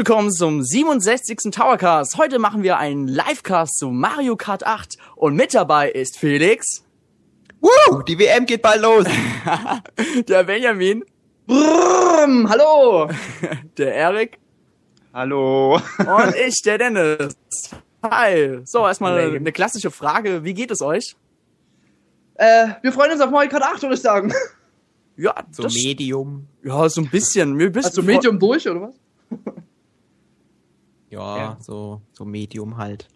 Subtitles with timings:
[0.00, 1.50] Willkommen zum 67.
[1.52, 2.16] Towercast.
[2.16, 6.86] Heute machen wir einen Livecast zu Mario Kart 8 und mit dabei ist Felix.
[7.60, 9.04] Woo, die WM geht bald los.
[10.26, 11.04] der Benjamin.
[11.46, 13.10] Brrrm, hallo.
[13.76, 14.38] Der Erik.
[15.12, 15.74] Hallo.
[15.74, 17.36] Und ich, der Dennis.
[18.02, 18.60] Hi.
[18.64, 20.44] So, erstmal eine, eine klassische Frage.
[20.44, 21.14] Wie geht es euch?
[22.36, 24.32] Äh, wir freuen uns auf Mario Kart 8, würde ich sagen.
[25.18, 26.46] Ja, so das, Medium.
[26.64, 27.58] Ja, so ein bisschen.
[27.58, 28.94] Wir bisschen also Medium durch, oder was?
[31.10, 33.08] Ja, ja, so, so Medium halt.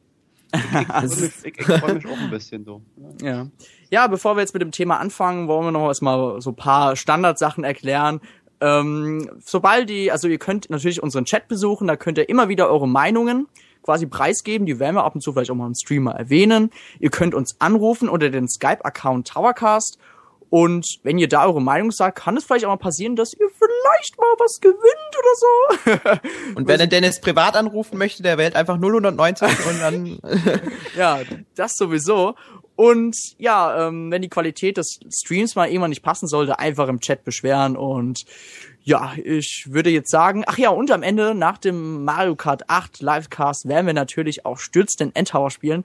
[0.52, 0.62] ich,
[1.44, 2.82] ich, ich freue mich auch ein bisschen so.
[3.22, 3.46] Ja.
[3.90, 6.96] ja, bevor wir jetzt mit dem Thema anfangen, wollen wir noch erstmal so ein paar
[6.96, 8.20] Standardsachen erklären.
[8.60, 12.68] Ähm, sobald die, also ihr könnt natürlich unseren Chat besuchen, da könnt ihr immer wieder
[12.68, 13.48] eure Meinungen
[13.82, 14.66] quasi preisgeben.
[14.66, 16.70] Die werden wir ab und zu vielleicht auch mal im Streamer erwähnen.
[16.98, 19.98] Ihr könnt uns anrufen unter den Skype-Account Towercast
[20.54, 23.48] und wenn ihr da eure Meinung sagt, kann es vielleicht auch mal passieren, dass ihr
[23.48, 24.78] vielleicht mal was gewinnt
[25.18, 26.54] oder so.
[26.54, 30.18] Und wenn er Dennis privat anrufen möchte, der wählt einfach 090 und dann.
[30.96, 31.22] ja,
[31.56, 32.36] das sowieso.
[32.76, 37.00] Und ja, ähm, wenn die Qualität des Streams mal irgendwann nicht passen sollte, einfach im
[37.00, 37.76] Chat beschweren.
[37.76, 38.24] Und
[38.84, 43.00] ja, ich würde jetzt sagen, ach ja, und am Ende, nach dem Mario Kart 8
[43.00, 45.84] Livecast, werden wir natürlich auch Stürz den Endtower spielen.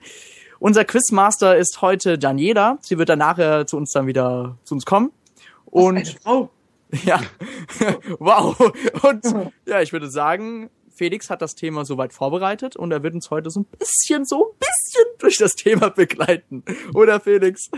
[0.60, 2.76] Unser Quizmaster ist heute Daniela.
[2.82, 5.10] Sie wird dann nachher zu uns dann wieder zu uns kommen.
[5.64, 6.50] Und oh.
[7.04, 7.18] ja,
[8.18, 8.54] wow.
[9.02, 9.24] Und
[9.64, 13.48] ja, ich würde sagen, Felix hat das Thema soweit vorbereitet und er wird uns heute
[13.48, 16.62] so ein bisschen, so ein bisschen durch das Thema begleiten.
[16.92, 17.70] Oder Felix?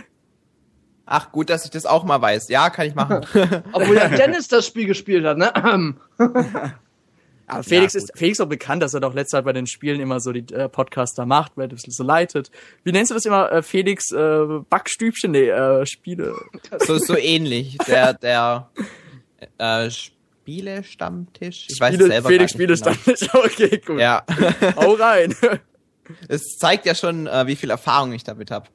[1.07, 2.49] Ach, gut, dass ich das auch mal weiß.
[2.49, 3.25] Ja, kann ich machen.
[3.73, 6.75] Obwohl ja Dennis das Spiel gespielt hat, ne?
[7.47, 10.01] Aber Felix ja, ist Felix auch bekannt, dass er doch letzte Zeit bei den Spielen
[10.01, 12.51] immer so die äh, Podcaster macht, weil er das so leitet.
[12.85, 13.51] Wie nennst du das immer?
[13.53, 15.33] Äh, Felix äh, Backstübchen?
[15.33, 16.35] Nee, äh, Spiele.
[16.79, 17.77] So, so ähnlich.
[17.87, 18.71] Der, der
[19.59, 21.67] äh, Spiele-Stammtisch.
[21.69, 23.45] Ich Spiele, weiß es selber Felix Spiele-Stammtisch, genau.
[23.45, 24.01] okay, gut.
[24.01, 24.25] Ja.
[24.77, 25.35] Hau rein.
[26.29, 28.69] Es zeigt ja schon, äh, wie viel Erfahrung ich damit habe.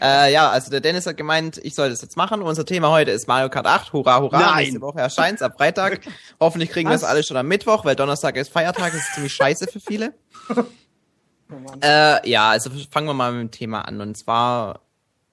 [0.00, 2.42] Äh, ja, also der Dennis hat gemeint, ich soll das jetzt machen.
[2.42, 3.92] Unser Thema heute ist Mario Kart 8.
[3.92, 4.38] Hurra, hurra.
[4.38, 4.58] Nein.
[4.64, 6.00] Nächste Woche erscheint's ab Freitag.
[6.38, 8.92] Hoffentlich kriegen wir es alle schon am Mittwoch, weil Donnerstag ist Feiertag.
[8.92, 10.14] Das ist ziemlich scheiße für viele.
[11.82, 14.00] äh, ja, also fangen wir mal mit dem Thema an.
[14.00, 14.80] Und zwar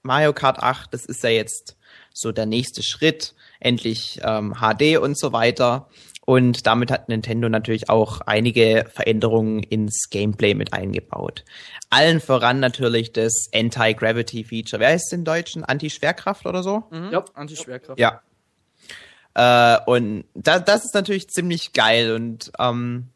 [0.02, 1.76] Mario Kart 8, das ist ja jetzt
[2.12, 3.34] so der nächste Schritt.
[3.60, 5.88] Endlich ähm, HD und so weiter.
[6.28, 11.42] Und damit hat Nintendo natürlich auch einige Veränderungen ins Gameplay mit eingebaut.
[11.88, 14.78] Allen voran natürlich das Anti-Gravity-Feature.
[14.78, 15.64] Wer heißt es im Deutschen?
[15.64, 16.84] Anti-Schwerkraft oder so?
[16.90, 17.12] Mhm.
[17.12, 17.98] Ja, Anti-Schwerkraft.
[17.98, 18.20] Ja.
[19.32, 23.08] Äh, und da, das ist natürlich ziemlich geil und ähm,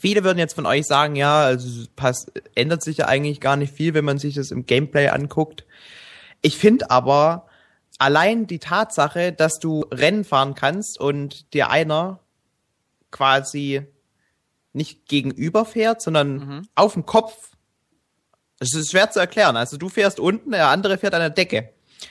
[0.00, 3.74] viele würden jetzt von euch sagen, ja, also pass, ändert sich ja eigentlich gar nicht
[3.74, 5.64] viel, wenn man sich das im Gameplay anguckt.
[6.42, 7.48] Ich finde aber,
[7.98, 12.20] allein die Tatsache, dass du Rennen fahren kannst und dir einer
[13.10, 13.86] quasi
[14.72, 16.68] nicht gegenüber fährt, sondern mhm.
[16.74, 17.50] auf dem Kopf.
[18.58, 19.56] Das ist schwer zu erklären.
[19.56, 21.70] Also du fährst unten, der andere fährt an der Decke.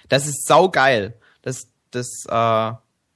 [0.10, 1.16] Das ist saugeil.
[1.42, 2.72] Das, das äh,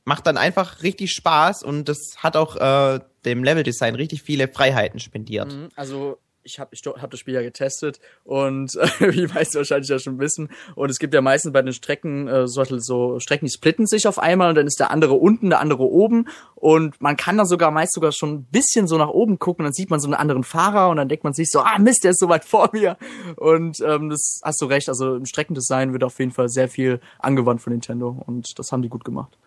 [0.05, 4.99] macht dann einfach richtig Spaß und das hat auch äh, dem Leveldesign richtig viele Freiheiten
[4.99, 5.53] spendiert.
[5.53, 5.69] Mhm.
[5.75, 9.99] Also ich habe ich hab das Spiel ja getestet und äh, wie du wahrscheinlich ja
[9.99, 10.49] schon wissen.
[10.75, 14.07] Und es gibt ja meistens bei den Strecken äh, so, so Strecken, die splitten sich
[14.07, 16.27] auf einmal und dann ist der andere unten, der andere oben.
[16.53, 19.73] Und man kann da sogar meist sogar schon ein bisschen so nach oben gucken dann
[19.73, 22.11] sieht man so einen anderen Fahrer und dann denkt man sich so, ah Mist, der
[22.11, 22.97] ist so weit vor mir.
[23.35, 27.01] Und ähm, das hast du recht, also im Streckendesign wird auf jeden Fall sehr viel
[27.19, 29.37] angewandt von Nintendo und das haben die gut gemacht.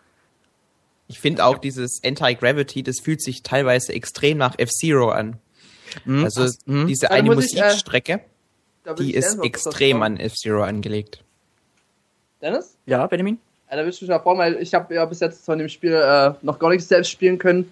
[1.06, 5.38] Ich finde auch dieses Anti-Gravity, das fühlt sich teilweise extrem nach F-Zero an.
[6.04, 6.24] Mhm.
[6.24, 6.86] Also Ach, mhm.
[6.86, 8.20] diese eine Musikstrecke,
[8.84, 11.22] ich, äh, die ist extrem an F-Zero angelegt.
[12.40, 12.76] Dennis?
[12.86, 13.38] Ja, Benjamin?
[13.70, 15.68] Ja, da würde ich mich mal freuen, weil ich habe ja bis jetzt von dem
[15.68, 17.70] Spiel äh, noch gar nichts selbst spielen können.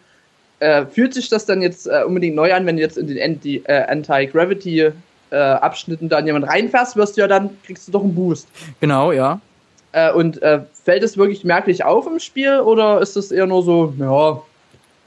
[0.58, 3.22] Äh, fühlt sich das dann jetzt äh, unbedingt neu an, wenn du jetzt in den
[3.22, 4.92] Anti, äh, Anti-Gravity
[5.30, 8.48] äh, Abschnitten dann jemand reinfährst, wirst du ja dann, kriegst du doch einen Boost.
[8.80, 9.40] Genau, ja.
[10.14, 10.40] und
[10.84, 14.42] fällt es wirklich merklich auf im Spiel oder ist das eher nur so, ja,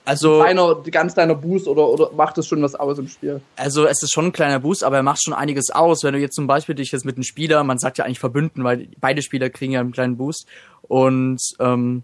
[0.09, 3.41] also kleiner, ganz kleiner Boost oder, oder macht das schon was aus im Spiel?
[3.55, 6.03] Also es ist schon ein kleiner Boost, aber er macht schon einiges aus.
[6.03, 8.63] Wenn du jetzt zum Beispiel dich jetzt mit einem Spieler, man sagt ja eigentlich verbünden,
[8.63, 10.47] weil beide Spieler kriegen ja einen kleinen Boost
[10.81, 12.03] und ähm,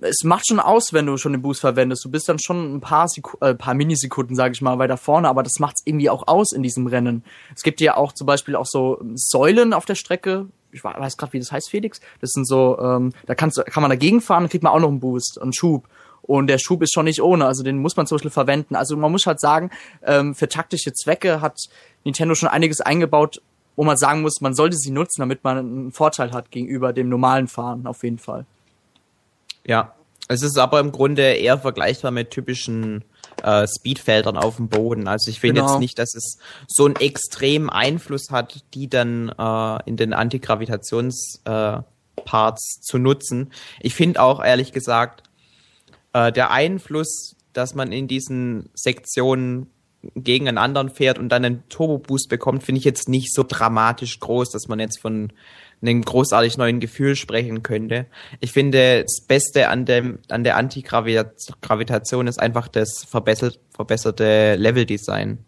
[0.00, 2.04] es macht schon aus, wenn du schon den Boost verwendest.
[2.04, 5.28] Du bist dann schon ein paar, Seku äh, paar Minisekunden, sage ich mal, weiter vorne,
[5.28, 7.24] aber das macht's irgendwie auch aus in diesem Rennen.
[7.54, 10.46] Es gibt ja auch zum Beispiel auch so Säulen auf der Strecke.
[10.70, 12.00] Ich weiß gerade, wie das heißt, Felix.
[12.20, 14.88] Das sind so, ähm, da kannst kann man dagegen fahren, dann kriegt man auch noch
[14.88, 15.88] einen Boost, einen Schub.
[16.26, 18.74] Und der Schub ist schon nicht ohne, also den muss man zum Beispiel verwenden.
[18.74, 19.70] Also man muss halt sagen,
[20.02, 21.58] ähm, für taktische Zwecke hat
[22.04, 23.40] Nintendo schon einiges eingebaut,
[23.76, 27.08] wo man sagen muss, man sollte sie nutzen, damit man einen Vorteil hat gegenüber dem
[27.08, 28.46] normalen Fahren, auf jeden Fall.
[29.66, 29.94] Ja,
[30.28, 33.04] es ist aber im Grunde eher vergleichbar mit typischen
[33.42, 35.06] äh, Speedfeldern auf dem Boden.
[35.08, 35.72] Also ich finde Genau.
[35.74, 41.40] jetzt nicht, dass es so einen extremen Einfluss hat, die dann äh, in den Antigravitations
[41.44, 41.78] äh,
[42.24, 43.52] Parts zu nutzen.
[43.80, 45.22] Ich finde auch ehrlich gesagt,
[46.16, 49.70] äh, der Einfluss, dass man in diesen Sektionen
[50.14, 54.20] gegen einen anderen fährt und dann einen Turbo-Boost bekommt, finde ich jetzt nicht so dramatisch
[54.20, 55.32] groß, dass man jetzt von
[55.82, 58.06] einem großartig neuen Gefühl sprechen könnte.
[58.40, 65.38] Ich finde, das Beste an dem, an der Antigravitation ist einfach das verbessert, verbesserte Leveldesign.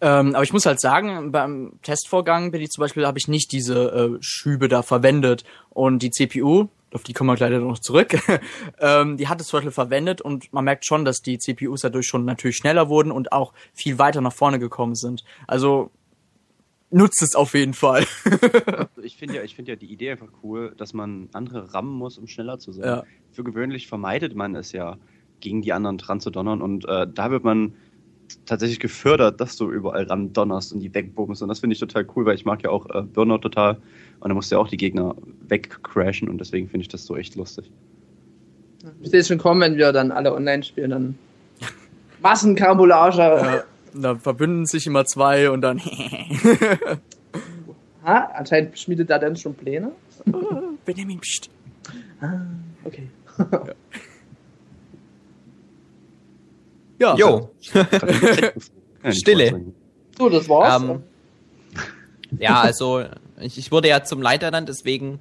[0.00, 3.50] Ähm, aber ich muss halt sagen, beim Testvorgang bin ich zum Beispiel, habe ich nicht
[3.52, 5.44] diese äh, Schübe da verwendet.
[5.70, 8.18] Und die CPU, auf die kommen wir leider noch zurück,
[8.80, 12.06] ähm, die hat es zum Beispiel verwendet und man merkt schon, dass die CPUs dadurch
[12.06, 15.24] schon natürlich schneller wurden und auch viel weiter nach vorne gekommen sind.
[15.46, 15.90] Also
[16.90, 18.06] nutzt es auf jeden Fall.
[19.04, 22.18] Ich finde ja, ich finde ja die Idee einfach cool, dass man andere rammen muss,
[22.18, 22.84] um schneller zu sein.
[22.84, 23.04] Ja.
[23.32, 24.96] Für gewöhnlich vermeidet man es ja,
[25.40, 27.74] gegen die anderen dran zu donnern und äh, da wird man
[28.46, 32.06] tatsächlich gefördert, dass du überall ran donnerst und die wegbummst und das finde ich total
[32.14, 33.78] cool, weil ich mag ja auch äh, Burnout total
[34.20, 35.14] und da musst du ja auch die Gegner
[35.48, 37.70] wegcrashen und deswegen finde ich das so echt lustig.
[39.00, 41.18] Ich sehe es schon kommen, wenn wir dann alle online spielen, dann
[42.20, 43.18] Massenkarambolage.
[43.18, 43.64] Ja,
[43.94, 45.80] da verbünden sich immer zwei und dann
[48.04, 48.32] Ha?
[48.34, 49.92] Anscheinend schmiedet da dann schon Pläne.
[50.84, 51.50] Benjamin, pst.
[52.84, 53.08] Okay.
[53.38, 53.64] Ja.
[57.16, 57.50] Jo.
[59.04, 59.60] Ja, nicht Stille.
[60.16, 60.80] So, das war's.
[60.80, 61.02] Ähm,
[62.38, 63.04] ja, also
[63.40, 65.18] ich, ich wurde ja zum Leiter ernannt, deswegen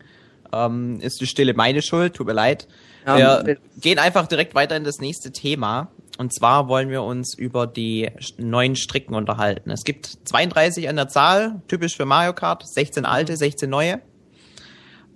[0.54, 2.68] ähm, ist die Stille meine Schuld, tut mir leid.
[3.08, 5.90] Ja, wir gehen einfach direkt weiter in das nächste Thema.
[6.18, 9.72] Und zwar wollen wir uns über die neuen Stricken unterhalten.
[9.72, 14.02] Es gibt 32 an der Zahl, typisch für Mario Kart, 16 alte, 16 neue.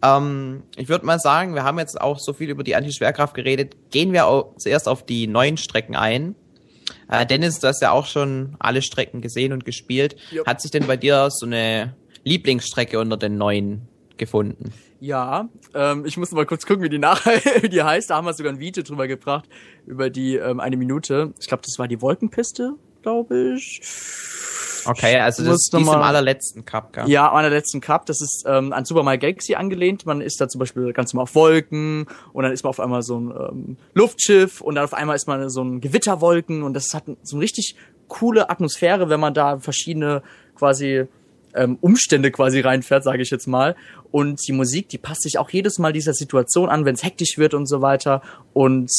[0.01, 3.75] Ähm, ich würde mal sagen, wir haben jetzt auch so viel über die Antischwerkraft geredet.
[3.91, 6.35] Gehen wir auch zuerst auf die neuen Strecken ein.
[7.09, 10.15] Äh, Dennis, du hast ja auch schon alle Strecken gesehen und gespielt.
[10.31, 10.47] Jupp.
[10.47, 13.87] Hat sich denn bei dir so eine Lieblingsstrecke unter den neuen
[14.17, 14.73] gefunden?
[14.99, 17.25] Ja, ähm, ich muss mal kurz gucken, wie die nach
[17.61, 18.09] wie die heißt.
[18.09, 19.47] Da haben wir sogar ein Video drüber gebracht,
[19.85, 21.33] über die ähm, eine Minute.
[21.39, 23.81] Ich glaube, das war die Wolkenpiste, glaube ich.
[24.87, 27.09] Okay, also das ist die ist noch im mal- allerletzten Cup, gell?
[27.09, 28.05] Ja, an der letzten Cup.
[28.05, 30.05] Das ist ähm, an Super Mario Galaxy angelehnt.
[30.05, 33.01] Man ist da zum Beispiel ganz normal auf Wolken und dann ist man auf einmal
[33.01, 36.93] so ein ähm, Luftschiff und dann auf einmal ist man so ein Gewitterwolken und das
[36.93, 37.75] hat so eine richtig
[38.07, 40.21] coole Atmosphäre, wenn man da verschiedene
[40.55, 41.05] quasi
[41.55, 43.75] ähm, Umstände quasi reinfährt, sage ich jetzt mal.
[44.12, 47.38] Und die Musik, die passt sich auch jedes Mal dieser Situation an, wenn es hektisch
[47.38, 48.21] wird und so weiter.
[48.53, 48.91] Und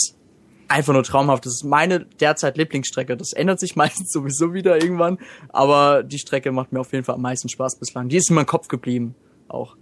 [0.69, 1.47] einfach nur traumhaft.
[1.47, 3.17] Das ist meine derzeit Lieblingsstrecke.
[3.17, 5.19] Das ändert sich meistens sowieso wieder irgendwann.
[5.51, 8.09] Aber die Strecke macht mir auf jeden Fall am meisten Spaß bislang.
[8.09, 9.15] Die ist in meinem Kopf geblieben.
[9.49, 9.77] Auch.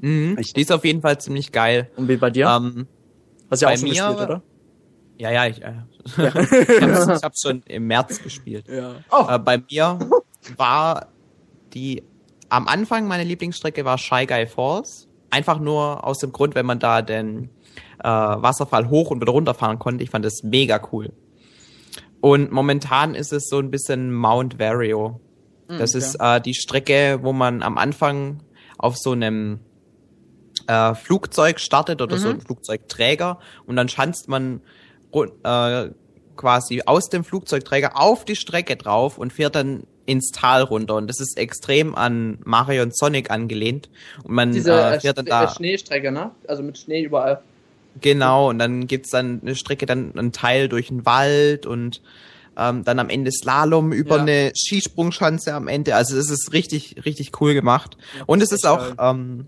[0.00, 0.36] Mhm.
[0.54, 1.90] Die ist auf jeden Fall ziemlich geil.
[1.96, 2.46] Und wie bei dir?
[2.48, 2.86] Ähm,
[3.50, 4.42] Hast du ja bei auch schon mir- gespielt, oder?
[5.18, 5.72] ja, ja, ich, äh,
[6.04, 6.18] ich,
[6.82, 8.66] hab's, ich hab's schon im März gespielt.
[8.68, 8.96] Ja.
[9.10, 9.98] Oh, Äh, bei mir
[10.56, 11.06] war
[11.72, 12.02] die
[12.48, 15.08] am Anfang meine Lieblingsstrecke war Shy Guy Falls.
[15.30, 17.50] Einfach nur aus dem Grund, wenn man da den
[18.02, 20.04] äh, Wasserfall hoch und wieder runterfahren konnte.
[20.04, 21.12] Ich fand das mega cool.
[22.20, 25.20] Und momentan ist es so ein bisschen Mount Vario.
[25.68, 25.98] Das okay.
[25.98, 28.40] ist äh, die Strecke, wo man am Anfang
[28.78, 29.60] auf so einem
[30.66, 34.60] äh, Flugzeug startet oder so ein Flugzeugträger und dann schanzt man
[35.12, 35.88] äh,
[36.36, 41.08] quasi aus dem Flugzeugträger auf die Strecke drauf und fährt dann ins Tal runter und
[41.08, 43.90] das ist extrem an Mario und Sonic angelehnt
[44.22, 46.30] und man diese äh, äh, fährt dann da äh, Schneestrecke, ne?
[46.46, 47.42] Also mit Schnee überall.
[48.00, 52.02] Genau, und dann gibt's dann eine Strecke, dann einen Teil durch den Wald und
[52.58, 54.22] ähm, dann am Ende Slalom über Ja.
[54.22, 55.94] eine Skisprungschanze am Ende.
[55.94, 57.96] Also es ist richtig, richtig cool gemacht.
[58.18, 59.46] Ja, und es ist auch ähm,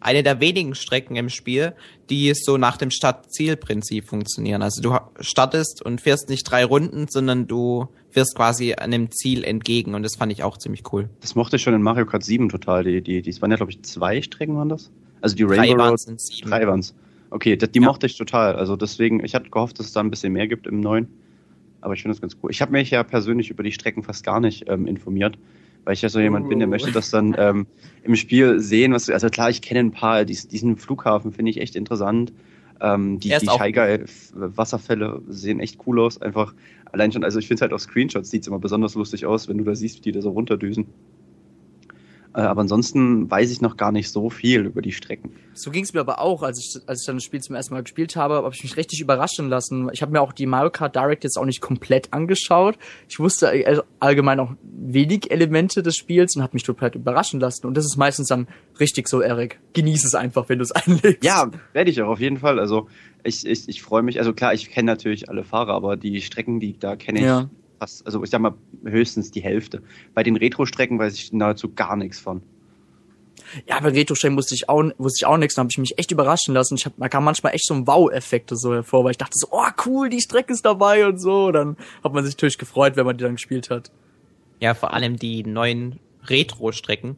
[0.00, 1.74] eine der wenigen Strecken im Spiel,
[2.08, 4.62] die so nach dem Start-Ziel-Prinzip funktionieren.
[4.62, 9.94] Also du startest und fährst nicht drei Runden, sondern du fährst quasi einem Ziel entgegen
[9.94, 11.10] und das fand ich auch ziemlich cool.
[11.20, 12.84] Das mochte ich schon in Mario Kart 7 total.
[12.84, 14.90] Die, die, die, es waren ja, glaube ich, zwei Strecken waren das.
[15.20, 15.78] Also die Drei Rainbow Road.
[15.80, 16.48] waren's in sieben.
[16.48, 16.94] Drei waren's.
[17.30, 17.86] Okay, das, die Ja.
[17.86, 18.56] mochte ich total.
[18.56, 21.08] Also deswegen, ich hatte gehofft, dass es da ein bisschen mehr gibt im neuen.
[21.80, 22.50] Aber ich finde das ganz cool.
[22.50, 25.38] Ich habe mich ja persönlich über die Strecken fast gar nicht ähm, informiert,
[25.84, 26.70] weil ich ja so jemand bin, der Oh.
[26.70, 27.66] möchte das dann ähm,
[28.02, 28.92] im Spiel sehen.
[28.92, 30.24] Was, also klar, ich kenne ein paar.
[30.24, 32.32] Dies, diesen Flughafen finde ich echt interessant.
[32.80, 34.04] Ähm, die die auch Shy Guy
[34.34, 36.20] Wasserfälle sehen echt cool aus.
[36.22, 36.54] Einfach
[36.92, 39.58] allein schon, also ich finde halt auf Screenshots sieht es immer besonders lustig aus, wenn
[39.58, 40.86] du da siehst, wie die da so runterdüsen.
[42.38, 45.32] Äh, aber ansonsten weiß ich noch gar nicht so viel über die Strecken.
[45.54, 47.82] So ging's mir aber auch, als ich, als ich dann das Spiel zum ersten Mal
[47.82, 49.90] gespielt habe, habe ich mich richtig überraschen lassen.
[49.92, 52.78] Ich habe mir auch die Mario Kart Direct jetzt auch nicht komplett angeschaut.
[53.08, 57.66] Ich wusste äh, allgemein auch wenig Elemente des Spiels und habe mich total überraschen lassen.
[57.66, 58.46] Und das ist meistens dann
[58.78, 59.58] richtig so, Erik.
[59.72, 61.24] Genieß es einfach, wenn du es einlegst.
[61.24, 62.60] Ja, werde ich auch auf jeden Fall.
[62.60, 62.86] Also
[63.24, 64.20] ich, ich, ich freue mich.
[64.20, 67.50] Also klar, ich kenne natürlich alle Fahrer, aber die Strecken, die da kenne ich Ja.
[67.78, 68.54] Fast, also ich sag mal
[68.84, 69.82] höchstens die Hälfte.
[70.14, 72.42] Bei den Retro-Strecken weiß ich nahezu gar nichts von.
[73.66, 76.10] Ja, bei Retro-Strecken wusste ich auch, wusste ich auch nichts, da habe ich mich echt
[76.10, 76.74] überraschen lassen.
[76.76, 79.48] Ich hab, da kam manchmal echt so ein Wow-Effekte so hervor, weil ich dachte so,
[79.50, 81.50] oh cool, die Strecke ist dabei und so.
[81.50, 83.90] Dann hat man sich natürlich gefreut, wenn man die dann gespielt hat.
[84.60, 87.16] Ja, vor allem die neuen Retro-Strecken,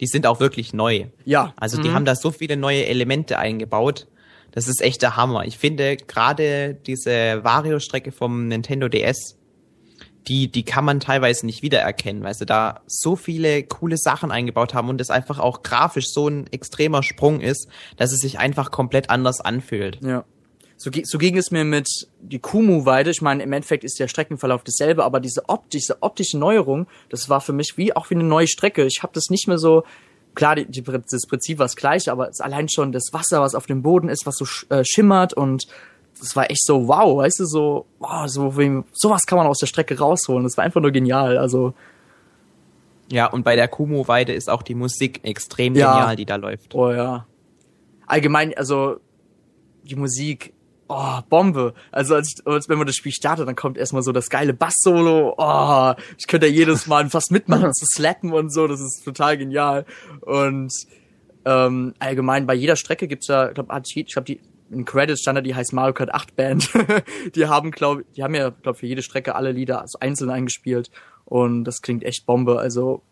[0.00, 1.06] die sind auch wirklich neu.
[1.24, 1.52] Ja.
[1.56, 1.94] Also die Mhm.
[1.94, 4.06] haben da so viele neue Elemente eingebaut.
[4.52, 5.46] Das ist echt der Hammer.
[5.46, 9.36] Ich finde gerade diese Vario-Strecke vom Nintendo DS,
[10.28, 14.72] die, die kann man teilweise nicht wiedererkennen, weil sie da so viele coole Sachen eingebaut
[14.74, 18.70] haben und es einfach auch grafisch so ein extremer Sprung ist, dass es sich einfach
[18.70, 19.98] komplett anders anfühlt.
[20.02, 20.24] Ja.
[20.76, 21.88] So, so ging es mir mit
[22.20, 23.10] die Kumu-Weide.
[23.10, 27.28] Ich meine, im Endeffekt ist der Streckenverlauf dasselbe, aber diese, optisch, diese optische Neuerung, das
[27.28, 28.84] war für mich wie auch wie eine neue Strecke.
[28.86, 29.84] Ich habe das nicht mehr so.
[30.34, 33.40] Klar, die, die, das Prinzip war das gleiche, aber es ist allein schon das Wasser,
[33.42, 35.66] was auf dem Boden ist, was so sch- äh, schimmert und
[36.22, 38.52] das war echt so wow, weißt du, so, wow, so
[38.92, 40.44] sowas kann man aus der Strecke rausholen.
[40.44, 41.36] Das war einfach nur genial.
[41.36, 41.74] Also,
[43.10, 45.92] Ja, und bei der Kumu-Weide ist auch die Musik extrem Ja.
[45.94, 46.74] genial, die da läuft.
[46.74, 47.26] oh ja.
[48.06, 48.98] Allgemein, also
[49.82, 50.52] die Musik,
[50.88, 51.74] oh, Bombe.
[51.90, 55.34] Also als, als wenn man das Spiel startet, dann kommt erstmal so das geile Bass-Solo.
[55.36, 59.36] Oh, ich könnte ja jedes Mal fast mitmachen, zu slappen und so, das ist total
[59.38, 59.84] genial.
[60.20, 60.72] Und
[61.44, 64.40] ähm, allgemein bei jeder Strecke gibt's ja, ich glaube, ich glaube, die
[64.72, 66.70] in Credits stand die heißt Mario Kart 8 Band.
[67.34, 70.90] die haben, glaube die haben ja, glaube für jede Strecke alle Lieder also einzeln eingespielt.
[71.24, 72.58] Und das klingt echt Bombe.
[72.58, 73.02] Also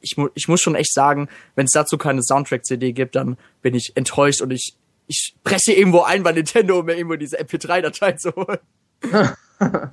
[0.00, 3.74] ich, mu ich muss schon echt sagen, wenn es dazu keine Soundtrack-CD gibt, dann bin
[3.74, 4.74] ich enttäuscht und ich,
[5.06, 8.58] ich breche irgendwo ein bei Nintendo, um mir irgendwo diese MP3-Datei zu holen.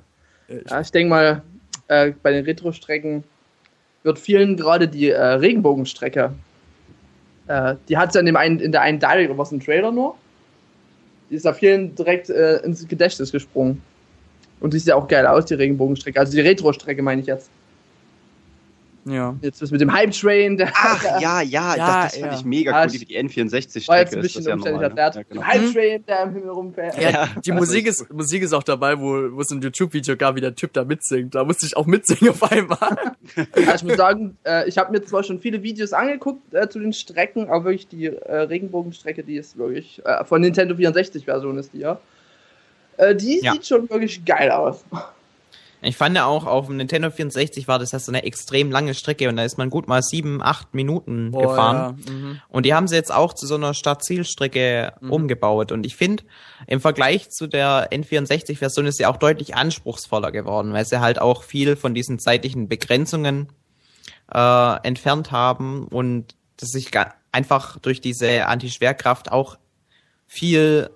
[0.68, 1.42] Ja, ich denke mal,
[1.86, 3.22] äh, bei den Retro-Strecken
[4.02, 6.32] wird vielen gerade die äh, Regenbogenstrecke,
[7.46, 9.92] äh, die hat ja in, dem einen, in der einen Direct, oder was ein Trailer
[9.92, 10.16] nur,
[11.30, 13.80] die ist da vielen direkt äh, ins Gedächtnis gesprungen.
[14.58, 16.20] Und die sieht ja auch geil aus, die Regenbogenstrecke.
[16.20, 17.50] Also die Retro-Strecke meine ich jetzt.
[19.04, 19.34] Ja.
[19.40, 22.38] Jetzt das mit dem Hype-Train, der Ach, ja, ja, Ja, das, das fand ja.
[22.38, 24.94] ich mega Ah, cool, die N64-Strecke war jetzt ein ist bisschen das ja normal, ne?
[24.96, 25.42] Ja, genau.
[25.42, 27.00] Hype-Train, der im Himmel rumfährt.
[27.00, 30.16] Ja, Ja, die Musik ist ist, Musik ist auch dabei, wo, wo es ein YouTube-Video
[30.16, 31.34] gab, wie der Typ da mitsingt.
[31.34, 32.78] Da musste ich auch mitsingen auf einmal.
[33.56, 36.80] Ja, ich muss sagen, äh, ich habe mir zwar schon viele Videos angeguckt äh, zu
[36.80, 41.72] den Strecken, aber wirklich die äh, Regenbogenstrecke, die ist wirklich, äh, von Nintendo 64-Version ist
[41.72, 42.00] die ja.
[42.96, 43.52] Äh, die Ja.
[43.52, 44.84] sieht schon wirklich geil aus.
[45.82, 48.94] Ich fand ja auch, auf dem Nintendo 64 war das ja so eine extrem lange
[48.94, 51.98] Strecke und da ist man gut mal sieben, acht Minuten gefahren.
[52.06, 52.12] ja.
[52.12, 52.40] Mhm.
[52.48, 55.72] Und die haben sie jetzt auch zu so einer Start-Ziel-Strecke umgebaut.
[55.72, 56.24] Und ich finde,
[56.66, 61.42] im Vergleich zu der N64-Version ist sie auch deutlich anspruchsvoller geworden, weil sie halt auch
[61.42, 63.48] viel von diesen zeitlichen Begrenzungen
[64.32, 66.90] äh, entfernt haben und das sich
[67.32, 69.56] einfach durch diese Anti-Schwerkraft auch
[70.26, 70.90] viel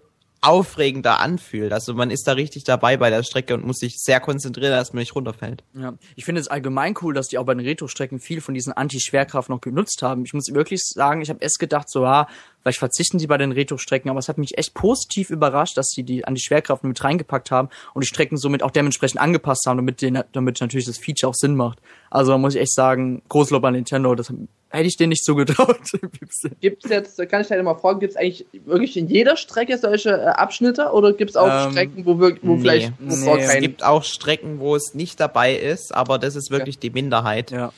[0.44, 1.72] aufregender anfühlt.
[1.72, 4.92] Also man ist da richtig dabei bei der Strecke und muss sich sehr konzentrieren, dass
[4.92, 5.64] man nicht runterfällt.
[5.72, 8.72] Ja, ich finde es allgemein cool, dass die auch bei den Retro-Strecken viel von diesen
[8.72, 10.24] Anti-Schwerkraft noch genutzt haben.
[10.24, 12.26] Ich muss wirklich sagen, ich habe erst gedacht, so, ja,
[12.60, 16.02] vielleicht verzichten die bei den Retro-Strecken, aber es hat mich echt positiv überrascht, dass sie
[16.02, 20.22] die Anti-Schwerkraft mit reingepackt haben und die Strecken somit auch dementsprechend angepasst haben, damit, den,
[20.32, 21.78] damit natürlich das Feature auch Sinn macht.
[22.10, 24.32] Also da muss ich echt sagen, Großlob an Nintendo, das
[24.74, 25.78] hätte ich denen nicht zugetraut.
[26.60, 29.78] Gibt es jetzt, kann ich halt mal fragen, gibt es eigentlich wirklich in jeder Strecke
[29.78, 32.60] solche äh, Abschnitte oder gibt es auch Ähm, Strecken, wo, wir, wo nee.
[32.60, 36.50] vielleicht wo Nee, es gibt auch Strecken, wo es nicht dabei ist, aber das ist
[36.50, 37.50] wirklich die Minderheit.
[37.50, 37.72] ja.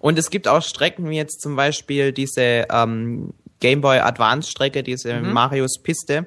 [0.00, 4.84] Und es gibt auch Strecken, wie jetzt zum Beispiel diese ähm, Game Boy Advance Strecke,
[4.84, 5.32] diese Mhm.
[5.32, 6.26] Marios Piste.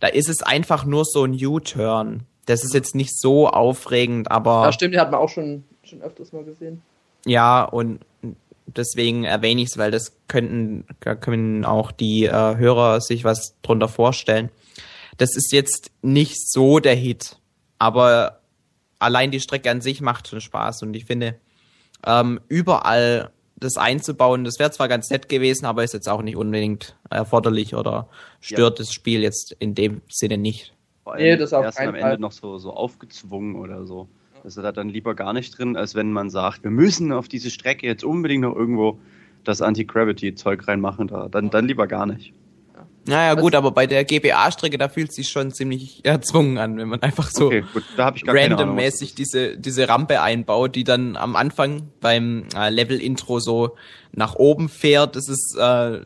[0.00, 2.22] Da ist es einfach nur so ein U-Turn.
[2.46, 6.00] Das ist jetzt nicht so aufregend, aber Ja, stimmt, die hat man auch schon, schon
[6.00, 6.80] öfters mal gesehen.
[7.26, 8.00] ja, und
[8.76, 13.88] deswegen erwähne ich es, weil das könnten, können auch die äh, Hörer sich was drunter
[13.88, 14.50] vorstellen.
[15.18, 17.38] Das ist jetzt nicht so der Hit,
[17.78, 18.40] aber
[18.98, 21.38] allein die Strecke an sich macht schon Spaß und ich finde,
[22.06, 26.36] ähm, überall das einzubauen, das wäre zwar ganz nett gewesen, aber ist jetzt auch nicht
[26.36, 28.08] unbedingt erforderlich oder
[28.40, 30.72] stört das Spiel jetzt in dem Sinne nicht.
[31.04, 32.18] Vor Nee, das auf erst keinen am Ende Fall.
[32.18, 34.08] noch so, so aufgezwungen oder so.
[34.42, 37.28] Das ist da dann lieber gar nicht drin, als wenn man sagt, wir müssen auf
[37.28, 38.98] diese Strecke jetzt unbedingt noch irgendwo
[39.44, 41.08] das Anti-Gravity-Zeug reinmachen.
[41.08, 41.28] Da.
[41.28, 42.32] Dann, dann lieber gar nicht.
[43.06, 46.76] Naja Was- gut, aber bei der GBA-Strecke, da fühlt es sich schon ziemlich erzwungen an,
[46.76, 47.64] wenn man einfach so Okay,
[47.96, 53.76] randommäßig diese, diese Rampe einbaut, die dann am Anfang beim äh, Level-Intro so
[54.12, 55.16] nach oben fährt.
[55.16, 56.00] Das ist äh,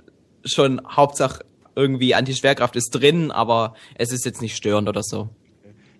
[0.44, 1.44] schon Hauptsache
[1.76, 5.28] irgendwie Anti-Schwerkraft ist drin, aber es ist jetzt nicht störend oder so.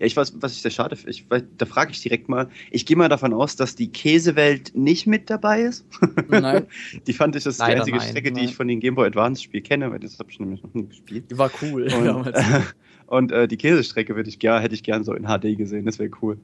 [0.04, 1.12] Ja, ich weiß, was ich sehr schade finde.
[1.12, 2.48] Ich, da frage ich direkt mal.
[2.70, 5.86] Ich gehe mal davon aus, dass die Käsewelt nicht mit dabei ist.
[6.28, 6.66] Nein,
[7.06, 8.08] Die fand ich das ist die einzige nein.
[8.08, 8.44] Strecke, die Nein.
[8.50, 10.86] ich von den Game Boy Advance Spielen kenne, weil das habe ich nämlich noch nie
[10.86, 11.30] gespielt.
[11.30, 11.84] die war cool.
[11.84, 12.38] Und, damals.
[13.06, 15.86] und äh, die Käsestrecke würde ich gern, hätte ich gern so in HD gesehen.
[15.86, 16.38] Das wäre cool.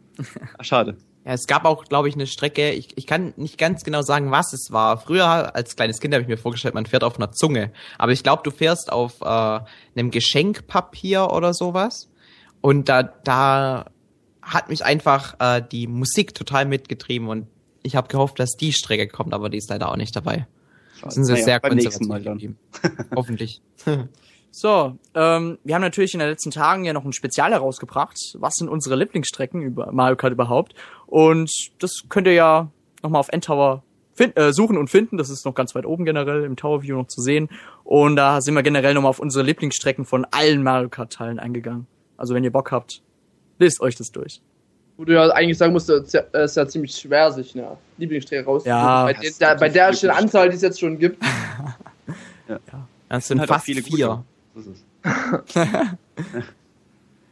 [0.57, 0.97] Ach, schade.
[1.26, 4.31] Ja, es gab auch, glaube ich, eine Strecke, ich, ich kann nicht ganz genau sagen,
[4.31, 4.97] was es war.
[4.97, 7.73] Früher als kleines Kind habe ich mir vorgestellt, man fährt auf einer Zunge.
[7.99, 9.61] Aber ich glaube, du fährst auf äh,
[9.95, 12.10] einem Geschenkpapier oder sowas.
[12.61, 13.87] Und da, da
[14.43, 17.47] hat mich einfach äh, die Musik total mitgetrieben und
[17.83, 20.47] ich habe gehofft, dass die Strecke kommt, aber die ist leider auch nicht dabei.
[20.99, 21.14] schade.
[21.14, 22.59] Sind sie Naja, sehr konservativ geblieben.
[23.14, 23.62] Hoffentlich.
[24.52, 28.17] So, ähm, wir haben natürlich in den letzten Tagen ja noch ein Spezial herausgebracht.
[28.35, 30.75] Was sind unsere Lieblingsstrecken über Mario Kart überhaupt?
[31.07, 33.85] Und das könnt ihr ja nochmal auf Endtower
[34.17, 35.19] fin- äh, suchen und finden.
[35.19, 37.49] Das ist noch ganz weit oben generell im Tower View noch zu sehen.
[37.85, 41.87] Und da sind wir generell nochmal auf unsere Lieblingsstrecken von allen Mario Kart Teilen eingegangen.
[42.21, 43.00] Also wenn ihr Bock habt,
[43.59, 44.43] lest euch das durch.
[44.99, 46.23] Wo du ja eigentlich sagen musst, es ist ja,
[46.62, 48.77] ja ziemlich schwer, sich eine Lieblingsstrecke rauszusuchen.
[48.79, 51.23] Ja, bei, den, der, bei der schönen Anzahl, die es jetzt schon gibt.
[53.09, 54.25] Das sind halt auch fast viele vier.
[54.55, 54.75] gute.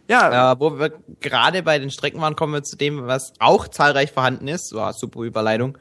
[0.08, 3.68] Ja, Äh, wo wir gerade bei den Strecken waren, kommen wir zu dem, was auch
[3.68, 4.72] zahlreich vorhanden ist.
[4.74, 5.76] War super Überleitung.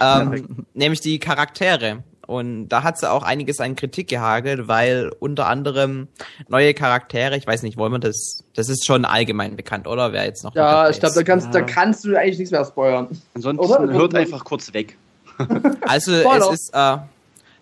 [0.00, 2.02] Ähm, nämlich die Charaktere.
[2.28, 6.08] Und da hat sie auch einiges an Kritik gehagelt, weil unter anderem
[6.48, 10.12] neue Charaktere, ich weiß nicht, wollen wir das, das ist schon allgemein bekannt, oder?
[10.12, 13.08] Wer jetzt noch Ja, ich glaube, da kannst, da kannst du eigentlich nichts mehr spoilern.
[13.34, 13.90] Ansonsten Oder?
[13.94, 14.98] hört einfach kurz weg.
[15.86, 16.98] Also es ist äh,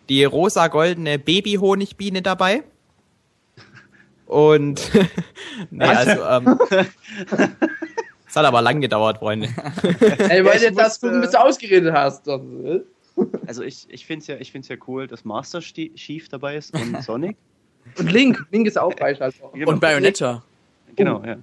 [0.08, 2.64] die rosa-goldene Baby-Honigbiene dabei.
[4.26, 4.90] Und
[5.70, 6.58] nee, also ähm,
[8.28, 9.48] es hat aber lang gedauert, Freunde.
[10.28, 12.26] Ey, weil Ich du jetzt das musste- gucken, bis du ausgeredet hast.
[12.26, 12.80] Äh,
[13.46, 16.74] Also ich, ich finde es ja, ich find's ja cool, dass Master Chief dabei ist
[16.74, 17.36] und Sonic.
[17.98, 18.44] Und Link.
[18.50, 19.34] Link ist auch reich halt.
[19.54, 19.70] Genau.
[19.70, 20.42] und Bayonetta.
[20.96, 21.36] Genau, ja.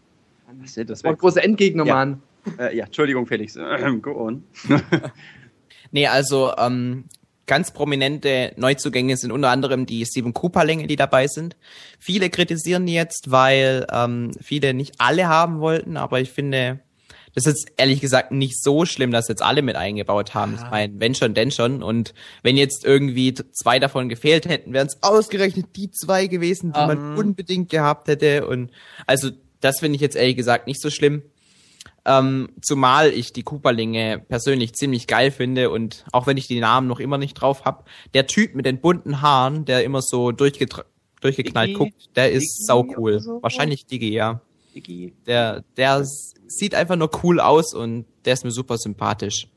[0.60, 1.20] Was ist das Das war ein weg?
[1.22, 1.94] großer Endgegner, Ja.
[1.96, 2.22] Mann.
[2.60, 3.56] Äh, ja, Entschuldigung, Felix.
[4.02, 4.44] Go on.
[5.92, 7.06] Nee, also ähm,
[7.46, 11.56] ganz prominente Neuzugänge sind unter anderem die Steven Cooper-Länge, die dabei sind.
[12.00, 16.80] Viele kritisieren die jetzt, weil ähm, viele nicht alle haben wollten, aber ich finde,
[17.36, 20.56] das ist jetzt ehrlich gesagt nicht so schlimm, dass jetzt alle mit eingebaut haben.
[20.56, 21.82] Ich meine, wenn schon, denn schon.
[21.82, 26.80] Und wenn jetzt irgendwie zwei davon gefehlt hätten, wären es ausgerechnet die zwei gewesen, die
[26.80, 26.88] Ah.
[26.88, 28.46] man unbedingt gehabt hätte.
[28.48, 28.72] Und
[29.08, 29.30] also
[29.62, 31.24] das finde ich jetzt ehrlich gesagt nicht so schlimm.
[32.06, 36.86] Ähm, zumal ich die Cooperlinge persönlich ziemlich geil finde und auch wenn ich die Namen
[36.88, 41.70] noch immer nicht drauf hab, der Typ mit den bunten Haaren, der immer so durchgeknallt
[41.70, 41.74] Diggi?
[41.78, 43.20] guckt, der ist Diggi sau cool.
[43.22, 43.42] so?
[43.42, 44.42] Wahrscheinlich Digi, ja.
[44.76, 45.14] Iggy.
[45.26, 49.48] Der, der sieht einfach nur cool aus und der ist mir super sympathisch.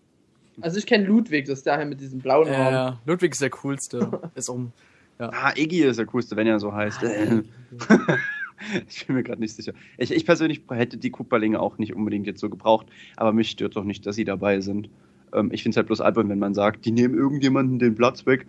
[0.60, 2.74] Also ich kenne Ludwig, das ist der mit diesem blauen Ja, Haaren.
[2.74, 3.00] ja.
[3.04, 4.20] Ludwig ist der coolste.
[4.34, 4.72] ist um.
[5.18, 6.98] Ah, Iggy ist der coolste, wenn er so heißt.
[8.88, 9.72] ich bin mir gerade nicht sicher.
[9.98, 13.76] Ich, ich persönlich hätte die Cooperlinge auch nicht unbedingt jetzt so gebraucht, aber mich stört
[13.76, 14.88] doch nicht, dass sie dabei sind.
[15.32, 18.26] Ähm, ich finde es halt bloß albern, wenn man sagt, die nehmen irgendjemanden den Platz
[18.26, 18.46] weg.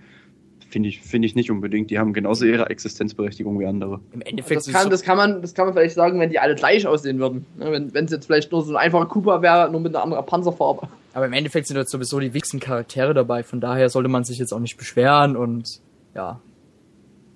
[0.69, 1.89] Finde ich, finde ich nicht unbedingt.
[1.91, 4.01] Die haben genauso ihre Existenzberechtigung wie andere.
[4.12, 6.56] Im Endeffekt Das kann, das, kann man, das kann man vielleicht sagen, wenn die alle
[6.56, 7.45] gleich aussehen würden.
[7.58, 10.03] Ne, Wenn wenn es jetzt vielleicht nur so ein einfacher Cooper wäre, nur mit einer
[10.03, 10.88] anderen Panzerfarbe.
[11.13, 14.39] Aber im Endeffekt sind jetzt sowieso die wichtigsten Charaktere dabei, von daher sollte man sich
[14.39, 15.80] jetzt auch nicht beschweren und
[16.13, 16.39] ja.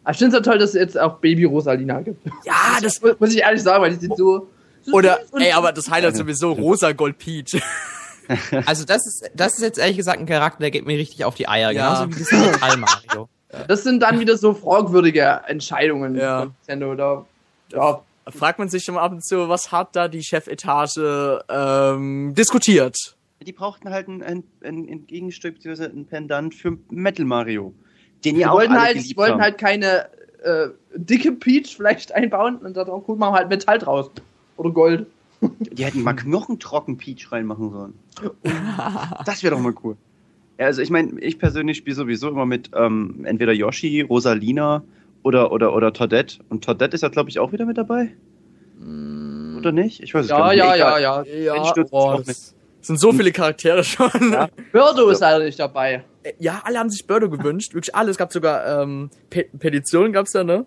[0.04, 2.26] Aber ich finde es ja toll, dass es jetzt auch Baby Rosalina gibt.
[2.46, 3.02] Ja, das.
[3.02, 4.48] Mu- Muss ich ehrlich sagen, weil die sieht so.
[4.82, 7.62] so Oder, ey, aber das Highlight sowieso rosa Gold Peach.
[8.66, 11.36] Also das ist, das ist jetzt ehrlich gesagt ein Charakter, der geht mir richtig auf
[11.36, 12.04] die Eier, Ja.
[12.04, 13.30] genauso wie dieser Metall Mario.
[13.68, 16.40] Das sind dann wieder so fragwürdige Entscheidungen Ja.
[16.42, 16.96] von Nintendo.
[16.96, 17.26] Da,
[17.74, 22.34] ja, Fragt man sich schon mal ab und zu, was hat da die Chefetage ähm,
[22.36, 22.96] diskutiert?
[23.42, 27.74] Die brauchten halt ein, ein, ein, ein Gegenstück, beziehungsweise ein Pendant für Metal Mario.
[28.24, 30.08] Den die ja auch wollten halt, die wollten halt keine
[30.44, 34.12] äh, dicke Peach vielleicht einbauen und da gut machen wir halt Metall draus.
[34.58, 35.08] Oder Gold.
[35.42, 37.94] Die hätten mal knochentrocken Peach reinmachen sollen.
[39.26, 39.98] das wäre doch mal cool.
[40.60, 44.84] Ja, also ich meine, ich persönlich spiele sowieso immer mit ähm, entweder Yoshi, Rosalina
[45.24, 46.40] oder, oder, oder Toadette.
[46.50, 48.12] Und Toadette ist ja, glaube ich, auch wieder mit dabei.
[49.58, 50.02] Oder nicht?
[50.02, 50.58] Ich weiß es Ja, gar nicht.
[50.60, 51.02] ja, Egal.
[51.02, 51.54] ja, ja.
[51.92, 52.54] Auch das nicht.
[52.82, 54.10] sind so viele Charaktere schon.
[54.32, 54.50] Ja.
[54.72, 55.32] Birdo ist Ja.
[55.32, 56.04] leider nicht dabei.
[56.40, 58.12] Ja, alle haben sich Birdo gewünscht, wirklich alle.
[58.12, 60.66] Es gab sogar ähm, Pe Petitionen gab's da, ne?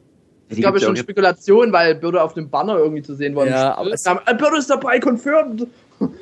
[0.54, 0.96] Ja, Ich glaube ja schon.
[0.96, 3.46] Spekulation, weil Birdo auf dem Banner irgendwie zu sehen war.
[3.46, 5.66] Ja, aber es- aber äh, Birdo ist dabei, confirmed.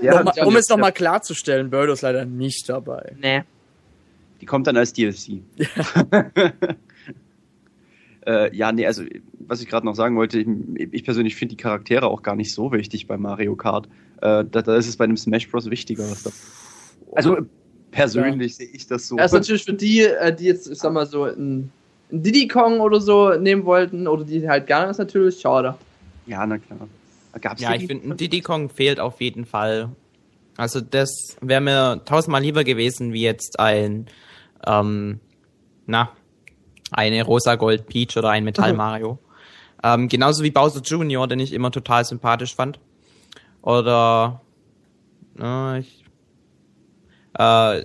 [0.01, 3.15] Ja, um ja, um ja, es nochmal klarzustellen, Birdo ist leider nicht dabei.
[3.21, 3.43] Nee.
[4.41, 5.41] Die kommt dann als DLC.
[8.27, 9.03] äh, ja, nee, also
[9.47, 10.49] was ich gerade noch sagen wollte, ich,
[10.93, 13.87] ich persönlich finde die Charaktere auch gar nicht so wichtig bei Mario Kart.
[14.21, 15.69] Äh, da, da ist es bei einem Smash Bros.
[15.71, 16.05] wichtiger.
[16.11, 16.31] Was da,
[17.15, 17.39] also
[17.91, 19.17] persönlich sehe ich das so.
[19.17, 21.71] Das ist natürlich für die, äh, die jetzt, ich sag mal so, ein
[22.13, 25.75] Diddy Kong oder so nehmen wollten, oder die halt gerne ist natürlich schade.
[26.27, 26.89] ja, na klar.
[27.41, 29.89] Gab's Ja, ich finde, Diddy Kong fehlt auf jeden Fall.
[30.59, 34.07] Also das wäre mir tausendmal lieber gewesen, wie jetzt ein,
[34.67, 35.19] ähm,
[35.87, 36.11] na,
[36.91, 39.19] eine Rosa Gold Peach oder ein Metall Mario.
[39.83, 42.79] ähm, genauso wie Bowser Jr., den ich immer total sympathisch fand.
[43.63, 44.43] Oder,
[45.41, 46.05] äh, ich,
[47.39, 47.85] äh,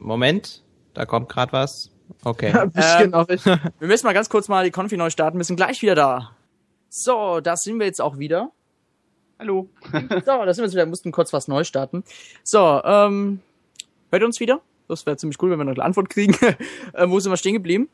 [0.00, 0.64] Moment,
[0.94, 1.90] da kommt gerade was.
[2.24, 2.52] Okay.
[2.52, 3.44] Ein bisschen Ähm, ich.
[3.78, 6.32] Wir müssen mal ganz kurz mal die Konfi neu starten, wir sind gleich wieder da.
[6.90, 8.50] So, da sind wir jetzt auch wieder.
[9.38, 9.68] Hallo.
[9.92, 12.02] So, da sind wir jetzt wieder, mussten kurz was neu starten.
[12.42, 13.40] So, ähm,
[14.10, 14.60] hört ihr uns wieder?
[14.88, 16.34] Das wäre ziemlich cool, wenn wir noch eine Antwort kriegen.
[16.94, 17.88] ähm, wo sind wir stehen geblieben?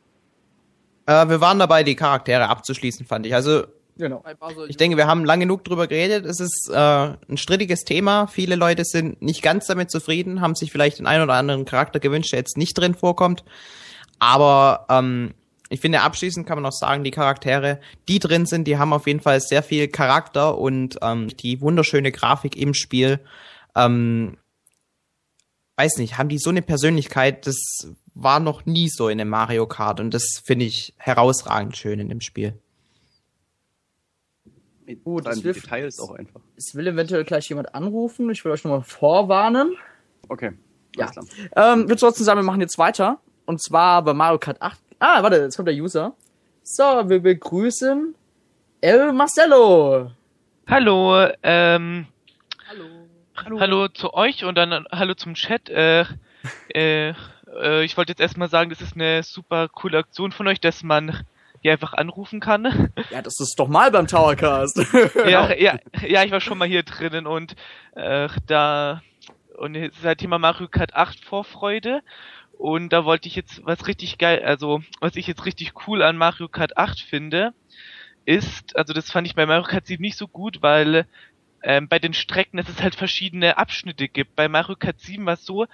[1.06, 3.34] Äh, wir waren dabei, die Charaktere abzuschließen, fand ich.
[3.34, 3.64] Also
[3.96, 4.24] Genau.
[4.68, 6.26] Ich denke, wir haben lang genug drüber geredet.
[6.26, 8.26] Es ist äh, ein strittiges Thema.
[8.26, 12.00] Viele Leute sind nicht ganz damit zufrieden, haben sich vielleicht den einen oder anderen Charakter
[12.00, 13.44] gewünscht, der jetzt nicht drin vorkommt.
[14.18, 15.34] Aber ähm,
[15.68, 19.06] ich finde, abschließend kann man auch sagen, die Charaktere, die drin sind, die haben auf
[19.06, 23.20] jeden Fall sehr viel Charakter und ähm, die wunderschöne Grafik im Spiel.
[23.74, 24.36] Ähm,
[25.76, 27.56] weiß nicht, haben die so eine Persönlichkeit, das
[28.14, 32.08] war noch nie so in einem Mario Kart und das finde ich herausragend schön in
[32.08, 32.54] dem Spiel.
[34.86, 36.40] Allem das wirft- Details auch einfach.
[36.56, 38.28] Es will eventuell gleich jemand anrufen.
[38.30, 39.76] Ich will euch nochmal vorwarnen.
[40.28, 40.52] Okay.
[40.96, 41.10] Ja.
[41.56, 43.18] Ähm, würde trotzdem sagen, wir machen jetzt weiter.
[43.46, 44.80] Und zwar bei Mario Kart 8.
[44.98, 46.14] Ah, warte, jetzt kommt der User.
[46.62, 48.14] So, wir begrüßen
[48.80, 50.10] El Marcelo.
[50.66, 52.06] Hallo, ähm,
[52.66, 53.60] Hallo.
[53.60, 53.88] hallo.
[53.88, 55.68] zu euch und dann hallo zum Chat.
[55.68, 56.06] Äh,
[56.74, 60.60] äh, äh, ich wollte jetzt erstmal sagen, das ist eine super coole Aktion von euch,
[60.60, 61.24] dass man
[61.60, 62.90] hier einfach anrufen kann.
[63.10, 64.78] Ja, das ist doch mal beim Towercast.
[65.26, 67.56] ja, ja, ja, ich war schon mal hier drinnen und
[67.94, 69.02] äh, da
[69.56, 72.02] und jetzt ist halt Thema Mario Kart 8 Vorfreude
[72.58, 76.16] und da wollte ich jetzt was richtig geil, also was ich jetzt richtig cool an
[76.16, 77.52] Mario Kart 8 finde,
[78.24, 81.06] ist, also das fand ich bei Mario Kart 7 nicht so gut, weil
[81.62, 84.36] ähm, bei den Strecken, dass es halt verschiedene Abschnitte gibt.
[84.36, 85.66] Bei Mario Kart 7 war es so,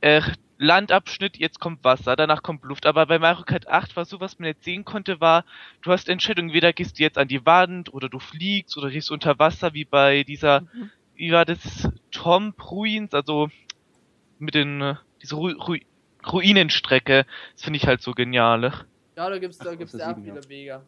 [0.00, 0.22] äh,
[0.58, 2.86] Landabschnitt, jetzt kommt Wasser, danach kommt Luft.
[2.86, 5.44] Aber bei Mario Kart 8 war so, was man jetzt sehen konnte, war,
[5.82, 9.10] du hast Entscheidungen, entweder gehst du jetzt an die Wand oder du fliegst oder gehst
[9.10, 10.62] unter Wasser, wie bei dieser,
[11.14, 13.50] wie war das, Tom Ruins, also
[14.38, 15.76] mit den, äh, diese Ru Ru
[16.32, 17.26] Ruinenstrecke.
[17.54, 18.72] Das finde ich halt so genial.
[19.16, 20.82] Ja, da gibt's, da Ach, gibt's ist sieben, viele Wege.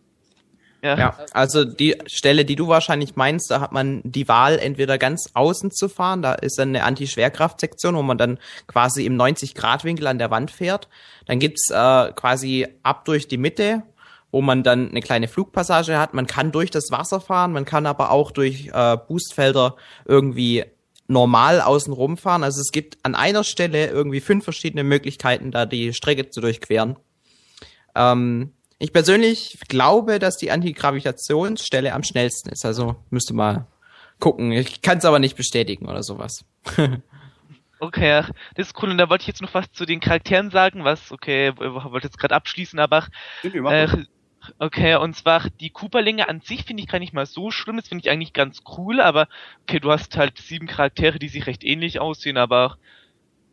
[0.83, 0.97] Ja.
[0.97, 5.31] Ja, also die Stelle, die du wahrscheinlich meinst, da hat man die Wahl, entweder ganz
[5.35, 10.19] außen zu fahren, da ist dann eine Anti-Schwerkraft-Sektion, wo man dann quasi im 90-Grad-Winkel an
[10.19, 10.89] der Wand fährt.
[11.27, 13.83] Dann gibt's äh, quasi ab durch die Mitte,
[14.31, 16.15] wo man dann eine kleine Flugpassage hat.
[16.15, 19.75] Man kann durch das Wasser fahren, man kann aber auch durch äh, Boostfelder
[20.05, 20.65] irgendwie
[21.09, 22.45] normal außen rumfahren.
[22.45, 26.97] Also es gibt an einer Stelle irgendwie fünf verschiedene Möglichkeiten, da die Strecke zu durchqueren.
[27.95, 32.65] Ähm, ich persönlich glaube, dass die Antigravitationsstelle am schnellsten ist.
[32.65, 33.67] Also müsste mal
[34.21, 34.53] gucken.
[34.53, 36.45] Ich kann es aber nicht bestätigen oder sowas.
[37.81, 38.25] Okay,
[38.57, 38.91] das ist cool.
[38.91, 42.09] Und da wollte ich jetzt noch was zu den Charakteren sagen, was, okay, ich wollte
[42.09, 43.07] jetzt gerade abschließen, aber
[43.45, 43.87] äh.
[44.59, 47.89] Okay, und zwar die Cooper-Länge an sich finde ich gar nicht mal so schlimm, das
[47.89, 49.29] finde ich eigentlich ganz cool, aber
[49.63, 52.79] okay, du hast halt sieben Charaktere, die sich recht ähnlich aussehen, aber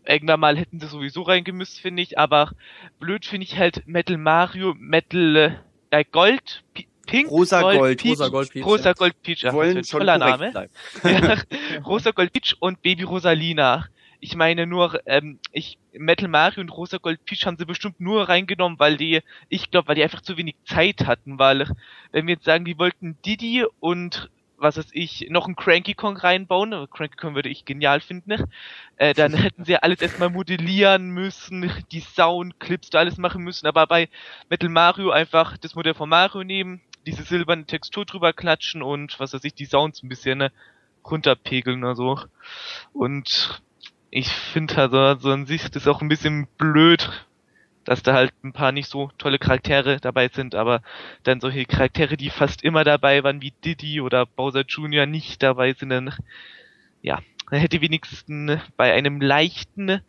[0.07, 2.51] irgendwann mal hätten sie sowieso reingemüsst, finde ich, aber
[2.99, 8.29] blöd finde ich halt Metal Mario, Metal äh, Gold, P Pink, Rosa Gold, Peach, Rosa
[8.29, 8.93] Gold Peach, Rosa ja.
[8.93, 10.69] Gold Peach, wollen das ist ein schon toller Name.
[11.03, 11.37] Ja,
[11.85, 13.85] Rosa Gold Peach und Baby Rosalina.
[14.25, 18.27] Ich meine nur, ähm, ich Metal Mario und Rosa Gold Peach haben sie bestimmt nur
[18.27, 21.69] reingenommen, weil die, ich glaube, weil die einfach zu wenig Zeit hatten, weil
[22.11, 26.17] wenn wir jetzt sagen, die wollten Diddy und was weiß ich, noch einen Cranky Kong
[26.17, 28.49] reinbauen, aber Cranky Kong würde ich genial finden,
[28.97, 33.67] äh, dann hätten sie ja alles erstmal modellieren müssen, die Soundclips da alles machen müssen,
[33.67, 34.09] aber bei
[34.49, 39.33] Metal Mario einfach das Modell von Mario nehmen, diese silberne Textur drüber klatschen und was
[39.33, 40.51] weiß ich, die Sounds ein bisschen ne,
[41.05, 42.19] runterpegeln oder so.
[42.91, 43.61] Und
[44.15, 47.27] ich finde also so an sich das auch ein bisschen blöd,
[47.83, 50.81] dass da halt ein paar nicht so tolle Charaktere dabei sind, aber
[51.23, 55.05] dann solche Charaktere, die fast immer dabei waren, wie Diddy oder Bowser Jr.
[55.05, 56.13] nicht dabei sind, dann
[57.01, 57.19] ja,
[57.51, 59.99] dann hätte wenigstens bei einem leichten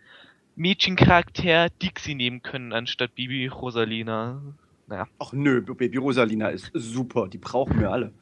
[0.55, 4.41] Mädchencharakter Dixie nehmen können, anstatt Bibi Rosalina.
[4.87, 8.13] Naja, Ach nö, Baby Rosalina ist super, die brauchen wir alle.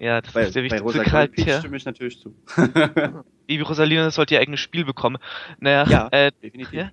[0.00, 1.58] Ja, das Bei, ist der wichtigste Charakter.
[1.60, 2.34] stimme ich natürlich zu.
[3.46, 5.18] Bibi Rosalina sollte ihr eigenes Spiel bekommen.
[5.60, 6.72] Naja, Ja, äh, definitiv.
[6.72, 6.90] ja.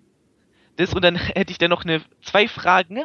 [0.75, 3.03] Das und dann hätte ich dann noch eine zwei Fragen.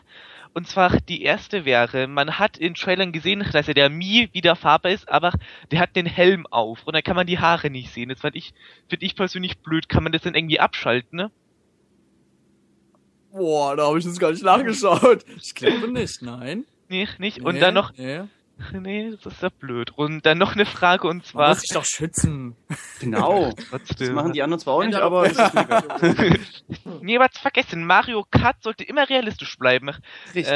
[0.54, 4.54] Und zwar die erste wäre, man hat in Trailern gesehen, dass er der Mii wieder
[4.54, 5.32] Farbe ist, aber
[5.70, 8.10] der hat den Helm auf und dann kann man die Haare nicht sehen.
[8.10, 8.52] Das fand ich,
[8.86, 9.88] finde ich persönlich blöd.
[9.88, 11.30] Kann man das dann irgendwie abschalten, ne?
[13.30, 15.24] Boah, da habe ich jetzt gar nicht nachgeschaut.
[15.40, 16.64] Ich glaube nicht, nein.
[16.88, 17.38] Nee, nicht.
[17.38, 18.20] Nee, Und dann noch, Nee.
[18.72, 19.90] Nee, das ist ja blöd.
[19.96, 21.48] Und dann noch eine Frage und Man zwar.
[21.51, 22.57] muss sich doch schützen.
[23.01, 23.53] Genau.
[23.53, 24.14] Das Trotzdem.
[24.14, 25.25] machen die anderen zwar auch nicht, aber.
[27.01, 27.85] Nee, was vergessen.
[27.85, 29.90] Mario Kart sollte immer realistisch bleiben.
[30.35, 30.46] Richtig.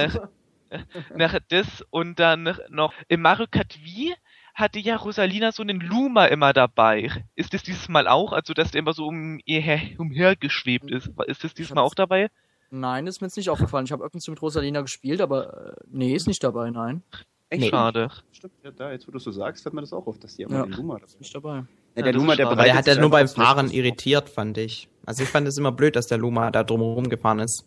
[0.70, 0.78] Äh,
[1.16, 4.14] nach das und dann noch im Mario Kart Wii
[4.54, 7.10] hatte ja Rosalina so einen Luma immer dabei.
[7.34, 8.32] Ist das dieses Mal auch?
[8.32, 11.10] Also, dass der immer so um ihr her, umhergeschwebt ist.
[11.26, 12.30] Ist das diesmal auch dabei?
[12.70, 13.84] Nein, ist mir jetzt nicht aufgefallen.
[13.84, 17.02] Ich habe irgendwas mit Rosalina gespielt, aber äh, nee, ist nicht dabei, nein.
[17.48, 17.62] Echt?
[17.62, 17.68] Nee.
[17.70, 18.10] Schade.
[18.32, 20.42] Stimmt, ja, da, jetzt wo du so sagst, fällt mir das auch auf, dass die
[20.42, 20.64] Ja.
[20.64, 21.64] den Luma dabei Nicht dabei.
[21.94, 22.46] Ja, der das Luma, ist der.
[22.46, 24.88] Aber der bereitet hat ja nur beim Fahren irritiert, fand ich.
[25.06, 27.64] Also ich fand es immer blöd, dass der Luma da drumherum gefahren ist.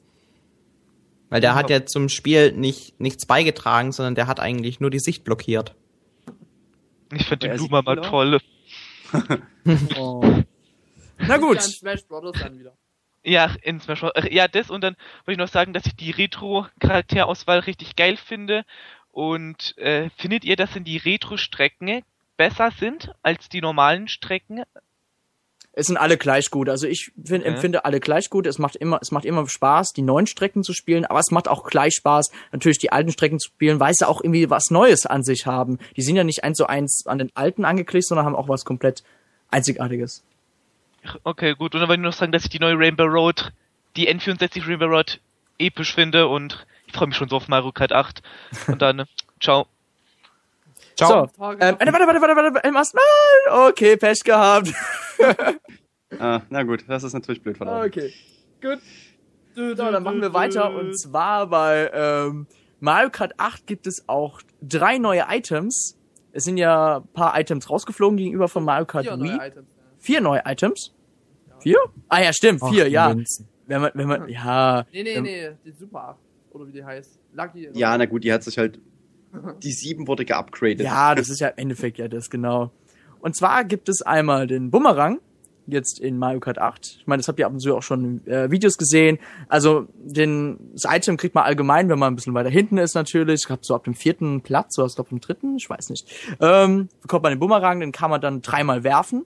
[1.30, 5.00] Weil der hat ja zum Spiel nicht, nichts beigetragen, sondern der hat eigentlich nur die
[5.00, 5.76] Sicht blockiert.
[7.14, 8.40] Ich fand den Luma mal toll.
[9.98, 10.24] Oh.
[11.18, 11.58] Na gut.
[13.24, 14.12] Ja, in Smash Bros.
[14.16, 18.16] Äh, Ja, das und dann wollte ich noch sagen, dass ich die Retro-Charakterauswahl richtig geil
[18.18, 18.64] finde.
[19.20, 22.04] Und äh, findet ihr, dass denn die Retro-Strecken
[22.38, 24.64] besser sind als die normalen Strecken?
[25.74, 26.70] Es sind alle gleich gut.
[26.70, 27.50] Also ich find, Okay.
[27.50, 28.48] empfinde alle gleich gut.
[28.48, 31.50] Es macht immer, es macht immer Spaß, die neuen Strecken zu spielen, aber es macht
[31.50, 35.06] auch gleich Spaß, natürlich die alten Strecken zu spielen, weil sie auch irgendwie was Neues
[35.06, 35.80] an sich haben.
[35.98, 38.64] Die sind ja nicht eins zu eins an den alten angeklickt, sondern haben auch was
[38.64, 39.04] komplett
[39.52, 40.24] Einzigartiges.
[41.26, 41.76] Okay, gut.
[41.76, 43.52] Und dann wollte ich noch sagen, dass ich die neue Rainbow Road,
[43.98, 45.20] die N64 Rainbow Road,
[45.58, 48.22] episch finde und ich freue mich schon so auf Mario Kart 8.
[48.68, 49.06] Und dann,
[49.40, 49.68] ciao.
[50.96, 51.30] Ciao.
[51.38, 54.74] So, ähm, äh, warte, warte, warte, warte, warte, nein, okay, Pech gehabt.
[56.18, 57.88] Ah, na gut, das ist natürlich blöd verlaufen.
[57.88, 58.12] Okay,
[58.64, 58.80] gut.
[59.54, 62.48] So, dann machen wir weiter und zwar bei ähm,
[62.80, 66.00] Mario Kart 8 gibt es auch drei neue Items.
[66.32, 69.30] Es sind ja ein paar Items rausgeflogen gegenüber von Mario Kart Vier Wii.
[69.30, 69.68] neue Items.
[69.68, 69.94] ja.
[70.00, 70.96] Vier neue Items.
[71.60, 71.78] Vier?
[72.08, 73.10] Ah ja, stimmt, vier, Ach, ja.
[73.14, 73.48] Münzen.
[73.68, 74.86] Wenn man, wenn man, ja.
[74.92, 76.18] Nee, nee, ähm, nee, die Super 8.
[76.52, 77.20] Oder wie die heißt.
[77.34, 77.70] Lucky.
[77.74, 78.80] Ja, na gut, die hat sich halt.
[79.62, 80.82] Die 7 wurde geupgradet.
[80.82, 82.72] Ja, das ist ja im Endeffekt ja das, genau.
[83.20, 85.20] Und zwar gibt es einmal den Bumerang,
[85.68, 86.98] jetzt in Mario Kart 8.
[87.02, 89.20] Ich meine, das habt ihr ab und zu auch schon in äh, Videos gesehen.
[89.48, 93.42] Also den, das Item kriegt man allgemein, wenn man ein bisschen weiter hinten ist natürlich.
[93.42, 96.08] Ich glaube so ab dem vierten Platz oder ich glaube dem dritten, ich weiß nicht.
[96.40, 99.26] Ähm, bekommt man den Bumerang, den kann man dann dreimal werfen.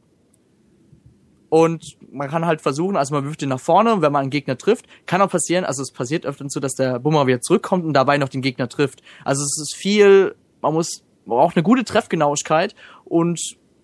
[1.53, 4.57] Und man kann halt versuchen, also man wirft ihn nach vorne, wenn man einen Gegner
[4.57, 7.93] trifft, kann auch passieren, also es passiert öfter so, dass der Bumerang wieder zurückkommt und
[7.93, 9.03] dabei noch den Gegner trifft.
[9.23, 12.73] Also es ist viel, man muss, man braucht eine gute Treffgenauigkeit
[13.05, 13.39] und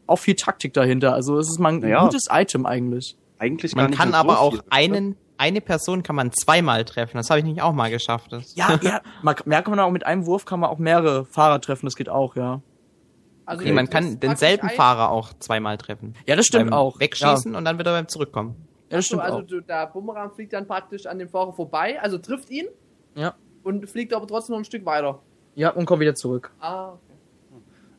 [0.08, 1.13] auch viel Taktik dahinter.
[1.13, 2.01] Also es ist mal ein Naja.
[2.01, 3.15] gutes Item eigentlich.
[3.38, 4.63] Eigentlich gar Man kann so aber auch viel.
[4.71, 7.17] einen, eine Person kann man zweimal treffen.
[7.17, 8.32] Das habe ich nicht auch mal geschafft.
[8.55, 11.62] Ja, ja, man, mehr kann man auch mit einem Wurf kann man auch mehrere Fahrer
[11.62, 12.62] treffen, das geht auch, ja.
[13.49, 16.13] Also okay, man kann denselben Fahrer auch zweimal treffen.
[16.27, 16.99] Ja, das stimmt beim auch.
[16.99, 18.55] Wegschießen und dann wieder beim Zurückkommen.
[18.91, 19.41] Ja, das stimmt also auch.
[19.43, 22.67] du, der Bumerang fliegt dann praktisch an dem Fahrer vorbei, also trifft ihn
[23.15, 23.33] Ja.
[23.63, 25.19] und fliegt aber trotzdem noch ein Stück weiter.
[25.55, 26.51] Ja, und kommt wieder zurück.
[26.59, 26.93] Ah.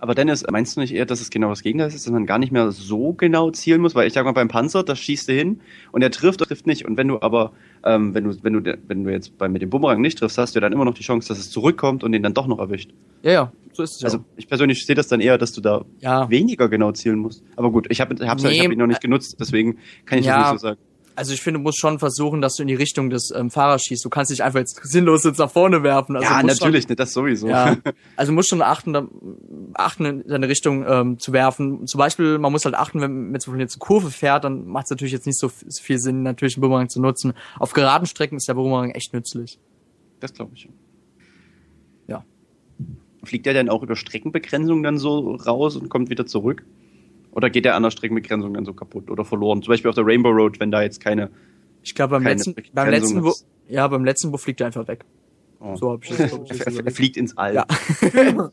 [0.02, 2.38] Aber Dennis, meinst du nicht eher, dass es genau das Gegenteil ist, dass man gar
[2.38, 3.94] nicht mehr so genau zielen muss?
[3.94, 5.60] Weil ich sag mal, beim Panzer, das schießt du hin
[5.92, 6.86] und er trifft oder trifft nicht.
[6.86, 7.52] Und wenn du aber,
[7.84, 10.54] ähm, wenn du, wenn du, wenn du jetzt bei, mit dem Bumerang nicht triffst, hast
[10.54, 12.58] du ja dann immer noch die Chance, dass es zurückkommt und den dann doch noch
[12.58, 12.90] erwischt.
[13.22, 14.06] Ja, ja, so ist es ja.
[14.06, 16.30] Also ich persönlich sehe das dann eher, dass du da ja.
[16.30, 17.44] weniger genau zielen musst.
[17.56, 20.24] Aber gut, ich habe ja, ich Nee, hab ihn noch nicht genutzt, deswegen kann ich
[20.24, 20.38] ja.
[20.38, 20.80] das nicht so sagen.
[21.20, 23.82] Also ich finde, du musst schon versuchen, dass du in die Richtung des ähm, Fahrers
[23.82, 24.02] schießt.
[24.02, 26.16] Du kannst nicht einfach jetzt sinnlos jetzt nach vorne werfen.
[26.16, 27.46] Also ja, natürlich, ne, das sowieso.
[27.46, 27.76] Schon, ja,
[28.16, 29.06] also du musst schon achten, da,
[29.74, 31.86] achten in seine Richtung ähm, zu werfen.
[31.86, 34.90] Zum Beispiel, man muss halt achten, wenn man jetzt eine Kurve fährt, dann macht es
[34.92, 37.34] natürlich jetzt nicht so viel Sinn, natürlich einen Bumerang zu nutzen.
[37.58, 39.58] Auf geraden Strecken ist der Bumerang echt nützlich.
[40.20, 40.70] Das glaube ich.
[42.06, 42.24] Ja.
[43.24, 46.64] Fliegt der denn auch über Streckenbegrenzung dann so raus und kommt wieder zurück?
[47.32, 49.62] Oder geht der an der Streckenbegrenzung dann so kaputt oder verloren?
[49.62, 51.30] Zum Beispiel auf der Rainbow Road, wenn da jetzt keine.
[51.82, 53.46] Ich glaube beim Keine letzten, beim letzten, ist.
[53.68, 55.04] ja, beim letzten Wo fliegt er einfach weg.
[55.60, 55.76] Oh.
[55.76, 57.54] So hab ich das, glaub ich, er, jetzt er, er fliegt ins All.
[57.54, 57.66] Ja.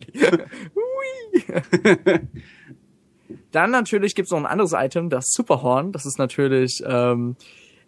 [3.51, 5.91] Dann natürlich gibt's noch ein anderes Item, das Superhorn.
[5.91, 7.35] Das ist natürlich ähm,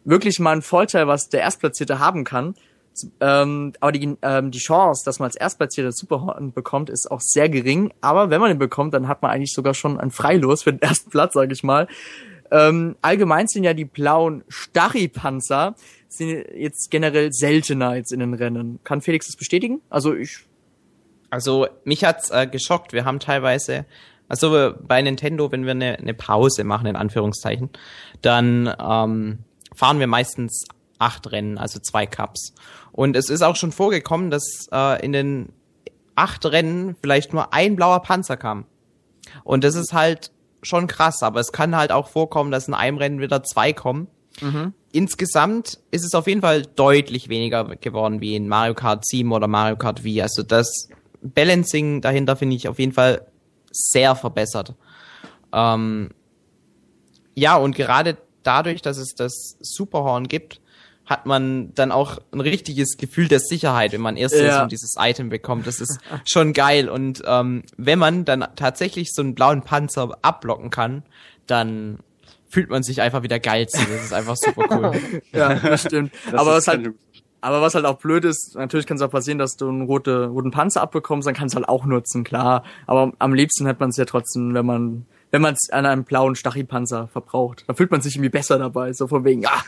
[0.04, 2.56] wirklich mal ein Vorteil, was der Erstplatzierte haben kann.
[3.22, 7.50] Ähm, aber die, ähm, die Chance, dass man als Erstplatzierter Superhorn bekommt, ist auch sehr
[7.50, 7.94] gering.
[8.02, 10.82] Aber wenn man den bekommt, dann hat man eigentlich sogar schon ein Freilos für den
[10.88, 11.88] ersten Platz, sage ich mal.
[12.52, 15.76] Ähm, allgemein sind ja die blauen Stachypanzer
[16.10, 18.80] sind jetzt generell seltener jetzt in den Rennen.
[18.84, 19.82] Kann Felix das bestätigen?
[19.90, 20.40] Also ich
[21.30, 22.94] Also mich hat's äh, geschockt.
[22.94, 23.86] Wir haben teilweise,
[24.28, 27.70] also bei Nintendo, wenn wir eine, eine Pause machen in Anführungszeichen,
[28.24, 29.40] dann ähm,
[29.76, 30.66] fahren wir meistens
[31.00, 32.54] acht Rennen, also zwei Cups.
[32.92, 35.50] Und es ist auch schon vorgekommen, dass äh, in den
[36.16, 38.66] acht Rennen vielleicht nur ein blauer Panzer kam.
[39.44, 40.32] Und das ist halt
[40.62, 44.08] schon krass, aber es kann halt auch vorkommen, dass in einem Rennen wieder zwei kommen.
[44.92, 49.48] Insgesamt ist es auf jeden Fall deutlich weniger geworden wie in Mario Kart 7 oder
[49.48, 50.22] Mario Kart Wii.
[50.22, 50.90] Also das
[51.22, 53.28] Balancing dahinter finde ich auf jeden Fall
[53.72, 54.76] sehr verbessert.
[55.52, 56.12] Ähm,
[57.36, 60.62] ja, und gerade dadurch, dass es das Superhorn gibt,
[61.10, 64.62] hat man dann auch ein richtiges Gefühl der Sicherheit, wenn man erst Ja.
[64.62, 65.66] so dieses Item bekommt.
[65.66, 66.88] Das ist schon geil.
[66.88, 71.02] Und ähm, wenn man dann tatsächlich so einen blauen Panzer abblocken kann,
[71.48, 71.98] dann
[72.48, 73.80] fühlt man sich einfach wieder geil zu.
[73.80, 75.22] Das ist einfach super cool.
[75.34, 76.14] Ja, das stimmt.
[76.32, 76.90] Das aber was halt,
[77.42, 80.28] aber was halt auch blöd ist, natürlich kann es auch passieren, dass du einen rote,
[80.28, 82.64] roten Panzer abbekommst, dann kannst du halt auch nutzen, klar.
[82.86, 86.04] Aber am liebsten hat man es ja trotzdem, wenn man, wenn man es an einem
[86.04, 87.64] blauen Stachypanzer verbraucht.
[87.68, 89.64] Da fühlt man sich irgendwie besser dabei, so von wegen, ah,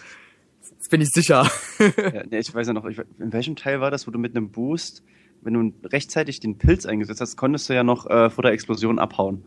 [0.91, 1.49] bin ich sicher.
[1.79, 4.35] Ja, nee, ich weiß ja noch, ich, in welchem Teil war das, wo du mit
[4.35, 5.01] einem Boost,
[5.41, 8.99] wenn du rechtzeitig den Pilz eingesetzt hast, konntest du ja noch äh, vor der Explosion
[8.99, 9.43] abhauen.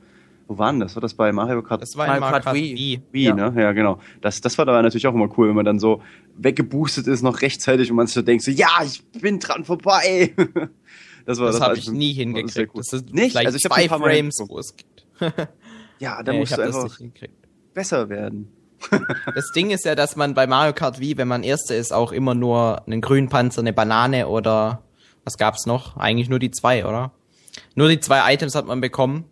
[0.49, 0.95] Wo war denn das?
[0.97, 2.75] War das bei Mario Kart Das war Mario in Mario Kart Kart Wii.
[2.77, 3.03] Wii.
[3.13, 3.35] Wii, Ja.
[3.51, 3.63] ne?
[3.63, 3.99] Ja, genau.
[4.21, 6.03] Das, das war da natürlich auch immer cool, wenn man dann so
[6.37, 10.35] weggeboostet ist, noch rechtzeitig und man sich so denkt, so, ja, ich bin dran vorbei.
[11.27, 12.75] Das war Das, war habe ich nie hingekriegt.
[12.75, 12.83] cool.
[12.83, 13.35] Das ist Nicht?
[13.35, 15.07] Also ich zwei ein paar Mal Frames, wo es gibt.
[15.99, 16.99] Ja, da Nee, musst ich du das einfach
[17.73, 18.49] besser werden.
[19.35, 22.13] Das Ding ist ja, dass man bei Mario Kart Wii, wenn man Erster ist, auch
[22.13, 24.83] immer nur einen grünen Panzer, eine Banane oder
[25.25, 25.97] was gab's noch?
[25.97, 27.13] Eigentlich nur die zwei, oder?
[27.75, 29.25] Nur die zwei Items hat man bekommen.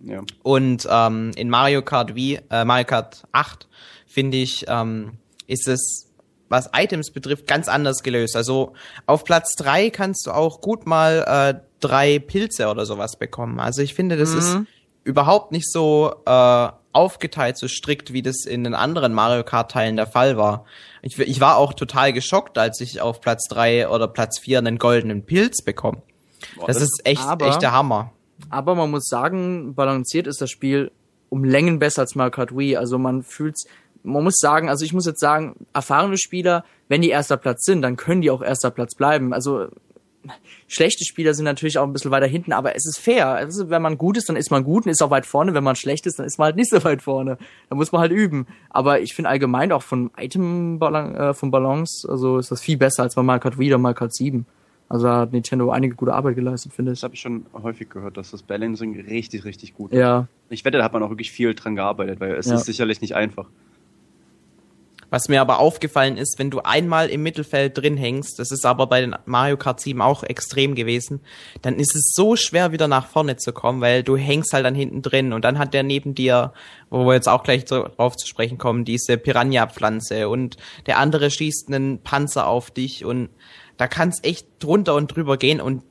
[0.00, 0.22] Ja.
[0.42, 3.68] Und ähm, in Mario Kart Wii, äh, Mario Kart 8,
[4.06, 6.10] finde ich, ähm, ist es,
[6.48, 8.36] was Items betrifft, ganz anders gelöst.
[8.36, 8.74] Also
[9.06, 13.60] auf Platz drei kannst du auch gut mal äh, drei Pilze oder sowas bekommen.
[13.60, 14.58] Also ich finde, das ist
[15.04, 19.96] überhaupt nicht so äh, aufgeteilt, so strikt, wie das in den anderen Mario Kart Teilen
[19.96, 20.64] der Fall war.
[21.02, 24.78] Ich, ich war auch total geschockt, als ich auf Platz drei oder Platz vier einen
[24.78, 26.02] goldenen Pilz bekomme.
[26.56, 28.12] Boah, Das, das- ist echt, aber- echt der Hammer.
[28.50, 30.90] Aber man muss sagen, balanciert ist das Spiel
[31.28, 32.76] um Längen besser als Mario Kart Wii.
[32.76, 33.64] Also man fühlt's,
[34.02, 37.82] man muss sagen, also ich muss jetzt sagen, erfahrene Spieler, wenn die erster Platz sind,
[37.82, 39.32] dann können die auch erster Platz bleiben.
[39.32, 39.68] Also
[40.68, 43.28] schlechte Spieler sind natürlich auch ein bisschen weiter hinten, aber es ist fair.
[43.28, 45.54] Also, wenn man gut ist, dann ist man gut und ist auch weit vorne.
[45.54, 47.38] Wenn man schlecht ist, dann ist man halt nicht so weit vorne.
[47.68, 48.46] Da muss man halt üben.
[48.70, 53.02] Aber ich finde allgemein auch von Item äh, von Balance, also ist das viel besser
[53.02, 54.46] als bei Mario Kart Wii oder Mario Kart 7.
[54.88, 56.98] Also da hat Nintendo einige gute Arbeit geleistet, finde ich.
[56.98, 59.98] Das habe ich schon häufig gehört, dass das Balancing richtig, richtig gut ist.
[59.98, 62.56] Ja, Ich wette, da hat man auch wirklich viel dran gearbeitet, weil es Ja.
[62.56, 63.46] ist sicherlich nicht einfach.
[65.14, 68.88] Was mir aber aufgefallen ist, wenn du einmal im Mittelfeld drin hängst, das ist aber
[68.88, 71.20] bei den Mario Kart 7 auch extrem gewesen,
[71.62, 74.74] dann ist es so schwer wieder nach vorne zu kommen, weil du hängst halt dann
[74.74, 76.52] hinten drin und dann hat der neben dir,
[76.90, 81.68] wo wir jetzt auch gleich drauf zu sprechen kommen, diese Piranha-Pflanze und der andere schießt
[81.68, 83.28] einen Panzer auf dich und
[83.76, 85.84] da kann es echt drunter und drüber gehen und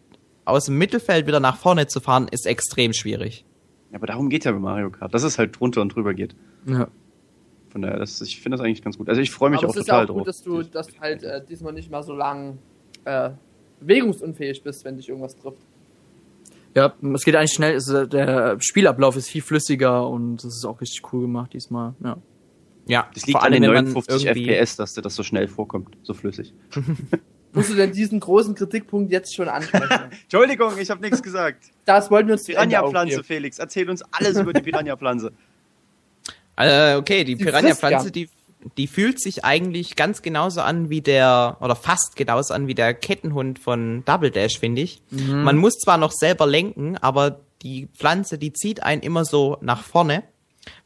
[0.44, 3.46] aus dem Mittelfeld wieder nach vorne zu fahren, ist extrem schwierig.
[3.92, 6.36] Ja, aber darum geht ja bei Mario Kart, dass es halt drunter und drüber geht.
[6.68, 6.90] ja.
[7.74, 9.10] Von daher, das, ich finde das eigentlich ganz gut.
[9.10, 10.18] Also ich freue mich Aber auch es ist total ja auch drauf.
[10.20, 12.60] gut, dass du dass halt äh, diesmal nicht mal so lang
[13.04, 13.32] äh,
[13.82, 15.58] bewegungsunfähig bist, wenn dich irgendwas trifft.
[16.76, 17.76] Ja, es geht eigentlich schnell.
[17.78, 21.94] Äh, der Spielablauf ist viel flüssiger und das ist auch richtig cool gemacht diesmal.
[22.04, 22.18] Ja.
[22.86, 25.16] Ja, das liegt vor an allem, den wenn man 59 irgendwie- FPS, dass dir das
[25.16, 26.54] so schnell vorkommt, so flüssig.
[27.54, 30.10] Musst du denn diesen großen Kritikpunkt jetzt schon ansprechen?
[30.24, 31.66] Entschuldigung, ich habe nichts gesagt.
[31.86, 33.24] das wollten wir uns Piranha-Pflanze.
[33.24, 35.32] Felix, erzähl uns alles über die Piranha-Pflanze.
[36.56, 38.30] Äh, okay, die Piranha-Pflanze, die,
[38.78, 42.94] die fühlt sich eigentlich ganz genauso an wie der, oder fast genauso an wie der
[42.94, 45.02] Kettenhund von Double Dash, finde ich.
[45.44, 49.84] Man muss zwar noch selber lenken, aber die Pflanze, die zieht einen immer so nach
[49.84, 50.24] vorne,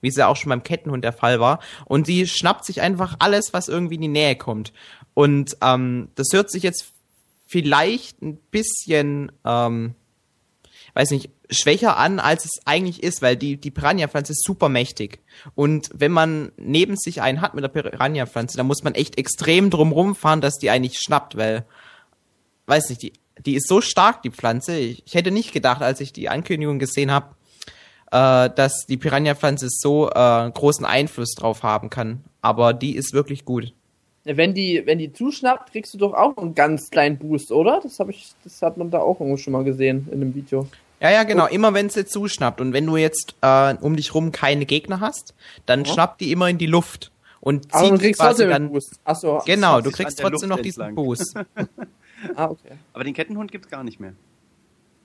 [0.01, 1.59] wie es ja auch schon beim Kettenhund der Fall war.
[1.85, 4.73] Und die schnappt sich einfach alles, was irgendwie in die Nähe kommt.
[5.13, 6.93] Und ähm, das hört sich jetzt
[7.45, 9.95] vielleicht ein bisschen, ähm,
[10.93, 15.19] weiß nicht, schwächer an, als es eigentlich ist, weil die, die Piranha-Pflanze ist super mächtig.
[15.55, 19.69] Und wenn man neben sich einen hat mit der Piranha-Pflanze, dann muss man echt extrem
[19.69, 21.65] drum rumfahren, dass die eigentlich schnappt, weil,
[22.65, 23.13] weiß nicht, die,
[23.45, 24.77] die ist so stark, die Pflanze.
[24.77, 27.35] Ich, ich hätte nicht gedacht, als ich die Ankündigung gesehen habe,
[28.11, 32.23] äh, dass die Piranha-Pflanze so äh, großen Einfluss drauf haben kann.
[32.41, 33.73] Aber die ist wirklich gut.
[34.23, 37.79] Wenn die, wenn die zuschnappt, kriegst du doch auch einen ganz kleinen Boost, oder?
[37.81, 40.67] Das habe ich, das hat man da auch irgendwo schon mal gesehen in dem Video.
[40.99, 41.45] Ja, ja, genau.
[41.47, 42.59] Immer wenn sie zuschnappt.
[42.61, 45.33] Und wenn du jetzt äh, um dich rum keine Gegner hast,
[45.65, 45.93] dann Ja.
[45.93, 47.11] schnappt die immer in die Luft.
[47.39, 48.73] Und Aber du zieht kriegst quasi trotzdem einen dann.
[48.73, 48.99] Boost.
[49.03, 49.41] Achso.
[49.45, 50.95] Genau, schnappt du kriegst trotzdem Luft noch diesen entlang.
[50.95, 51.35] Boost.
[52.35, 52.71] Ah, okay.
[52.93, 54.13] Aber den Kettenhund gibt's gar nicht mehr.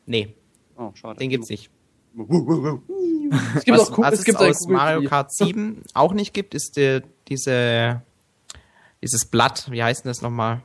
[0.06, 0.34] Nee,
[0.78, 1.18] Oh, schade.
[1.18, 1.68] den gibt's nicht.
[3.54, 5.08] Es gibt was, auch Ku- was es gibt aus Mario.
[5.10, 8.00] Kart 7 auch nicht gibt, ist die, diese
[9.02, 9.70] dieses Blatt.
[9.70, 10.62] Wie heißt denn das nochmal?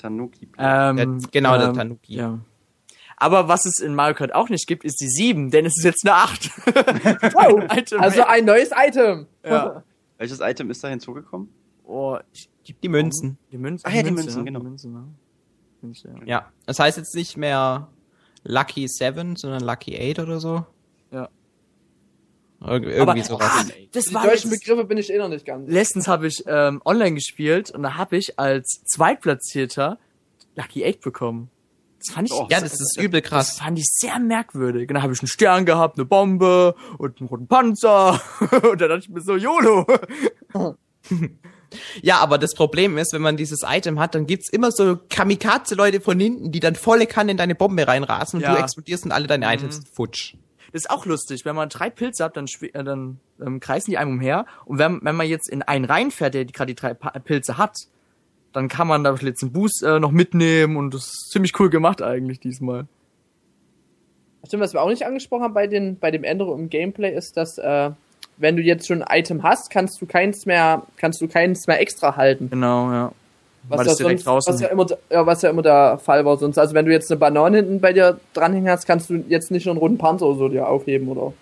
[0.00, 0.48] Tanuki.
[0.56, 2.14] Ähm, Der- genau, der ähm, Tanuki.
[2.14, 2.38] Ja.
[3.22, 5.84] Aber was es in Mario Kart auch nicht gibt, ist die 7, denn es ist
[5.84, 6.50] jetzt eine 8.
[7.34, 9.28] wow, Item Also ein neues Item.
[9.44, 9.84] Ja.
[10.18, 11.48] Welches Item ist da hinzugekommen?
[11.84, 12.48] oh, ich,
[12.82, 13.38] Die Münzen.
[13.52, 13.86] Die Münzen.
[13.86, 14.58] Ah ja, die Münzen, genau.
[14.58, 15.04] Die Münze, ne?
[15.82, 16.24] Münze, ja.
[16.26, 17.88] Ja, das heißt jetzt nicht mehr
[18.42, 20.66] Lucky 7, sondern Lucky 8 oder so.
[21.12, 21.28] Ja.
[22.60, 23.66] Ir irgendwie Aber- sowas.
[23.92, 25.68] Das Die war deutschen Begriffe bin ich eh noch nicht ganz.
[25.70, 29.98] letztens habe ich ähm, online gespielt und da habe ich als Zweitplatzierter
[30.56, 31.50] Lucky 8 bekommen.
[32.04, 33.58] Das fand ich, Oh, Ja, das ist übel das krass.
[33.58, 34.88] fand ich sehr merkwürdig.
[34.88, 38.20] Und dann habe ich einen Stern gehabt, eine Bombe und einen roten Panzer.
[38.40, 39.86] und dann dachte ich mir so, YOLO.
[42.02, 46.02] Ja, aber das Problem ist, wenn man dieses Item hat, dann gibt's immer so Kamikaze-Leute
[46.02, 48.54] von hinten, die dann volle Kanne in deine Bombe reinrasen und Ja.
[48.54, 50.34] du explodierst und alle deine Items sind futsch.
[50.72, 51.46] Das ist auch lustig.
[51.46, 54.44] Wenn man drei Pilze hat, dann, äh, dann ähm, kreisen die einem umher.
[54.66, 57.76] Und wenn, wenn man jetzt in einen reinfährt, der gerade die drei pa Pilze hat,
[58.52, 61.70] dann kann man da jetzt einen Boost äh, noch mitnehmen und das ist ziemlich cool
[61.70, 62.86] gemacht eigentlich diesmal.
[64.46, 67.36] Stimmt, was wir auch nicht angesprochen haben bei, den, bei dem Änderung im Gameplay ist,
[67.36, 67.90] dass äh,
[68.38, 71.80] wenn du jetzt schon ein Item hast, kannst du keins mehr, kannst du keins mehr
[71.80, 72.50] extra halten.
[72.50, 73.12] Genau, ja.
[73.68, 76.58] Was, ja sonst, was, ja immer, ja, was ja immer der Fall war sonst.
[76.58, 79.66] Also wenn du jetzt eine Banane hinten bei dir dranhängen hast, kannst du jetzt nicht
[79.66, 81.32] noch einen roten Panzer oder so dir aufheben oder.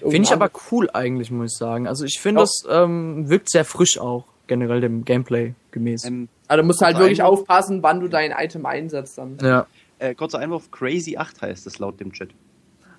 [0.00, 1.86] Finde ich aber cool eigentlich, muss ich sagen.
[1.86, 6.04] Also ich finde, das ähm, wirkt sehr frisch auch, generell dem Gameplay gemäß.
[6.04, 7.40] Ähm, Also du musst halt Kurzer wirklich Einwurf.
[7.40, 9.38] aufpassen, wann du dein Item einsetzt dann.
[9.42, 9.66] ja.
[9.98, 12.30] äh, kurzer Einwurf, Crazy 8 heißt es laut dem Chat.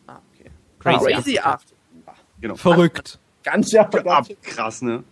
[0.07, 0.49] Ah, okay.
[0.79, 1.11] Crazy.
[1.13, 1.73] Crazy 8.
[2.41, 2.55] Genau.
[2.55, 3.19] Verrückt.
[3.43, 3.81] Ganz ja.
[3.83, 5.03] Ab, ganz- krass, ne?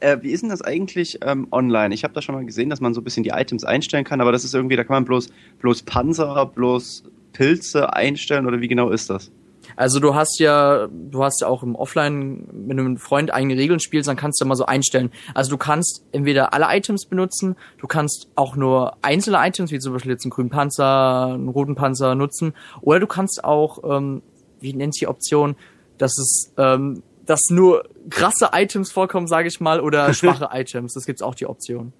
[0.00, 1.94] Äh, wie ist denn das eigentlich ähm, online?
[1.94, 4.20] Ich habe da schon mal gesehen, dass man so ein bisschen die Items einstellen kann,
[4.20, 5.28] aber das ist irgendwie, da kann man bloß,
[5.60, 9.30] bloß Panzer, bloß Pilze einstellen oder wie genau ist das?
[9.76, 13.32] Also du hast ja, du hast ja auch im Offline, wenn du mit einem Freund
[13.32, 15.10] eigene Regeln spielst, dann kannst du mal so einstellen.
[15.34, 19.92] Also du kannst entweder alle Items benutzen, du kannst auch nur einzelne Items, wie zum
[19.92, 24.22] Beispiel jetzt einen grünen Panzer, einen roten Panzer nutzen, oder du kannst auch, ähm,
[24.60, 25.56] wie nennt sich die Option,
[25.98, 30.94] dass es, ähm, dass nur krasse Items vorkommen, sage ich mal, oder schwache Items.
[30.94, 31.92] Das gibt's auch die Option.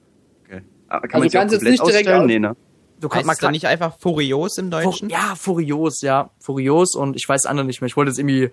[0.45, 0.63] Okay.
[0.89, 2.21] Aber Also kann man sie auch kannst jetzt komplett nicht direkt ausstellen?
[2.23, 2.57] aus- Nee, ne?
[3.01, 5.11] Du Heißt es dann nicht einfach Furios im Deutschen?
[5.11, 6.31] Ja, Furios, ja.
[6.41, 7.87] Furios und ich weiß andere nicht mehr.
[7.89, 8.51] Ich wollte jetzt irgendwie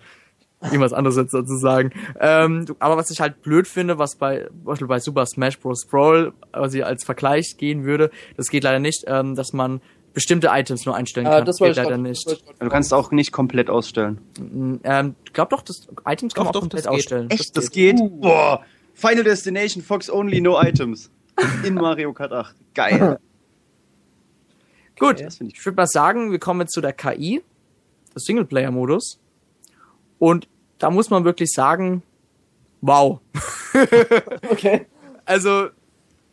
[0.62, 1.92] irgendwas anderes jetzt dazu sagen.
[2.20, 5.58] Ähm, du- aber was ich halt blöd finde, was bei, zum Beispiel bei Super Smash
[5.60, 5.86] Bros.
[5.86, 9.82] Brawl, was ich als Vergleich gehen würde, das geht leider nicht, ähm, dass man
[10.14, 11.46] bestimmte Items nur einstellen Äh, kann.
[11.46, 12.28] das geht leider grad- nicht.
[12.30, 14.20] das Du kannst auch nicht komplett ausstellen.
[14.84, 17.00] Ähm, ich glaube doch, das Items kann Doch, man auch doch, komplett das geht.
[17.00, 17.30] ausstellen.
[17.30, 17.98] Echt, das geht?
[18.20, 18.62] Boah!
[18.94, 21.10] Final Destination, Fox Only, no Items.
[21.64, 22.56] In Mario Kart 8.
[22.76, 23.18] Geil.
[25.02, 27.42] Gut, ich ich würde mal sagen, wir kommen jetzt zu der KI,
[28.16, 29.20] des Singleplayer-Modus.
[30.20, 30.48] Und
[30.78, 32.04] da muss man wirklich sagen,
[32.82, 33.20] wow.
[34.50, 34.86] Okay.
[35.26, 35.70] Also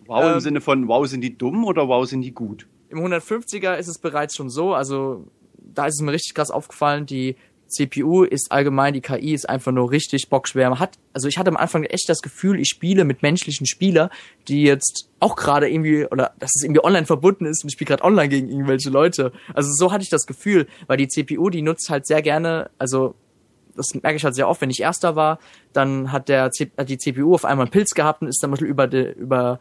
[0.09, 2.67] Wow im Ähm, Sinne von, wow, sind die dumm oder wow, sind die gut?
[2.89, 7.05] Im 150er ist es bereits schon so, also da ist es mir richtig krass aufgefallen,
[7.05, 7.37] die
[7.69, 10.71] CPU ist allgemein, die KI ist einfach nur richtig bockschwer.
[10.71, 14.11] Man hat, also ich hatte am Anfang echt das Gefühl, ich spiele mit menschlichen Spieler,
[14.49, 17.89] die jetzt auch gerade irgendwie, oder dass es irgendwie online verbunden ist und ich spiele
[17.89, 19.33] gerade online gegen irgendwelche Leute.
[19.55, 23.15] Also so hatte ich das Gefühl, weil die CPU, die nutzt halt sehr gerne, also
[23.77, 25.39] das merke ich halt sehr oft, wenn ich Erster war,
[25.73, 28.63] dann hat der hat die CPU auf einmal einen Pilz gehabt und ist dann mal
[28.63, 29.61] über, de, über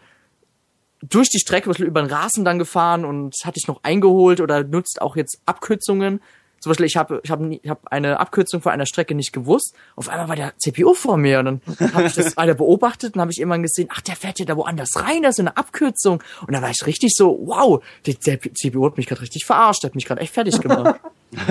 [1.02, 4.42] durch die Strecke, zum Beispiel über den Rasen dann gefahren und hat dich noch eingeholt
[4.42, 6.22] oder nutzt auch jetzt Abkürzungen.
[6.68, 9.32] Zum Beispiel, ich habe ich hab, nie- ich hab eine Abkürzung von einer Strecke nicht
[9.32, 9.74] gewusst.
[9.96, 11.62] Auf einmal war der CPU vor mir und dann
[11.94, 14.58] habe ich das weiter beobachtet und habe ich irgendwann gesehen, ach, der fährt ja da
[14.58, 16.22] woanders rein, das ist eine Abkürzung.
[16.46, 19.84] Und da war ich richtig so, wow, der, der CPU hat mich gerade richtig verarscht,
[19.84, 21.00] der hat mich gerade echt fertig gemacht.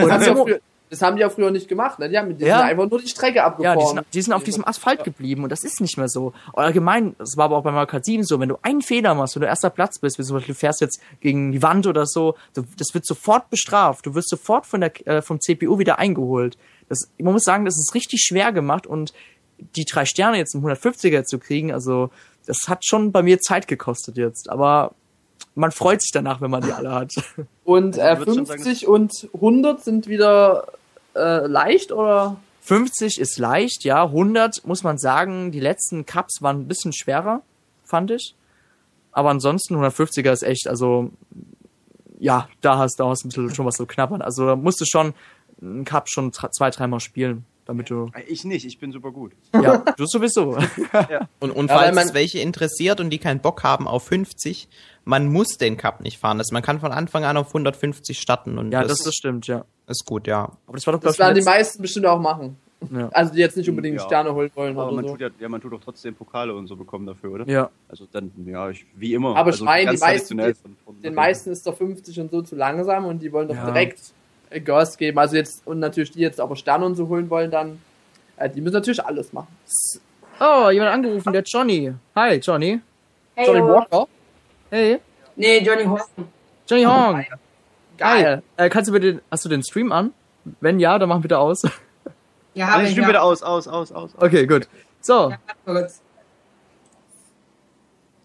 [0.44, 2.08] Früher, das haben die ja früher nicht gemacht, ne?
[2.08, 2.58] Die haben die Ja.
[2.58, 3.78] sind einfach nur die Strecke Ja, abgefahren.
[3.78, 6.32] die sind, die sind auf diesem Asphalt geblieben und das ist nicht mehr so.
[6.52, 9.14] Und allgemein, das war aber auch bei Mario Kart 7 so, wenn du einen Fehler
[9.14, 11.86] machst, wenn du erster Platz bist, wie zum Beispiel du fährst jetzt gegen die Wand
[11.86, 14.06] oder so, das wird sofort bestraft.
[14.06, 16.56] Du wirst sofort von der, äh, vom CPU wieder eingeholt.
[16.88, 19.12] Das, man muss sagen, das ist richtig schwer gemacht und
[19.58, 22.10] die drei Sterne jetzt im 150er zu kriegen, also
[22.46, 24.94] das hat schon bei mir Zeit gekostet jetzt, aber
[25.54, 27.12] man freut sich danach, wenn man die alle hat.
[27.64, 30.66] Und äh, Also schon 50 und 100 sind wieder
[31.14, 32.36] äh, leicht oder?
[32.60, 34.04] 50 ist leicht, ja.
[34.04, 37.42] 100 muss man sagen, die letzten Cups waren ein bisschen schwerer,
[37.84, 38.34] fand ich.
[39.12, 41.10] Aber ansonsten 150er ist echt, also
[42.18, 44.20] ja, da hast du hast ein bisschen schon was so knappern.
[44.20, 45.14] Also da musst du schon
[45.60, 49.32] einen Cup schon zwei, dreimal spielen, damit du Äh, Ich nicht, ich bin super gut.
[49.52, 50.56] ja, du sowieso.
[51.40, 54.04] Und, und Ja, weil falls man- es welche interessiert und die keinen Bock haben auf
[54.04, 54.68] 50,
[55.04, 56.38] man muss den Cup nicht fahren.
[56.38, 59.64] Das, man kann von Anfang an auf 150 starten und Ja, das, das, stimmt, ja.
[59.86, 60.44] ist gut, ja.
[60.66, 62.56] Aber das war doch Das werden die ich, meisten bestimmt auch machen.
[62.90, 63.08] ja.
[63.12, 64.04] Also die jetzt nicht unbedingt Ja.
[64.04, 65.10] Sterne holen wollen Aber oder man so.
[65.12, 67.48] tut ja, ja, man tut doch trotzdem Pokale und so bekommen dafür, oder?
[67.48, 67.70] ja.
[67.88, 69.30] Also dann, ja, ich, wie immer.
[69.36, 72.42] Aber also Schwein, ganz die meisten- von- von- Den meisten ist doch 50 und so
[72.42, 73.66] zu langsam und die wollen doch Ja.
[73.66, 74.00] direkt
[74.64, 75.18] Gas geben.
[75.18, 77.80] Also jetzt, und natürlich die jetzt aber Sterne und so holen wollen, dann,
[78.36, 79.48] äh, die müssen natürlich alles machen.
[80.40, 81.92] Oh, jemand angerufen, der Johnny.
[82.14, 82.80] Hi, Johnny.
[83.34, 83.68] Hey, Johnny yo.
[83.68, 84.06] Walker?
[84.70, 85.00] Hey.
[85.36, 86.02] Nee, Johnny Horn.
[86.68, 87.24] Johnny Hong.
[87.98, 88.42] Geil.
[88.56, 90.12] Äh, kannst du bitte, hast du den Stream an?
[90.60, 91.62] Wenn ja, dann mach bitte aus.
[92.54, 93.08] Ja, Also habe ich ich stimme ja.
[93.10, 94.10] wieder aus, aus, aus, aus.
[94.18, 94.68] Okay, gut.
[95.00, 95.32] So,
[95.64, 96.00] Kurz.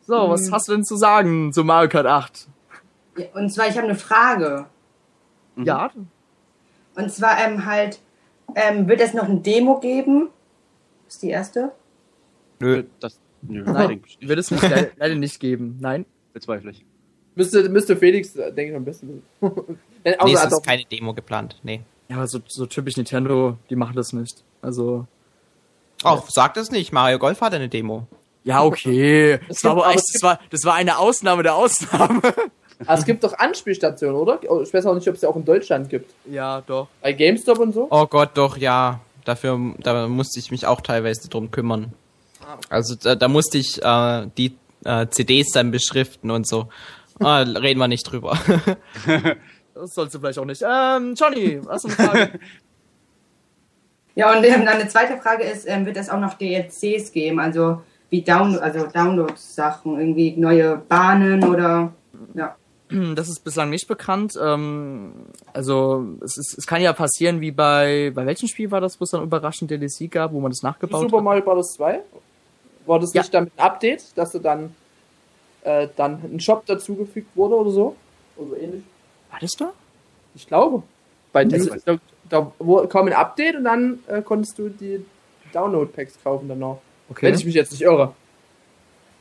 [0.08, 2.48] so, was hast du denn zu sagen zu Mario Kart 8?
[3.18, 4.66] Ja, Und zwar, ich habe eine Frage.
[5.56, 5.66] Mhm.
[5.66, 5.92] Ja,
[6.96, 8.00] Und zwar ähm, halt,
[8.56, 10.30] ähm, wird es noch eine Demo geben?
[11.08, 11.72] Ist die erste.
[12.60, 12.84] Nö.
[13.00, 15.78] Das, nö, nein, wird es nicht, le- leider nicht geben.
[15.80, 16.06] Nein.
[16.34, 16.86] Bezweifle ich.
[17.36, 19.48] Müsste, müsste Felix, äh, denke ich, am besten Nee,
[20.04, 21.60] es er hat ist auch- keine Demo geplant.
[21.64, 21.82] Nee.
[22.10, 24.44] Ja, aber so, so typisch Nintendo, die machen das nicht.
[24.62, 25.08] Also,
[26.04, 26.92] Auch, sag das nicht.
[26.92, 28.08] Mario Golf hat eine Demo.
[28.44, 29.40] ja, okay.
[29.48, 32.22] Das Es war aber echt, es das war, das war eine Ausnahme der Ausnahme.
[32.86, 34.40] Ah, es gibt doch Anspielstationen, oder?
[34.48, 36.14] Oh, Ich weiß auch nicht, ob es ja auch in Deutschland gibt.
[36.26, 36.88] Ja, doch.
[37.02, 37.88] Bei GameStop und so.
[37.90, 39.00] Oh Gott, doch, ja.
[39.26, 41.94] Dafür, da musste ich mich auch teilweise drum kümmern.
[42.70, 46.70] Also da, da musste ich äh, die äh, CDs dann beschriften und so.
[47.20, 48.38] Ah, reden wir nicht drüber.
[49.74, 50.62] Das sollst du vielleicht auch nicht.
[50.62, 52.40] Ähm, Johnny, hast du eine Frage?
[54.16, 57.40] Ja, und ähm, dann eine zweite Frage ist, ähm, wird es auch noch DLCs geben?
[57.40, 61.94] Also wie Down also Download-Sachen, irgendwie neue Bahnen oder.
[63.16, 64.34] Das ist bislang nicht bekannt.
[64.42, 65.14] Ähm,
[65.54, 69.04] also es, ist, es kann ja passieren, wie bei bei welchem Spiel war das, wo
[69.06, 71.24] es dann überraschend DLC gab, wo man das nachgebaut Super hat?
[71.24, 71.74] Mario Bros.
[71.74, 72.02] 2?
[72.86, 73.22] War das Ja.
[73.22, 74.76] nicht damit ein Update, dass du dann,
[75.64, 77.96] äh, dann ein Shop dazugefügt wurde oder so?
[78.38, 78.84] Oder ähnlich?
[79.30, 79.72] War das da?
[80.36, 80.84] Ich glaube.
[81.34, 81.98] Bei News, da,
[82.30, 82.52] da
[82.90, 85.06] kam ein Update und dann äh, konntest du die
[85.54, 86.82] Download-Packs kaufen dann noch.
[87.10, 87.28] Okay.
[87.28, 88.14] Wenn ich mich jetzt nicht irre.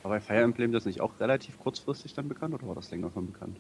[0.03, 3.11] Aber bei Fire Emblem das nicht auch relativ kurzfristig dann bekannt oder war das länger
[3.12, 3.57] schon bekannt?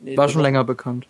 [0.00, 1.06] Nee, War schon länger bekannt.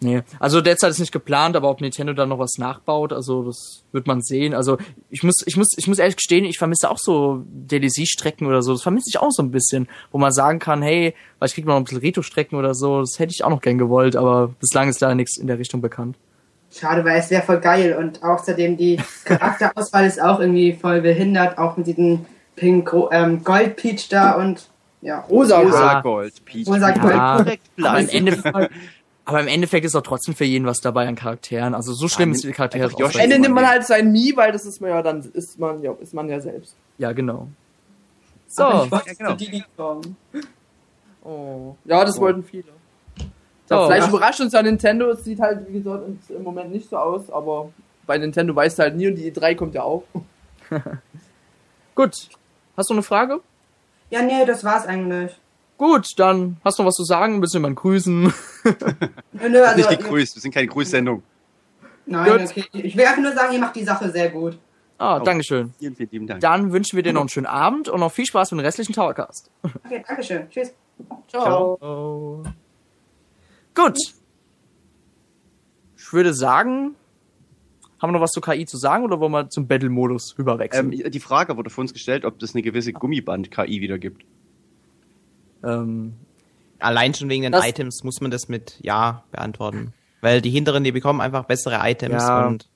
[0.00, 0.22] Nee.
[0.38, 4.06] Also derzeit ist nicht geplant, aber ob Nintendo da noch was nachbaut, also das wird
[4.06, 4.54] man sehen.
[4.54, 4.78] Also
[5.10, 8.72] ich muss, ich muss, ich muss ehrlich gestehen, ich vermisse auch so DLC-Strecken oder so.
[8.72, 11.74] Das vermisse ich auch so ein bisschen, wo man sagen kann, hey, vielleicht kriegt man
[11.74, 13.00] noch ein bisschen Retro-Strecken oder so.
[13.00, 15.80] Das hätte ich auch noch gern gewollt, aber bislang ist da nichts in der Richtung
[15.80, 16.16] bekannt.
[16.70, 21.58] Schade, weil es wäre voll geil und außerdem die Charakterauswahl ist auch irgendwie voll behindert,
[21.58, 22.26] auch mit diesem
[22.56, 24.68] Pink ähm, Gold Peach da und
[25.02, 25.20] ja.
[25.20, 25.58] Rosa.
[25.60, 26.00] Rosa.
[26.00, 26.66] Gold, Peach.
[26.66, 26.90] Rosa.
[26.92, 27.58] Gold.
[27.76, 28.08] Ja, aber im.
[28.08, 28.70] Endeffekt,
[29.26, 31.74] aber im Endeffekt ist auch trotzdem für jeden was dabei an Charakteren.
[31.74, 32.90] Also so schlimm Ja, ist die Charaktere.
[33.02, 35.82] Am Ende nimmt man halt sein Mii, weil das ist man ja dann, ist man
[35.82, 36.74] ja, ist man ja selbst.
[36.98, 37.48] Ja, genau.
[38.56, 38.84] Aber So.
[38.84, 39.60] ich wollte Ja, genau.
[39.76, 40.16] kommen.
[41.24, 41.74] Oh.
[41.86, 42.64] Ja, das wollten viele.
[43.66, 43.74] So.
[43.74, 44.08] Ja, vielleicht Ja.
[44.10, 47.70] überrascht uns ja Nintendo, es sieht halt, wie gesagt, im Moment nicht so aus, aber
[48.06, 50.04] bei Nintendo weißt du halt nie und die E3 kommt ja auch.
[51.94, 52.28] Gut.
[52.76, 53.40] Hast du eine Frage?
[54.10, 55.38] Ja, nee, das war's eigentlich.
[55.76, 58.32] Gut, dann hast du noch was zu sagen, ein bisschen jemand grüßen.
[59.32, 61.22] Nö, nö, also, nicht gegrüßt, wir sind keine Grüßsendung.
[62.06, 62.50] Nein, Gut.
[62.50, 62.64] okay.
[62.72, 64.58] Ich will einfach nur sagen, ihr macht die Sache sehr gut.
[64.98, 65.24] Ah, Oh.
[65.24, 65.74] Dankeschön.
[65.78, 66.40] Vielen, vielen lieben Dank.
[66.40, 68.92] Dann wünschen wir dir noch einen schönen Abend und noch viel Spaß mit dem restlichen
[68.92, 69.50] Towercast.
[69.84, 70.48] Okay, Dankeschön.
[70.50, 70.72] Tschüss.
[71.28, 72.44] Ciao.
[73.74, 73.98] Gut.
[75.96, 76.94] Ich würde sagen,
[78.00, 80.92] haben wir noch was zur KI zu sagen oder wollen wir zum Battle-Modus rüberwechseln?
[80.92, 84.24] Ähm, die Frage wurde vor uns gestellt, ob das eine gewisse Gummiband-KI wieder gibt.
[85.62, 86.14] Ähm,
[86.80, 89.94] Allein schon wegen den Das- Items muss man das mit Ja beantworten.
[90.20, 92.46] Weil die hinteren, die bekommen einfach bessere Items Ja.
[92.46, 92.66] und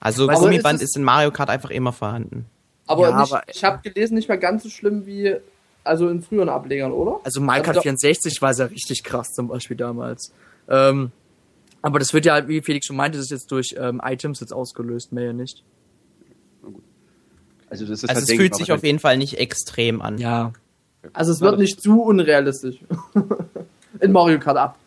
[0.00, 2.46] also Aber Gummiband ist es- ist in Mario Kart einfach immer vorhanden.
[2.86, 5.34] Aber, Ja, nicht, aber- ich habe gelesen, nicht mehr ganz so schlimm wie
[5.82, 7.20] also in früheren Ablegern, oder?
[7.24, 10.32] also Mario Kart Also da- 64 war es ja richtig krass zum Beispiel damals.
[10.68, 11.10] Ähm,
[11.86, 14.52] aber das wird ja, wie Felix schon meinte, das ist jetzt durch ähm, Items jetzt
[14.52, 15.62] ausgelöst, mehr ja nicht.
[17.70, 20.18] Also das ist Also halt es fühlt sich auf jeden Fall nicht extrem an.
[20.18, 20.52] Ja.
[21.12, 22.78] Also es wird nicht zu unrealistisch.
[24.00, 24.80] in Mario Kart ab.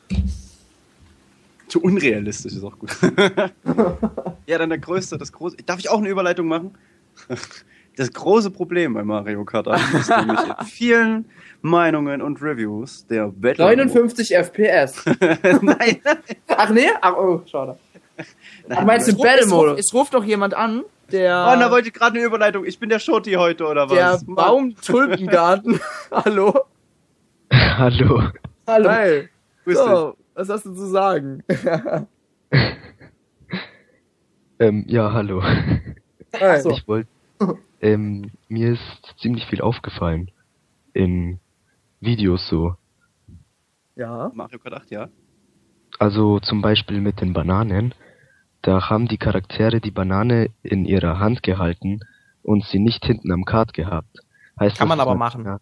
[1.70, 2.92] Zu unrealistisch ist auch gut.
[4.46, 5.56] ja, dann der größte, das große.
[5.66, 6.72] Darf ich auch eine Überleitung machen?
[8.00, 11.26] Das große Problem bei Mario Kart 8 ist nämlich in vielen
[11.62, 15.04] Meinungen und Reviews der Battle 59 FPS.
[15.62, 16.00] Nein.
[16.48, 16.88] Ach nee?
[17.02, 17.78] Ach oh, schade.
[18.18, 18.26] Ach,
[18.70, 19.80] Nein, meinst du Es ruft, Battle es, Modus?
[19.80, 22.64] es ruft doch jemand an, der, Oh, da wollte ich gerade eine Überleitung.
[22.64, 24.24] Ich bin der Shorty heute, oder der was?
[24.26, 25.78] Baum-Tulpengarten.
[26.12, 26.54] Hallo?
[27.52, 28.24] Hallo.
[28.66, 28.90] Hallo.
[28.90, 29.28] Hi.
[29.66, 29.86] Grüß dich.
[29.90, 31.44] So, was hast du zu sagen?
[34.62, 35.42] Ähm, ja, hallo.
[36.38, 36.60] Hi.
[36.62, 36.72] so.
[36.72, 37.08] Ich wollte,
[37.82, 40.32] ähm, mir ist ziemlich viel aufgefallen
[40.94, 41.40] in
[42.00, 42.76] Videos so.
[43.96, 44.32] Ja.
[44.34, 45.10] Mario Kart 8, ja.
[45.98, 47.94] Also zum Beispiel mit den Bananen.
[48.62, 52.00] Da haben die Charaktere die Banane in ihrer Hand gehalten
[52.44, 54.18] und sie nicht hinten am Kart gehabt.
[54.60, 55.46] Heißt Kann man aber dass machen.
[55.46, 55.60] Ja,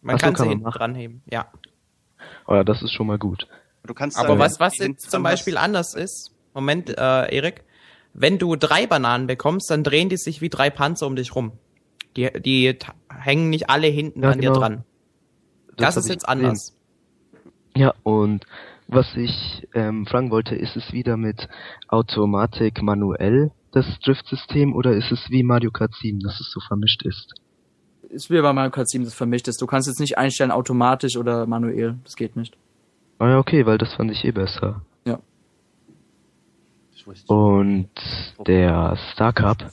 [0.00, 0.78] Man Ach so, kann kann sie man hinten machen.
[0.78, 1.46] dranheben, ja.
[2.46, 3.46] oder das ist schon mal gut.
[3.84, 7.64] Du kannst Aber was, was jetzt zum Beispiel anders ist, Moment, äh, Erik,
[8.14, 11.52] wenn du drei Bananen bekommst, dann drehen die sich wie drei Panzer um dich rum.
[12.16, 12.76] Die, die
[13.08, 14.60] hängen nicht alle hinten Ja, an dir genau.
[14.60, 14.84] dran.
[15.76, 16.44] Das Das, ist jetzt gesehen.
[16.44, 16.76] anders.
[17.74, 18.44] Ja, und
[18.88, 21.48] was ich ähm, fragen wollte, ist es wieder mit
[21.88, 27.02] Automatik manuell das Drift-System oder ist es wie Mario Kart 7, dass es so vermischt
[27.06, 27.32] ist?
[28.10, 29.62] Ist wie bei Mario Kart 7 das vermischt ist.
[29.62, 31.96] Du kannst jetzt nicht einstellen automatisch oder manuell.
[32.04, 32.54] Das geht nicht.
[33.18, 34.82] Ah ja, okay, weil das fand ich eh besser.
[37.26, 37.88] Und
[38.46, 39.70] der Star Cup,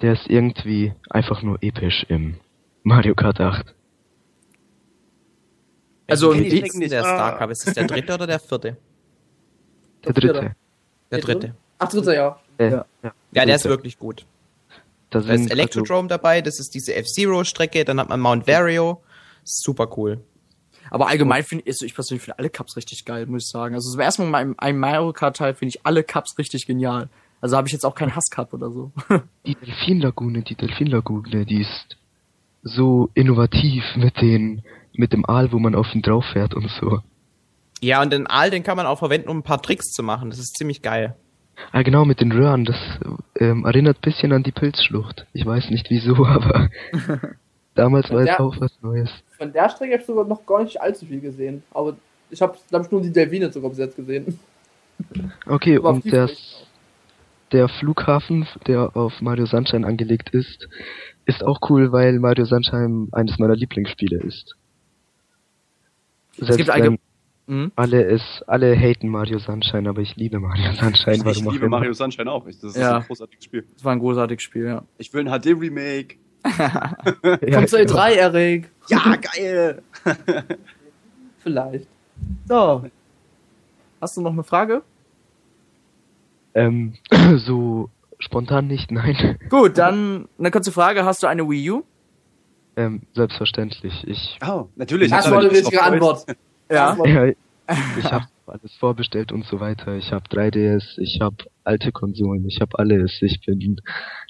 [0.00, 2.36] der ist irgendwie einfach nur episch im
[2.82, 3.74] Mario Kart 8.
[6.08, 7.50] Also, Welchen wie- nicht, der Star Cup.
[7.50, 8.76] Ist das der dritte oder der vierte?
[10.04, 10.56] Der dritte.
[11.10, 11.54] Der dritte.
[11.78, 12.40] Ach, dritter, ja.
[12.58, 12.84] Äh, Ja.
[13.02, 13.74] ja, der ist dritte.
[13.74, 14.26] wirklich gut.
[15.10, 19.02] Da Da ist Electrodrome dabei, das ist diese F-Zero-Strecke, dann hat man Mount Vario.
[19.44, 20.20] Super cool.
[20.90, 23.74] Aber allgemein finde ich, also ich persönlich finde alle Cups richtig geil, muss ich sagen.
[23.74, 26.66] Also zum ersten Mal in meinem einem Mario Kart Teil finde ich alle Cups richtig
[26.66, 27.08] genial.
[27.40, 28.92] Also habe ich jetzt auch keinen Hasscup oder so.
[29.46, 31.96] Die Delfinlagune, die Delfinlagune, die ist
[32.62, 34.62] so innovativ mit den,
[34.92, 37.00] mit dem Aal, wo man auf ihn drauf fährt und so.
[37.80, 40.28] Ja, und den Aal, den kann man auch verwenden, um ein paar Tricks zu machen.
[40.28, 41.16] Das ist ziemlich geil.
[41.72, 42.76] Ah, genau, mit den Röhren, das
[43.38, 45.26] ähm, erinnert ein bisschen an die Pilzschlucht.
[45.32, 46.68] Ich weiß nicht wieso, aber
[47.74, 48.40] damals war es Ja.
[48.40, 49.10] auch was Neues.
[49.40, 51.62] Von der Strecke habe ich sogar noch gar nicht allzu viel gesehen.
[51.72, 51.96] Aber
[52.30, 54.38] ich habe, glaube ich, nur die Delfine sogar bis jetzt gesehen.
[55.46, 56.28] Okay, Aber und der,
[57.50, 60.68] der Flughafen, der auf Mario Sunshine angelegt ist,
[61.24, 64.56] ist auch cool, weil Mario Sunshine eines meiner Lieblingsspiele ist.
[66.36, 66.98] Selbst gibt allge- wenn
[67.46, 67.72] Mhm.
[67.76, 71.30] alle es, alle haten Mario Sunshine, aber ich liebe Mario Sunshine.
[71.30, 71.68] Ich liebe.
[71.68, 72.44] Mario Sunshine auch.
[72.44, 72.98] Das ist Ja.
[72.98, 73.64] ein großartiges Spiel.
[73.74, 74.84] Das war ein großartiges Spiel, ja.
[74.98, 76.16] Ich will ein HD-Remake.
[77.52, 77.94] Kommt zur genau.
[77.94, 78.70] E3, Erik.
[78.88, 79.82] Ja, geil!
[81.42, 81.86] Vielleicht.
[82.46, 82.84] So.
[84.00, 84.82] Hast du noch eine Frage?
[86.54, 86.94] Ähm,
[87.36, 89.38] so spontan nicht, nein.
[89.48, 91.04] Gut, dann eine kurze Frage.
[91.04, 91.82] Hast du eine Wii U?
[92.76, 94.06] Ähm, selbstverständlich.
[94.06, 95.10] Ich, Oh, natürlich.
[95.10, 96.24] Das war eine richtige Antwort.
[96.70, 96.96] Ja.
[97.04, 99.96] ja, ich habe alles vorbestellt und so weiter.
[99.96, 103.18] Ich habe 3DS, ich habe alte Konsolen, ich habe alles.
[103.22, 103.80] Ich bin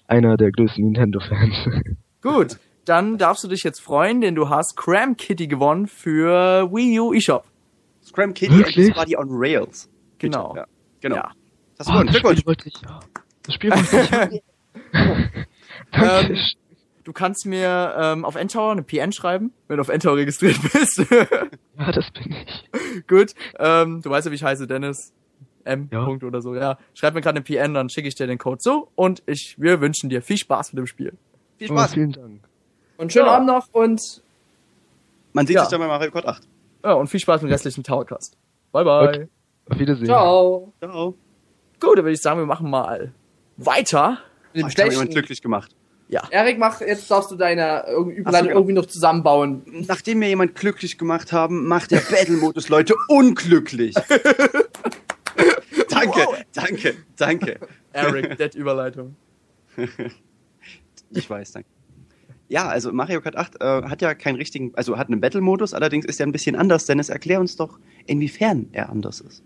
[0.06, 1.56] einer der größten Nintendo-Fans.
[2.22, 7.00] Gut, dann darfst du dich jetzt freuen, denn du hast Cram Kitty gewonnen für Wii
[7.00, 7.44] U eShop.
[8.02, 8.86] Scram Kitty Wirklich?
[8.88, 9.88] and Body on Rails.
[10.18, 10.54] Genau.
[10.56, 10.64] Ja,
[11.00, 11.16] genau.
[11.16, 11.30] Ja.
[11.78, 12.38] Das Oh, war das Glückwunsch.
[12.40, 12.74] Spiel wollte ich.
[13.42, 14.42] Das Spiel wollte ich.
[15.92, 16.36] Ähm,
[17.10, 20.98] Du kannst mir ähm, auf Endtower eine PN schreiben, wenn du auf Endtower registriert bist.
[21.10, 23.04] ja, das bin ich.
[23.08, 25.12] Gut, ähm, du weißt ja, wie ich heiße, Dennis.
[25.64, 25.88] M.
[25.90, 26.04] Ja.
[26.04, 26.54] Punkt oder so.
[26.54, 29.56] Ja, schreib mir gerade eine PN, dann schicke ich dir den Code zu und ich,
[29.58, 31.14] wir wünschen dir viel Spaß mit dem Spiel.
[31.58, 31.94] Viel Oh, Spaß.
[31.94, 32.40] vielen Dank.
[32.96, 33.32] Und schönen Ja.
[33.34, 34.22] Abend noch und
[35.32, 35.62] Man sieht Ja.
[35.62, 36.42] sich dann bei Mario Kart 8.
[36.84, 38.36] Ja, und viel Spaß mit dem restlichen Towercast.
[38.70, 39.08] Bye bye.
[39.08, 39.28] Okay.
[39.68, 40.06] Auf Wiedersehen.
[40.06, 40.72] ciao.
[40.78, 41.14] Ciao.
[41.80, 43.12] Gut, dann würde ich sagen, wir machen mal
[43.56, 44.18] weiter.
[44.54, 45.74] Mit Oh, dem ich habe jemand glücklich gemacht.
[46.30, 48.60] Erik, mach, jetzt darfst du deine Überleitung genau.
[48.60, 49.62] irgendwie noch zusammenbauen.
[49.86, 53.94] Nachdem wir jemand glücklich gemacht haben, macht der Battle-Modus Leute unglücklich.
[55.88, 57.60] danke, danke, danke.
[57.92, 59.16] Eric, Dead Überleitung.
[61.10, 61.68] Ich weiß, danke.
[62.48, 66.04] Ja, also Mario Kart 8 äh, hat ja keinen richtigen, also hat einen Battle-Modus, allerdings
[66.04, 66.84] ist er ein bisschen anders.
[66.84, 69.44] Dennis, erklär uns doch, inwiefern er anders ist.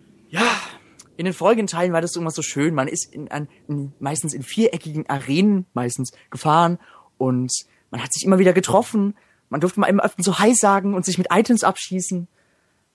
[1.17, 2.75] In den folgenden Teilen war das immer so schön.
[2.75, 6.79] Man ist in, an, in, meistens in viereckigen Arenen meistens gefahren
[7.19, 7.53] und
[7.91, 9.15] man hat sich immer wieder getroffen.
[9.49, 12.27] Man durfte mal immer öfter so Hi sagen und sich mit Items abschießen.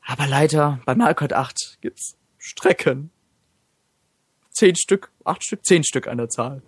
[0.05, 3.11] Aber leider, bei Mario Kart 8 gibt's Strecken.
[4.51, 6.61] Zehn Stück, acht Stück, zehn Stück an der Zahl.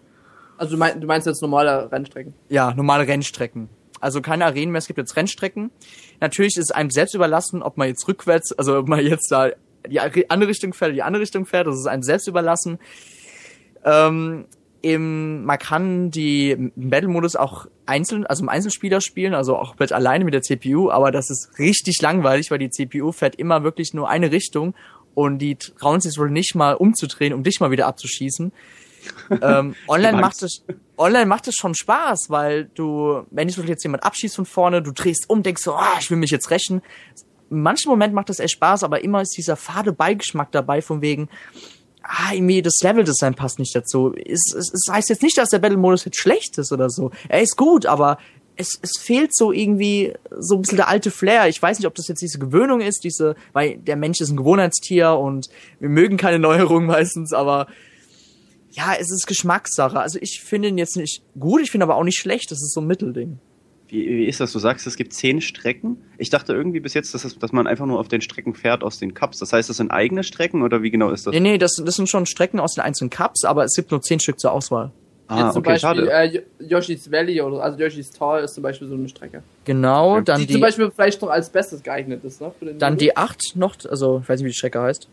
[0.57, 2.33] Also du, mein, du meinst jetzt normale Rennstrecken.
[2.49, 3.67] Ja, normale Rennstrecken.
[3.99, 5.71] Also keine Arenen mehr, es gibt jetzt Rennstrecken.
[6.19, 9.49] Natürlich ist es einem selbst überlassen, ob man jetzt rückwärts, also ob man jetzt da
[9.87, 12.79] die andere Richtung fährt oder die andere Richtung fährt, das ist einem selbst überlassen.
[13.83, 14.45] Ähm,
[14.81, 20.25] im, man kann die Battle-Modus auch einzeln, also im Einzelspieler spielen, also auch mit alleine
[20.25, 24.09] mit der CPU, aber das ist richtig langweilig, weil die CPU fährt immer wirklich nur
[24.09, 24.73] eine Richtung
[25.13, 28.51] und die trauen sich wohl nicht mal umzudrehen, um dich mal wieder abzuschießen.
[29.41, 30.63] ähm, online macht es
[30.95, 34.91] online macht es schon Spaß, weil du, wenn dich jetzt jemand abschießt von vorne, du
[34.91, 36.81] drehst um, denkst so, ah, ich will mich jetzt rächen.
[37.51, 41.01] In manchen Momenten macht das echt Spaß, aber immer ist dieser fade Beigeschmack dabei, von
[41.01, 41.29] wegen,
[42.01, 44.13] ah, irgendwie das Level-Design passt nicht dazu.
[44.15, 47.11] Es, es, es heißt jetzt nicht, dass der Battle-Modus jetzt schlecht ist oder so.
[47.29, 48.17] Er ist gut, aber
[48.55, 51.47] es, es fehlt so irgendwie so ein bisschen der alte Flair.
[51.47, 54.37] Ich weiß nicht, ob das jetzt diese Gewöhnung ist, diese, weil der Mensch ist ein
[54.37, 55.49] Gewohnheitstier und
[55.79, 57.67] wir mögen keine Neuerungen meistens, aber
[58.71, 59.99] ja, es ist Geschmackssache.
[59.99, 62.51] Also ich finde ihn jetzt nicht gut, ich finde aber auch nicht schlecht.
[62.51, 63.39] Das ist so ein Mittelding.
[63.91, 64.51] Wie, wie ist das?
[64.53, 65.97] Du sagst, es gibt zehn Strecken.
[66.17, 68.83] Ich dachte irgendwie bis jetzt, dass, es, dass man einfach nur auf den Strecken fährt
[68.83, 69.37] aus den Cups.
[69.39, 71.33] Das heißt, das sind eigene Strecken oder wie genau ist das?
[71.33, 74.01] Nee, nee, das, das sind schon Strecken aus den einzelnen Cups, aber es gibt nur
[74.01, 74.91] zehn Stück zur Auswahl.
[75.27, 76.11] Ah, Jetzt zum okay, Beispiel schade.
[76.11, 79.43] äh, Yoshi's Valley oder also Yoshi's Tal ist zum Beispiel so eine Strecke.
[79.65, 80.21] Genau, Ja.
[80.21, 82.51] dann die, die, zum Beispiel vielleicht noch als bestes geeignet ist, ne?
[82.59, 83.03] Für den dann Modus.
[83.03, 85.07] die acht noch, also ich weiß nicht, wie die Strecke heißt.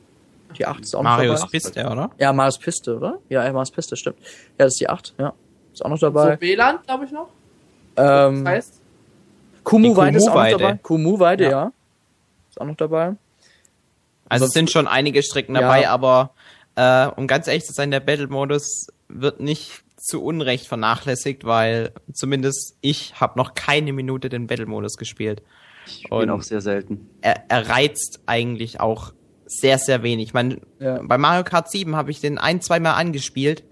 [0.57, 1.51] Die 8 ist auch noch Marius dabei.
[1.51, 2.11] Piste, oder?
[2.19, 3.19] Ja, Marius Piste, oder?
[3.29, 4.17] Ja, ja, Marius Piste, stimmt.
[4.59, 5.35] Ja, das ist die 8, ja.
[5.75, 6.37] Ist auch noch dabei.
[6.37, 7.29] So WLAN, glaube ich noch.
[7.99, 8.81] Ähm, Das heißt,
[9.65, 10.59] Kumu-Weide ist auch noch Kumu-Weide.
[10.59, 10.79] dabei.
[10.83, 11.51] Kumu-Weide, ja.
[11.51, 11.73] Ja.
[12.51, 13.15] Ist auch noch dabei.
[14.29, 15.63] Also es sind schon einige Strecken Ja.
[15.63, 16.31] dabei, aber
[16.77, 22.77] äh, um ganz ehrlich zu sein, der Battle-Modus wird nicht zu Unrecht vernachlässigt, weil zumindest
[22.81, 25.43] ich habe noch keine Minute den Battle-Modus gespielt.
[25.87, 27.09] Ich spiele Und- auch sehr selten.
[27.21, 29.13] Er, er reizt eigentlich auch
[29.47, 30.35] sehr, sehr wenig.
[30.35, 31.01] Man, Ja.
[31.03, 33.65] Bei Mario Kart 7 habe ich den ein, zweimal angespielt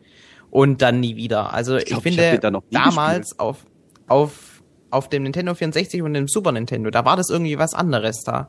[0.51, 1.53] und dann nie wieder.
[1.53, 3.59] Also ich, glaub, ich finde, den da noch nie damals auf,
[4.07, 8.23] auf, auf dem Nintendo 64 und dem Super Nintendo, da war das irgendwie was anderes
[8.25, 8.49] da.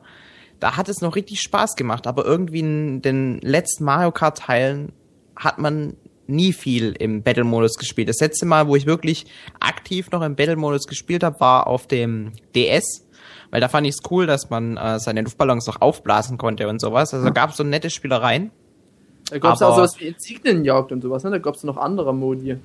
[0.60, 4.92] Da hat es noch richtig Spaß gemacht, aber irgendwie in den letzten Mario Kart Teilen
[5.36, 5.96] hat man
[6.26, 8.08] nie viel im Battle-Modus gespielt.
[8.08, 9.26] Das letzte Mal, wo ich wirklich
[9.60, 13.06] aktiv noch im Battle-Modus gespielt habe, war auf dem DS.
[13.50, 16.80] Weil da fand ich es cool, dass man äh, seine Luftballons noch aufblasen konnte und
[16.80, 17.14] sowas.
[17.14, 18.50] Also gab es so nette Spielereien.
[19.30, 21.30] da gab es auch sowas wie Insignienjagd und sowas, ne?
[21.30, 22.58] Da gab es noch andere Modi.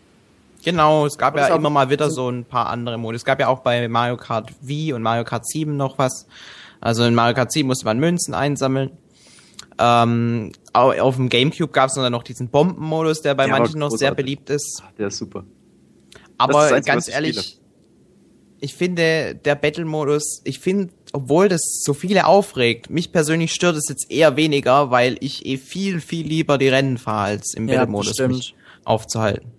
[0.63, 3.15] Genau, es gab ja immer mal wieder so ein paar andere Modi.
[3.17, 6.25] Es gab ja auch bei Mario Kart Wii und Mario Kart 7 noch was.
[6.79, 8.91] Also in Mario Kart 7 musste man Münzen einsammeln.
[9.79, 13.79] Ähm, au- auf dem Gamecube gab es dann noch diesen Bombenmodus, der bei war manchen
[13.79, 14.83] noch sehr beliebt ist.
[14.97, 15.43] Der ist super.
[16.37, 17.59] Aber Einzige, ganz ich ehrlich,
[18.59, 23.87] ich finde, der Battle-Modus, ich finde, obwohl das so viele aufregt, mich persönlich stört es
[23.89, 27.79] jetzt eher weniger, weil ich eh viel, viel lieber die Rennen fahre, als im Ja,
[27.79, 28.55] Battle-Modus mich
[28.85, 29.51] aufzuhalten.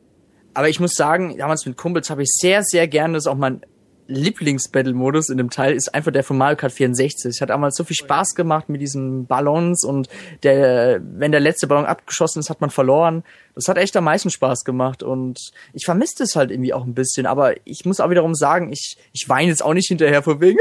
[0.54, 3.36] Aber ich muss sagen, damals mit Kumpels habe ich sehr, sehr gerne, das ist auch
[3.36, 3.60] mein
[4.06, 7.30] Lieblings-Battle-Modus in dem Teil, ist einfach der von Mario Kart 64.
[7.30, 10.08] Es hat damals so viel Spaß gemacht mit diesen Ballons und
[10.42, 13.24] der, wenn der letzte Ballon abgeschossen ist, hat man verloren.
[13.54, 15.38] Das hat echt am meisten Spaß gemacht und
[15.72, 18.98] ich vermisse es halt irgendwie auch ein bisschen, aber ich muss auch wiederum sagen, ich,
[19.12, 20.58] ich weine jetzt auch nicht hinterher vor wegen,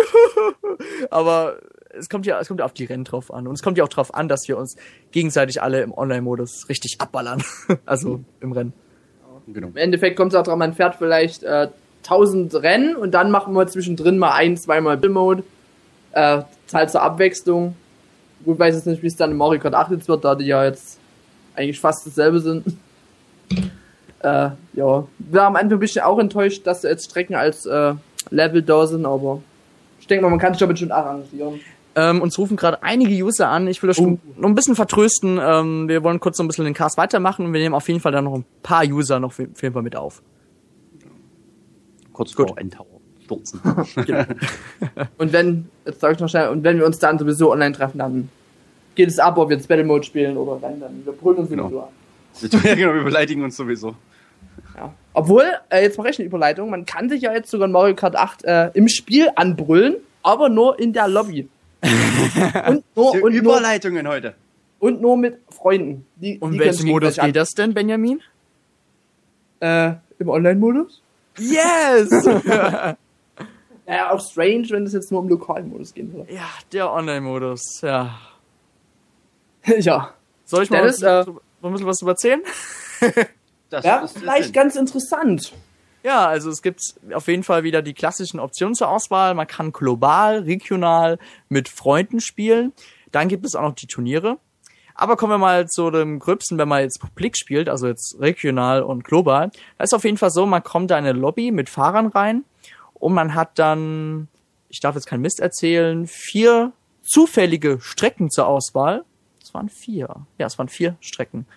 [1.12, 1.60] aber
[1.96, 3.84] es kommt ja, es kommt ja auf die Rennen drauf an und es kommt ja
[3.84, 4.78] auch drauf an, dass wir uns
[5.12, 7.44] gegenseitig alle im Online-Modus richtig abballern.
[7.86, 8.74] also im Rennen.
[9.48, 9.68] Genau.
[9.68, 11.68] Im Endeffekt kommt es auch drauf, man fährt vielleicht äh,
[12.04, 15.44] 1000 Rennen und dann machen wir zwischendrin mal ein, zweimal Bill-Mode.
[16.12, 16.42] Äh,
[16.74, 17.76] halt zur Abwechslung.
[18.46, 20.46] Gut, weiß jetzt nicht, wie es dann im Mario Kart 8 jetzt wird, da die
[20.46, 21.00] ja jetzt
[21.56, 22.66] eigentlich fast dasselbe sind.
[24.20, 25.08] äh, ja.
[25.20, 27.94] Wir haben am Anfang ein bisschen auch enttäuscht, dass jetzt Strecken als äh,
[28.30, 29.42] Level da sind, aber
[30.00, 31.60] ich denke mal, man kann sich damit schon arrangieren.
[31.96, 33.68] Ähm, uns rufen gerade einige User an.
[33.68, 34.18] Ich will euch Oh.
[34.38, 35.40] noch ein bisschen vertrösten.
[35.42, 38.00] Ähm, wir wollen kurz so ein bisschen den Cast weitermachen und wir nehmen auf jeden
[38.00, 40.24] Fall dann noch ein paar User noch auf jeden Fall mit auf.
[42.12, 42.50] Kurz Gut.
[42.50, 42.86] vor Endtower.
[43.24, 43.62] Stürzen.
[45.18, 47.98] Und wenn, jetzt sag ich noch schnell, und wenn wir uns dann sowieso online treffen,
[48.00, 48.30] dann
[48.96, 51.06] geht es ab, ob wir jetzt Battle Mode spielen oder Rennen dann.
[51.06, 51.64] Wir brüllen uns Genau.
[51.70, 52.64] sowieso an.
[52.66, 53.96] Ja genau, wir beleidigen uns sowieso.
[54.76, 54.94] Ja.
[55.14, 57.96] Obwohl, äh, jetzt mache ich eine Überleitung, man kann sich ja jetzt sogar in Mario
[57.96, 61.48] Kart 8 äh, im Spiel anbrüllen, aber nur in der Lobby.
[62.68, 64.36] und, nur, und, nur, Überleitungen heute.
[64.80, 66.06] und nur mit Freunden.
[66.16, 68.22] Die, Und die welchen Modus geht das denn, Benjamin?
[69.60, 71.02] Äh, Im Online-Modus?
[71.38, 72.10] Yes!
[73.86, 76.34] Ja, auch strange, wenn es jetzt nur im Lokalen-Modus gehen würde.
[76.34, 78.18] ja, der Online-Modus, ja.
[79.66, 80.14] ja.
[80.46, 81.32] Soll ich mal Dennis, was, äh,
[81.64, 82.42] ein bisschen was erzählen?
[83.70, 85.52] Das Ja, ist- vielleicht ganz interessant.
[86.04, 86.82] Ja, also es gibt
[87.14, 89.34] auf jeden Fall wieder die klassischen Optionen zur Auswahl.
[89.36, 92.74] Man kann global, regional mit Freunden spielen.
[93.14, 94.38] Dann gibt es auch noch die Turniere.
[94.96, 98.84] Aber kommen wir mal zu dem Gröbsten, wenn man jetzt Publik spielt, also jetzt regional
[98.84, 99.50] und global.
[99.78, 102.44] Da ist auf jeden Fall so, man kommt da in eine Lobby mit Fahrern rein
[102.94, 104.28] und man hat dann,
[104.70, 109.04] ich darf jetzt keinen Mist erzählen, vier zufällige Strecken zur Auswahl.
[109.42, 110.28] Es waren vier.
[110.38, 111.48] Ja, es waren vier Strecken.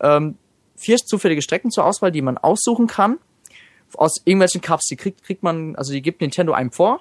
[0.00, 0.36] Ähm,
[0.76, 3.18] vier zufällige Strecken zur Auswahl, die man aussuchen kann
[3.94, 7.00] aus irgendwelchen Cups, die kriegt, kriegt man, also die gibt Nintendo einem vor.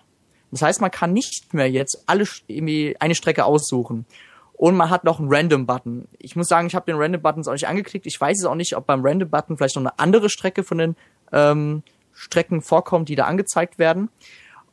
[0.51, 4.05] Das heißt, man kann nicht mehr jetzt alle irgendwie eine Strecke aussuchen.
[4.53, 6.07] Und man hat noch einen Random-Button.
[6.17, 8.05] Ich muss sagen, ich habe den Random-Buttons auch nicht angeklickt.
[8.05, 10.95] Ich weiß es auch nicht, ob beim Random-Button vielleicht noch eine andere Strecke von den
[11.33, 11.83] ähm,
[12.13, 14.09] Strecken vorkommt, die da angezeigt werden.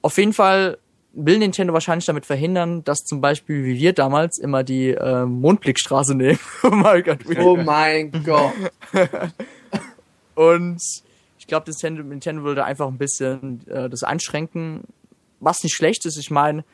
[0.01, 0.79] Auf jeden Fall
[1.13, 6.15] will Nintendo wahrscheinlich damit verhindern, dass zum Beispiel, wie wir damals, immer die äh, Mondblickstraße
[6.17, 6.39] nehmen.
[6.63, 7.19] oh mein Gott.
[7.41, 8.53] Oh mein Gott.
[10.37, 10.81] Und
[11.43, 14.85] ich glaube, Nintendo, Nintendo würde einfach ein bisschen äh, das einschränken,
[15.41, 16.17] was nicht schlecht ist.
[16.17, 16.65] Ich meine,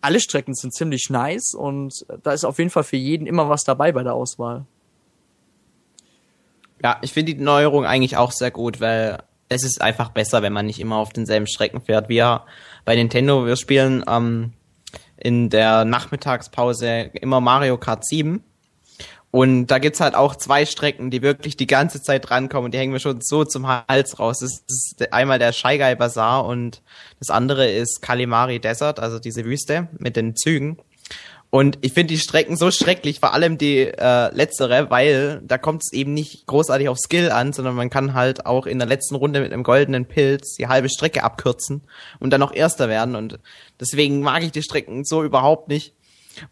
[0.00, 1.92] alle Strecken sind ziemlich nice und
[2.22, 4.64] da ist auf jeden Fall für jeden immer was dabei bei der Auswahl.
[6.82, 10.54] Ja, ich finde die Neuerung eigentlich auch sehr gut, weil es ist einfach besser, wenn
[10.54, 12.08] man nicht immer auf denselben Strecken fährt.
[12.08, 12.46] Wir
[12.86, 14.54] bei Nintendo, wir spielen ähm,
[15.18, 18.42] in der Nachmittagspause immer Mario Kart 7.
[19.30, 22.70] Und da gibt's halt auch zwei Strecken, die wirklich die ganze Zeit drankommen.
[22.70, 24.38] Die hängen mir schon so zum Hals raus.
[24.40, 26.82] Das ist einmal der Guy Bazaar und
[27.18, 30.78] das andere ist Kalimari Desert, also diese Wüste mit den Zügen.
[31.50, 35.82] Und ich finde die Strecken so schrecklich, vor allem die äh, letztere, weil da kommt
[35.82, 39.14] es eben nicht großartig auf Skill an, sondern man kann halt auch in der letzten
[39.14, 41.82] Runde mit einem goldenen Pilz die halbe Strecke abkürzen
[42.20, 43.16] und dann noch Erster werden.
[43.16, 43.38] Und
[43.80, 45.94] deswegen mag ich die Strecken so überhaupt nicht.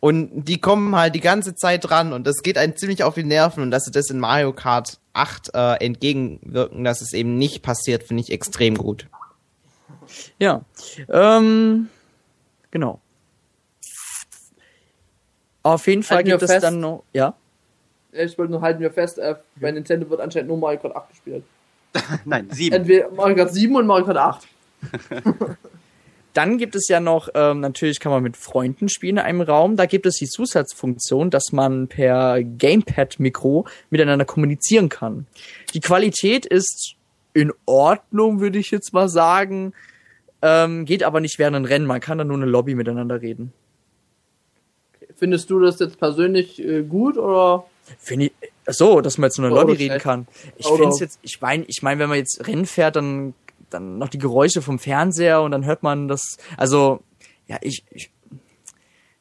[0.01, 3.24] Und die kommen halt die ganze Zeit dran und das geht einen ziemlich auf die
[3.24, 7.62] Nerven und dass sie das in Mario Kart 8 äh, entgegenwirken, dass es eben nicht
[7.62, 9.07] passiert, finde ich extrem gut.
[10.39, 10.62] Ja.
[11.09, 11.89] Ähm,
[12.70, 13.01] genau.
[15.62, 16.64] Auf jeden Fall Halten gibt es fest.
[16.64, 17.05] dann noch.
[17.12, 17.35] Ja.
[18.12, 21.11] Ich wollte nur halten wir fest, äh, bei Nintendo wird anscheinend nur Mario Kart 8
[21.11, 21.45] gespielt.
[22.24, 22.77] Nein, sieben.
[22.77, 24.49] Entweder Mario Kart 7 und Mario Kart 8.
[26.37, 29.76] Dann gibt es ja noch, ähm, natürlich kann man mit Freunden spielen in einem Raum.
[29.76, 35.26] Da gibt es die Zusatzfunktion, dass man per Gamepad-Mikro miteinander kommunizieren kann.
[35.72, 36.97] Die Qualität ist
[37.32, 39.72] in Ordnung, würde ich jetzt mal sagen.
[40.43, 41.87] Ähm, geht aber nicht während einem Rennen.
[41.87, 43.55] Man kann dann nur eine Lobby miteinander reden.
[45.16, 47.64] Findest du das jetzt persönlich äh, gut oder?
[47.99, 48.32] Finde ich,
[48.66, 50.26] so, dass man jetzt nur eine Lobby reden kann.
[50.59, 53.32] Ich finde es jetzt, ich meine, ich meine, wenn man jetzt Rennen fährt, dann,
[53.71, 57.01] dann noch die Geräusche vom Fernseher und dann hört man das, also,
[57.47, 58.11] ja, ich, ich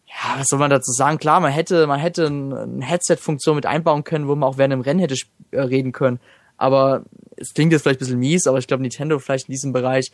[0.08, 1.18] ja, was soll man dazu sagen?
[1.18, 4.72] Klar, man hätte, man hätte ein- eine Headset-Funktion mit einbauen können, wo man auch während
[4.72, 5.16] dem Rennen hätte
[5.52, 6.20] äh, reden können.
[6.58, 7.04] Aber
[7.36, 10.12] es klingt jetzt vielleicht ein bisschen mies, aber ich glaube, Nintendo vielleicht in diesem Bereich,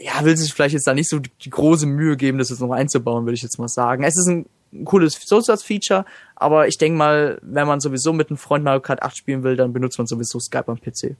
[0.00, 2.72] ja, will sich vielleicht jetzt da nicht so die, große Mühe geben, das jetzt noch
[2.72, 4.02] einzubauen, würde ich jetzt mal sagen.
[4.02, 6.04] Es ist ein, ein cooles Zusatzfeature,
[6.34, 9.54] aber ich denke mal, wenn man sowieso mit einem Freund Mario Kart 8 spielen will,
[9.56, 11.14] dann benutzt man sowieso Skype am PC.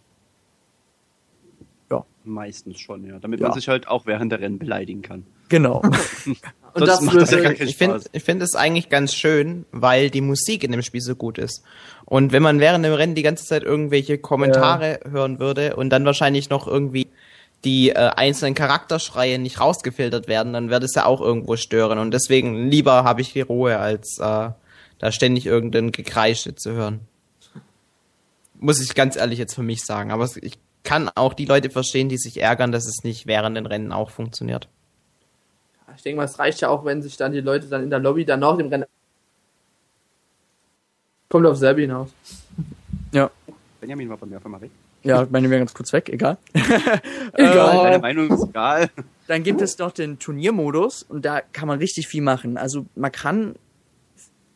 [2.24, 3.18] Meistens schon, ja.
[3.20, 3.48] Damit Ja.
[3.48, 5.24] man sich halt auch während der Rennen beleidigen kann.
[5.48, 5.80] Genau.
[6.74, 8.10] Und das macht das ja gar keinen Ich finde Spaß.
[8.12, 11.62] ich finde es eigentlich ganz schön, weil die Musik in dem Spiel so gut ist.
[12.04, 16.04] Und wenn man während dem Rennen die ganze Zeit irgendwelche Kommentare hören würde und dann
[16.04, 17.06] wahrscheinlich noch irgendwie
[17.64, 21.98] die äh, einzelnen Charakterschreie nicht rausgefiltert werden, dann wird es ja auch irgendwo stören.
[21.98, 24.50] Und deswegen lieber habe ich die Ruhe, als äh,
[24.98, 27.00] da ständig irgendein Gekreische zu hören.
[28.60, 30.10] Muss ich ganz ehrlich jetzt für mich sagen.
[30.10, 30.58] Aber ich
[30.88, 34.08] kann auch die Leute verstehen, die sich ärgern, dass es nicht während den Rennen auch
[34.08, 34.68] funktioniert.
[35.94, 37.98] Ich denke mal, es reicht ja auch, wenn sich dann die Leute dann in der
[37.98, 38.86] Lobby dann nach dem Rennen.
[41.28, 42.08] Kommt auf selbe hinaus.
[43.82, 44.70] Benjamin war bei mir auf einmal weg.
[45.02, 46.38] ja, meine wäre ganz kurz weg, egal.
[47.34, 47.76] Egal.
[47.84, 48.88] Deine Meinung ist egal.
[49.26, 52.56] Dann gibt es noch den Turniermodus und da kann man richtig viel machen.
[52.56, 53.56] Also man kann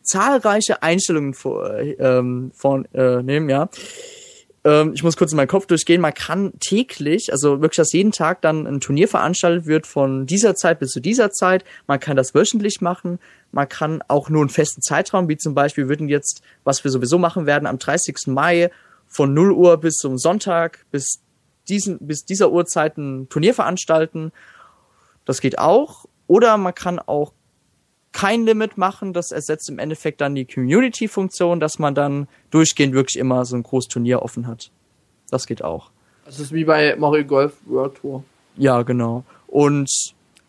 [0.02, 3.20] zahlreiche Einstellungen vor, äh, ähm, von, äh,
[3.50, 3.68] ja.
[4.64, 6.00] Ähm, ich muss kurz in meinen Kopf durchgehen.
[6.00, 10.54] Man kann täglich, also wirklich, dass jeden Tag dann ein Turnier veranstaltet wird von dieser
[10.54, 11.64] Zeit bis zu dieser Zeit.
[11.86, 13.18] Man kann das wöchentlich machen.
[13.50, 17.18] Man kann auch nur einen festen Zeitraum, wie zum Beispiel würden jetzt, was wir sowieso
[17.18, 18.28] machen werden, am 30.
[18.28, 18.70] Mai
[19.08, 21.20] von 0 Uhr bis zum Sonntag bis
[21.68, 24.32] diesen, bis dieser Uhrzeit ein Turnier veranstalten.
[25.24, 26.06] Das geht auch.
[26.26, 27.32] Oder man kann auch
[28.12, 29.12] kein Limit machen.
[29.12, 33.62] Das ersetzt im Endeffekt dann die Community-Funktion, dass man dann durchgehend wirklich immer so ein
[33.62, 34.70] großes Turnier offen hat.
[35.30, 35.90] Das geht auch.
[36.24, 38.24] Das ist wie bei Mario Golf World Tour.
[38.56, 39.24] Ja, genau.
[39.46, 39.90] Und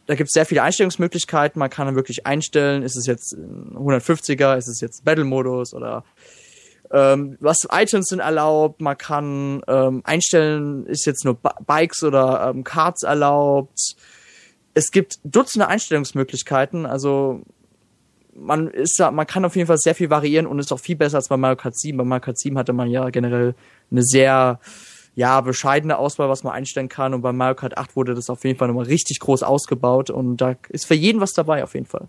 [0.05, 1.57] da gibt es sehr viele Einstellungsmöglichkeiten.
[1.59, 6.03] Man kann dann wirklich einstellen, ist es jetzt ein 150er, ist es jetzt Battle-Modus oder
[6.91, 8.81] ähm, was Items sind erlaubt.
[8.81, 13.95] Man kann ähm, einstellen, ist jetzt nur Bi- Bikes oder ähm, Karts erlaubt.
[14.75, 16.85] Es gibt Dutzende Einstellungsmöglichkeiten.
[16.85, 17.41] Also
[18.35, 20.95] man ist da, man kann auf jeden Fall sehr viel variieren und ist auch viel
[20.95, 21.97] besser als bei Mario Kart 7.
[21.97, 23.55] Bei Mario Kart 7 hatte man ja generell
[23.91, 24.59] eine sehr
[25.15, 27.13] ja, bescheidene Auswahl, was man einstellen kann.
[27.13, 30.09] Und bei Mario Kart 8 wurde das auf jeden Fall nochmal richtig groß ausgebaut.
[30.09, 32.07] Und da ist für jeden was dabei, auf jeden Fall.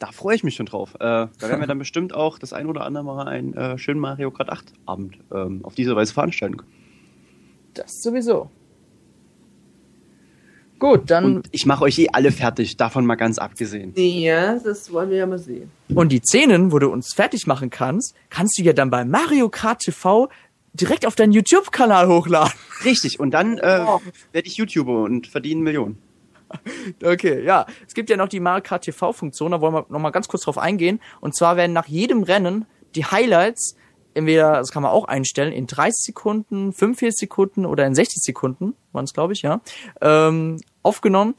[0.00, 0.94] Da freue ich mich schon drauf.
[0.96, 4.00] Äh, da werden wir dann bestimmt auch das ein oder andere Mal einen äh, schönen
[4.00, 6.72] Mario Kart 8 Abend ähm, auf diese Weise veranstalten können.
[7.74, 8.50] Das sowieso.
[10.78, 11.24] Gut, dann.
[11.24, 13.92] Und ich mache euch eh alle fertig, davon mal ganz abgesehen.
[13.96, 15.70] Ja, das wollen wir ja mal sehen.
[15.94, 19.48] Und die Szenen, wo du uns fertig machen kannst, kannst du ja dann bei Mario
[19.48, 20.28] Kart TV
[20.74, 22.52] direkt auf deinen YouTube-Kanal hochladen.
[22.84, 23.86] Richtig, und dann äh,
[24.32, 25.98] werde ich YouTuber und verdiene Millionen.
[27.02, 27.66] Okay, ja.
[27.88, 30.44] Es gibt ja noch die Mario Kart TV-Funktion, da wollen wir noch mal ganz kurz
[30.44, 31.00] drauf eingehen.
[31.20, 33.76] Und zwar werden nach jedem Rennen die Highlights,
[34.16, 38.74] entweder, das kann man auch einstellen, in 30 Sekunden, 45 Sekunden oder in 60 Sekunden,
[38.92, 39.60] waren es, glaube ich, ja,
[40.00, 41.34] ähm, aufgenommen.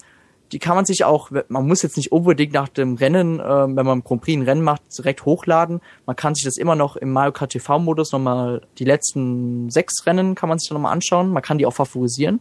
[0.54, 3.86] Die kann man sich auch, man muss jetzt nicht unbedingt nach dem Rennen, ähm, wenn
[3.86, 5.82] man im Grand Prix ein Rennen macht, direkt hochladen.
[6.06, 10.36] Man kann sich das immer noch im Mario Kart TV-Modus nochmal, die letzten sechs Rennen
[10.36, 11.32] kann man sich dann nochmal anschauen.
[11.32, 12.40] Man kann die auch favorisieren.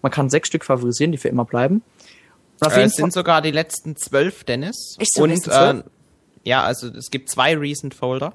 [0.00, 1.82] Man kann sechs Stück favorisieren, die für immer bleiben.
[2.62, 4.96] Äh, es sind sogar die letzten zwölf, Dennis.
[4.98, 5.80] Echt, so Und letzten zwölf?
[5.80, 8.34] äh, ja, also es gibt zwei Recent Folder.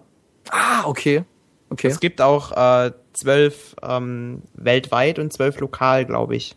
[0.50, 1.24] Ah, okay.
[1.70, 1.88] Okay.
[1.88, 6.56] Es gibt auch äh, zwölf ähm, weltweit und zwölf lokal, glaube ich.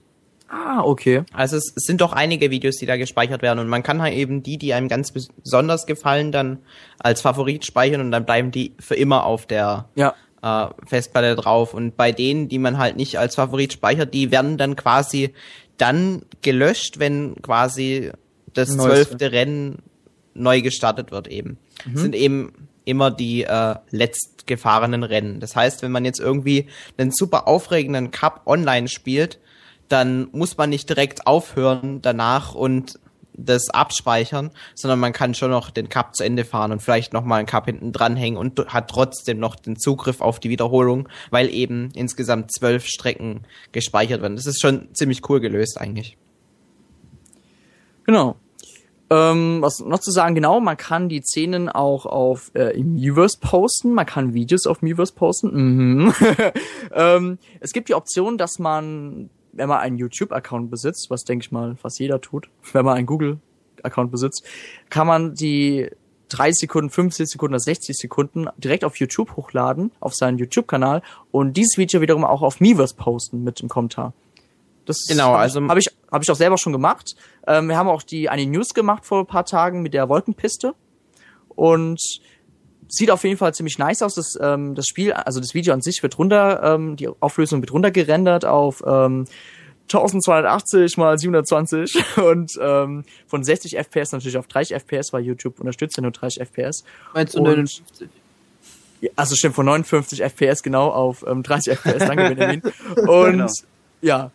[0.49, 1.23] Ah, okay.
[1.33, 4.15] Also es, es sind doch einige Videos, die da gespeichert werden und man kann halt
[4.15, 6.59] eben die, die einem ganz besonders gefallen, dann
[6.99, 10.15] als Favorit speichern und dann bleiben die für immer auf der Ja.
[10.43, 11.73] äh, Festplatte drauf.
[11.75, 15.33] Und bei denen, die man halt nicht als Favorit speichert, die werden dann quasi
[15.79, 18.13] dann gelöscht, wenn quasi
[18.53, 19.79] das zwölfte Rennen
[20.35, 21.57] neu gestartet wird eben.
[21.87, 21.97] Mhm.
[21.97, 22.53] Sind eben
[22.85, 25.41] immer die äh, letztgefahrenen Rennen.
[25.41, 26.67] Das heißt, wenn man jetzt irgendwie
[26.99, 29.39] einen super aufregenden Cup online spielt,
[29.89, 32.99] dann muss man nicht direkt aufhören danach und
[33.35, 37.25] das abspeichern, sondern man kann schon noch den Cup zu Ende fahren und vielleicht noch
[37.25, 41.49] mal einen Cup hinten dranhängen und hat trotzdem noch den Zugriff auf die Wiederholung, weil
[41.51, 44.37] eben insgesamt zwölf Strecken gespeichert werden.
[44.37, 46.17] Das ist schon ziemlich cool gelöst eigentlich.
[48.05, 48.37] Genau.
[49.13, 53.37] Ähm, was noch zu sagen, genau, man kann die Szenen auch auf äh, im Miiverse
[53.39, 55.51] posten, man kann Videos auf Miiverse posten.
[55.53, 56.15] Mhm.
[56.95, 61.53] ähm, es gibt die Option, dass man, wenn man einen YouTube-Account besitzt, was denke ich
[61.53, 64.47] mal fast jeder tut, wenn man einen Google-Account besitzt,
[64.89, 65.91] kann man die
[66.31, 71.59] 30 Sekunden, 50 Sekunden oder 60 Sekunden direkt auf YouTube hochladen, auf seinen YouTube-Kanal und
[71.59, 74.15] dieses Video wiederum auch auf Miiverse posten mit einem Kommentar.
[74.87, 77.15] Das Genau, hab also- habe ich habe ich auch selber schon gemacht.
[77.47, 80.75] Ähm, wir haben auch die eine News gemacht vor ein paar Tagen mit der Wolkenpiste
[81.49, 82.01] und
[82.89, 84.15] sieht auf jeden Fall ziemlich nice aus.
[84.17, 87.73] Das ähm, das Spiel, also das Video an sich wird runter, ähm, die Auflösung wird
[87.73, 89.27] runtergerendert auf ähm,
[89.85, 95.97] 1280 mal 720 und ähm, von 60 FPS natürlich auf 30 FPS, weil YouTube unterstützt
[95.97, 96.85] ja nur 30 FPS.
[97.15, 98.09] Meinst du Und- 59?
[99.01, 102.63] Ja, Also stimmt, von 59 FPS genau auf ähm, 30 FPS, danke Benjamin.
[103.09, 103.47] Und Genau.
[104.01, 104.31] Ja.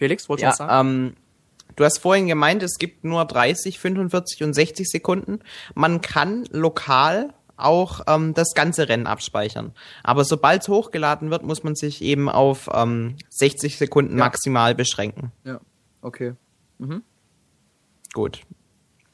[0.00, 0.88] Felix, wolltest du Ja, was sagen?
[0.88, 1.16] ähm,
[1.76, 5.40] du hast vorhin gemeint, es gibt nur 30, 45 und 60 Sekunden.
[5.74, 9.72] Man kann lokal auch ähm, das ganze Rennen abspeichern.
[10.02, 14.24] Aber sobald es hochgeladen wird, muss man sich eben auf ähm, 60 Sekunden Ja.
[14.24, 15.32] maximal beschränken.
[15.44, 15.60] ja,
[16.00, 16.32] okay.
[18.14, 18.40] Gut.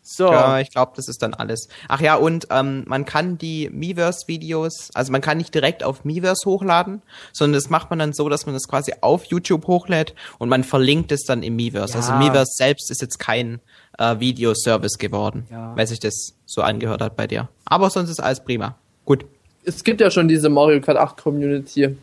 [0.08, 1.68] So, Ja, ich glaube, das ist dann alles.
[1.88, 6.48] Ach ja, und ähm, man kann die Miiverse-Videos, also man kann nicht direkt auf Miiverse
[6.48, 7.02] hochladen,
[7.32, 10.62] sondern das macht man dann so, dass man das quasi auf YouTube hochlädt und man
[10.62, 11.94] verlinkt es dann im Miiverse.
[11.94, 12.00] Ja.
[12.00, 13.60] Also Miiverse selbst ist jetzt kein
[13.98, 15.76] äh, Videoservice geworden, Ja.
[15.76, 17.48] weil sich das so angehört hat bei dir.
[17.64, 18.76] Aber sonst ist alles prima.
[19.04, 19.24] Gut.
[19.64, 21.96] Es gibt ja schon diese Mario Kart 8 Community.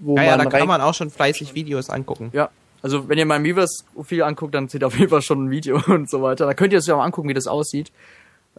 [0.00, 2.28] Wo Ja, ja, da man kann man auch schon fleißig Videos angucken.
[2.34, 2.50] ja.
[2.84, 5.80] Also wenn ihr mein Miiverse-Profil anguckt, dann seht ihr auf jeden Fall schon ein Video
[5.88, 6.44] und so weiter.
[6.44, 7.90] Da könnt ihr es ja auch angucken, wie das aussieht.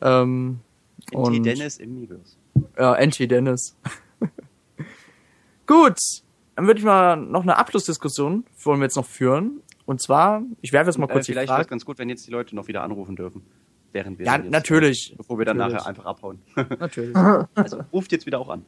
[0.02, 0.62] Ähm,
[1.12, 2.36] NT und- Dennis im Miiverse.
[2.76, 3.76] Ja, Anti Dennis.
[5.68, 5.98] Gut,
[6.56, 9.62] dann würde ich mal noch eine Abschlussdiskussion wollen wir jetzt noch führen.
[9.86, 11.70] Und zwar, ich werfe jetzt mal Äh, kurz die vielleicht wäre es Frage.
[11.70, 13.44] ganz gut, wenn jetzt die Leute noch wieder anrufen dürfen.
[13.94, 15.14] Während wir Ja, jetzt, natürlich.
[15.18, 15.78] Bevor wir dann Natürlich.
[15.84, 16.40] nachher einfach abhauen.
[16.80, 17.16] Natürlich.
[17.56, 18.66] also ruft jetzt wieder auch an.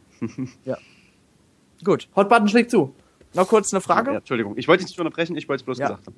[1.84, 2.94] Gut, Hotbutton schlägt zu.
[3.38, 4.12] Noch kurz eine Frage.
[4.12, 5.88] Ja, Entschuldigung, ich wollte dich nicht unterbrechen, ich wollte es bloß Ja.
[5.88, 6.16] gesagt haben.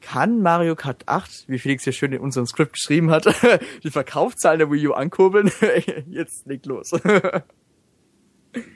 [0.00, 3.26] Kann Mario Kart 8, wie Felix hier schön in unserem Skript geschrieben hat,
[3.82, 5.50] die Verkaufszahlen der Wii U ankurbeln?
[6.08, 6.90] jetzt legt los.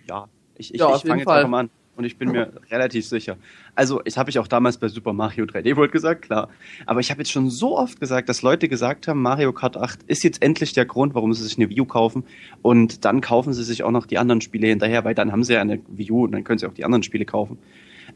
[0.08, 1.38] Ja, ich, ich, Ja, ich fange jetzt Fall.
[1.38, 1.70] einfach mal an.
[2.00, 3.36] Und ich bin mir relativ sicher.
[3.74, 6.48] Also, das habe ich auch damals bei Super Mario 3D World gesagt, klar.
[6.86, 10.04] Aber ich habe jetzt schon so oft gesagt, dass Leute gesagt haben, Mario Kart 8
[10.04, 12.24] ist jetzt endlich der Grund, warum sie sich eine Wii U kaufen.
[12.62, 15.52] Und dann kaufen sie sich auch noch die anderen Spiele hinterher, weil dann haben sie
[15.52, 17.58] ja eine Wii U und dann können sie auch die anderen Spiele kaufen.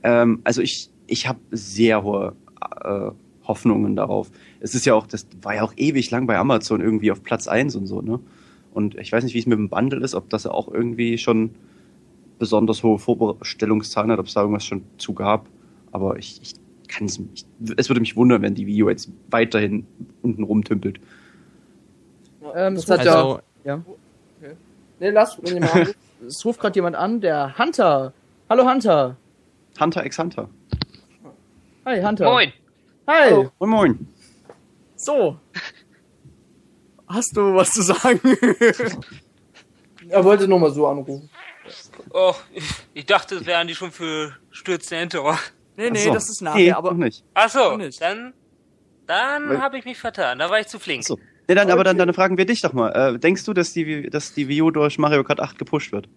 [0.03, 2.35] Ähm, also ich, ich habe sehr hohe
[2.80, 3.11] äh,
[3.47, 4.30] Hoffnungen darauf.
[4.61, 7.49] Es ist ja auch, das war ja auch ewig lang bei Amazon irgendwie auf Platz
[7.49, 8.18] 1 und so, ne?
[8.72, 11.51] Und ich weiß nicht, wie es mit dem Bundle ist, ob das auch irgendwie schon
[12.39, 15.47] besonders hohe Vorbestellungszahlen hat, ob es da irgendwas schon zu gab.
[15.93, 16.55] Aber ich, ich
[16.89, 19.87] kann es, ich, es würde mich wundern, wenn die Video jetzt weiterhin
[20.22, 21.01] unten rumtümpelt.
[22.55, 23.82] Ähm, es hat Also, ja.
[24.43, 24.49] ja.
[25.01, 25.97] Nee, lass jemand anruft.
[26.26, 28.12] Es ruft gerade jemand an, der Hunter.
[28.49, 29.16] Hallo Hunter.
[29.78, 30.49] Hunter x Hunter.
[31.85, 32.24] Hi Hunter.
[32.24, 32.53] Moin.
[33.07, 33.30] Hi.
[33.30, 33.51] Hallo.
[33.59, 34.09] Moin Moin.
[34.97, 35.37] So.
[37.07, 38.20] Hast du was zu sagen?
[40.09, 41.28] er wollte nur mal so anrufen.
[42.11, 45.39] Oh, ich, ich dachte, es wären die schon für stürzende Enterer.
[45.77, 46.12] nee, nee, so.
[46.12, 47.25] das ist nachher, nee, aber noch nicht.
[47.35, 48.01] Ach so, nicht.
[48.01, 48.35] dann,
[49.07, 50.39] dann habe ich mich vertan.
[50.39, 51.05] Da war ich zu flink.
[51.05, 51.19] So.
[51.47, 52.91] Nee, dann, aber dann, dann fragen wir dich doch mal.
[52.91, 56.09] Äh, denkst du, dass die, dass die Wii U durch Mario Kart 8 gepusht wird?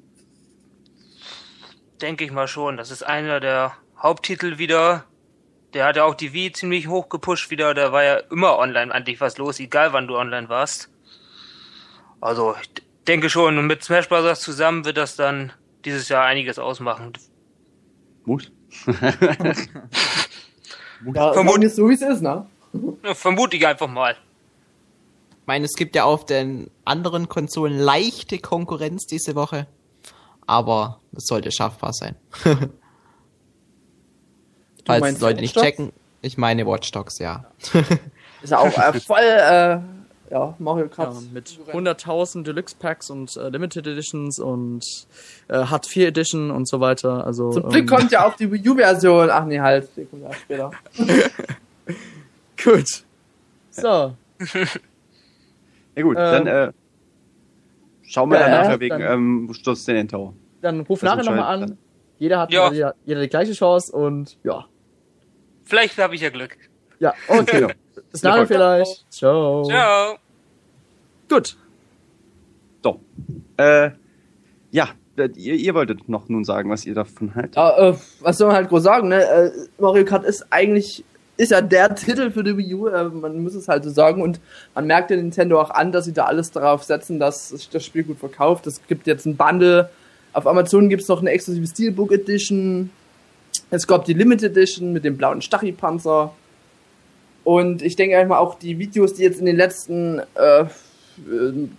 [2.02, 2.78] Denke ich mal schon.
[2.78, 5.04] Das ist einer der Haupttitel wieder.
[5.74, 7.74] Der hat ja auch die Wii ziemlich hoch gepusht wieder.
[7.74, 10.89] Da war ja immer online eigentlich was los, egal wann du online warst.
[12.22, 12.56] Also,
[13.08, 13.58] denke schon.
[13.58, 14.39] Und mit Smash Bros.
[14.41, 15.51] zusammen wird das dann
[15.86, 17.14] dieses Jahr einiges ausmachen.
[18.26, 18.51] Muss?
[21.14, 22.47] Ja, Vermut- sagen ist so wie es ist, ne?
[23.14, 24.14] Vermute ich einfach mal.
[24.14, 29.68] Ich meine, es gibt ja auf den anderen Konsolen leichte Konkurrenz diese Woche.
[30.47, 32.16] Aber es sollte schaffbar sein.
[34.86, 35.91] Falls Leute nicht checken,
[36.22, 37.45] ich meine Watch Dogs, ja.
[38.41, 39.80] Ist ja auch äh, voll, äh,
[40.30, 41.13] ja, Mario Kart.
[41.13, 44.84] Ja, mit 100.000 Deluxe Packs und äh, Limited Editions und
[45.47, 47.25] äh, hat 4 Edition und so weiter.
[47.25, 49.30] Also Zum Glück ähm, kommt ja auch die Wii U-Version.
[49.30, 50.71] Ach nee, halt, die kommt ja später.
[52.63, 53.03] gut.
[53.71, 54.13] So,
[55.95, 56.71] Ja gut, Ähm, dann äh,
[58.03, 60.34] schauen wir ja, dann nachher wegen ähm, Sturz den Endtower.
[60.61, 61.78] dann ruf Das nachher nochmal an.
[62.19, 62.71] Jeder hat Ja.
[62.71, 64.65] jeder, jeder die gleiche Chance und ja.
[65.65, 66.57] Vielleicht habe ich ja Glück.
[66.99, 67.67] Ja, okay.
[68.12, 68.48] Bis nachher Erfolg.
[68.48, 69.12] vielleicht.
[69.12, 69.64] Ciao.
[69.64, 70.18] Ciao.
[71.30, 71.58] Gut.
[72.84, 73.00] So.
[73.58, 73.91] Äh,
[74.72, 77.56] ja, ihr, ihr wolltet noch nun sagen, was ihr davon haltet.
[77.56, 79.24] Ja, äh, was soll man halt groß sagen, ne?
[79.24, 81.04] Äh, Mario Kart ist eigentlich,
[81.38, 84.22] ist ja der Titel für die Wii U, äh, man muss es halt so sagen
[84.22, 84.39] und
[84.76, 87.84] man merkt der Nintendo auch an, dass sie da alles darauf setzen, dass sich das
[87.84, 88.68] Spiel gut verkauft.
[88.68, 89.89] Es gibt jetzt ein Bundle,
[90.34, 92.91] auf Amazon gibt es noch eine exklusive Steelbook Edition,
[93.70, 96.34] es gab die Limited Edition mit dem blauen Stachypanzer
[97.48, 100.68] und ich denke einfach auch die Videos, die jetzt in den letzten äh, äh,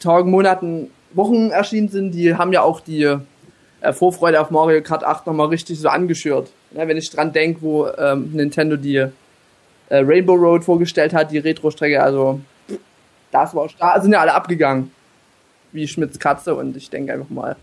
[0.01, 5.05] Tagen, Monaten, Wochen erschienen sind, die haben ja auch die äh, Vorfreude auf Mario Kart
[5.05, 6.51] 8 nochmal richtig so angeschürt.
[6.71, 9.11] Ja, wenn ich dran denke, wo ähm, Nintendo die äh,
[9.91, 12.41] Rainbow Road vorgestellt hat, die Retro-Strecke, also
[13.31, 14.91] das war da sind ja alle abgegangen.
[15.73, 17.57] Wie Schmitz Katze und ich denke einfach mal,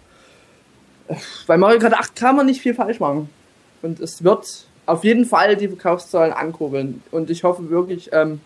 [1.08, 1.16] äh,
[1.48, 3.32] bei Mario Kart 8 kann man nicht viel falsch machen.
[3.82, 7.02] Und es wird auf jeden Fall die Verkaufszahlen ankurbeln.
[7.12, 8.42] Und ich hoffe wirklich, ähm,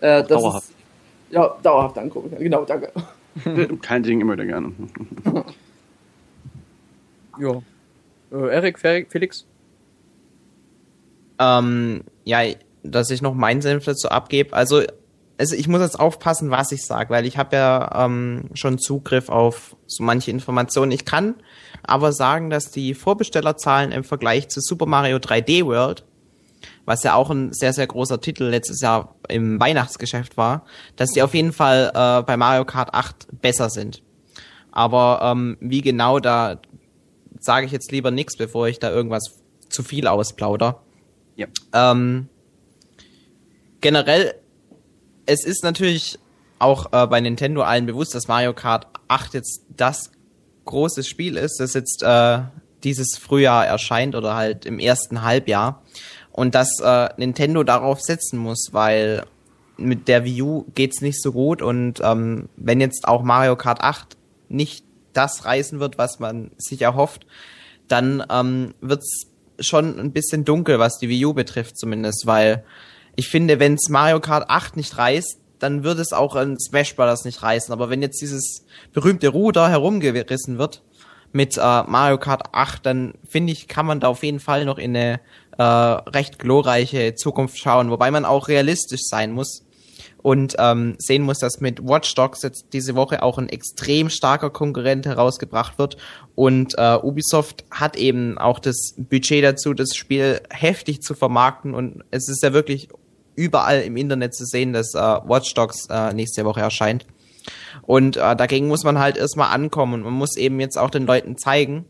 [0.00, 0.68] äh, dass dauerhaft.
[0.68, 2.38] Es, ja, dauerhaft ankurbeln.
[2.38, 2.92] Genau, danke.
[3.82, 4.72] Kein Ding, immer wieder gerne.
[7.40, 7.62] Ja.
[8.32, 9.46] Äh, Erik, Felix?
[11.38, 12.40] Ähm, ja,
[12.82, 14.54] dass ich noch meinen Senf dazu abgebe.
[14.54, 14.82] Also,
[15.38, 19.28] also ich muss jetzt aufpassen, was ich sage, weil ich habe ja ähm, schon Zugriff
[19.28, 20.90] auf so manche Informationen.
[20.90, 21.36] Ich kann
[21.84, 26.04] aber sagen, dass die Vorbestellerzahlen im Vergleich zu Super Mario 3D World,
[26.84, 30.64] was ja auch ein sehr, sehr großer Titel letztes Jahr im Weihnachtsgeschäft war,
[30.96, 34.02] dass die auf jeden Fall äh, bei Mario Kart 8 besser sind.
[34.72, 36.60] Aber ähm, wie genau, da
[37.38, 40.82] sage ich jetzt lieber nichts, bevor ich da irgendwas zu viel ausplauder.
[41.36, 41.46] Ja.
[41.72, 42.28] Ähm,
[43.80, 44.34] generell,
[45.28, 46.18] es ist natürlich
[46.58, 50.10] auch äh, bei Nintendo allen bewusst, dass Mario Kart 8 jetzt das
[50.64, 52.40] große Spiel ist, das jetzt äh,
[52.82, 55.82] dieses Frühjahr erscheint oder halt im ersten Halbjahr.
[56.32, 59.26] Und dass äh, Nintendo darauf setzen muss, weil
[59.76, 63.80] mit der Wii U geht's nicht so gut und ähm, wenn jetzt auch Mario Kart
[63.82, 64.16] 8
[64.48, 67.26] nicht das reißen wird, was man sich erhofft,
[67.86, 69.26] dann ähm, wird's
[69.60, 72.64] schon ein bisschen dunkel, was die Wii U betrifft zumindest, weil
[73.18, 77.24] ich finde, wenn's Mario Kart 8 nicht reißt, dann wird es auch ein Smash Bros.
[77.24, 77.72] nicht reißen.
[77.72, 80.82] Aber wenn jetzt dieses berühmte Ruder herumgerissen wird
[81.32, 84.78] mit äh, Mario Kart 8, dann finde ich, kann man da auf jeden Fall noch
[84.78, 85.20] in eine
[85.58, 89.64] äh, recht glorreiche Zukunft schauen, wobei man auch realistisch sein muss
[90.18, 94.50] und ähm, sehen muss, dass mit Watch Dogs jetzt diese Woche auch ein extrem starker
[94.50, 95.96] Konkurrent herausgebracht wird
[96.36, 102.04] und äh, Ubisoft hat eben auch das Budget dazu, das Spiel heftig zu vermarkten und
[102.12, 102.88] es ist ja wirklich
[103.38, 107.06] überall im Internet zu sehen, dass äh, Watch Dogs äh, nächste Woche erscheint.
[107.82, 111.06] Und äh, dagegen muss man halt erstmal ankommen und man muss eben jetzt auch den
[111.06, 111.86] Leuten zeigen,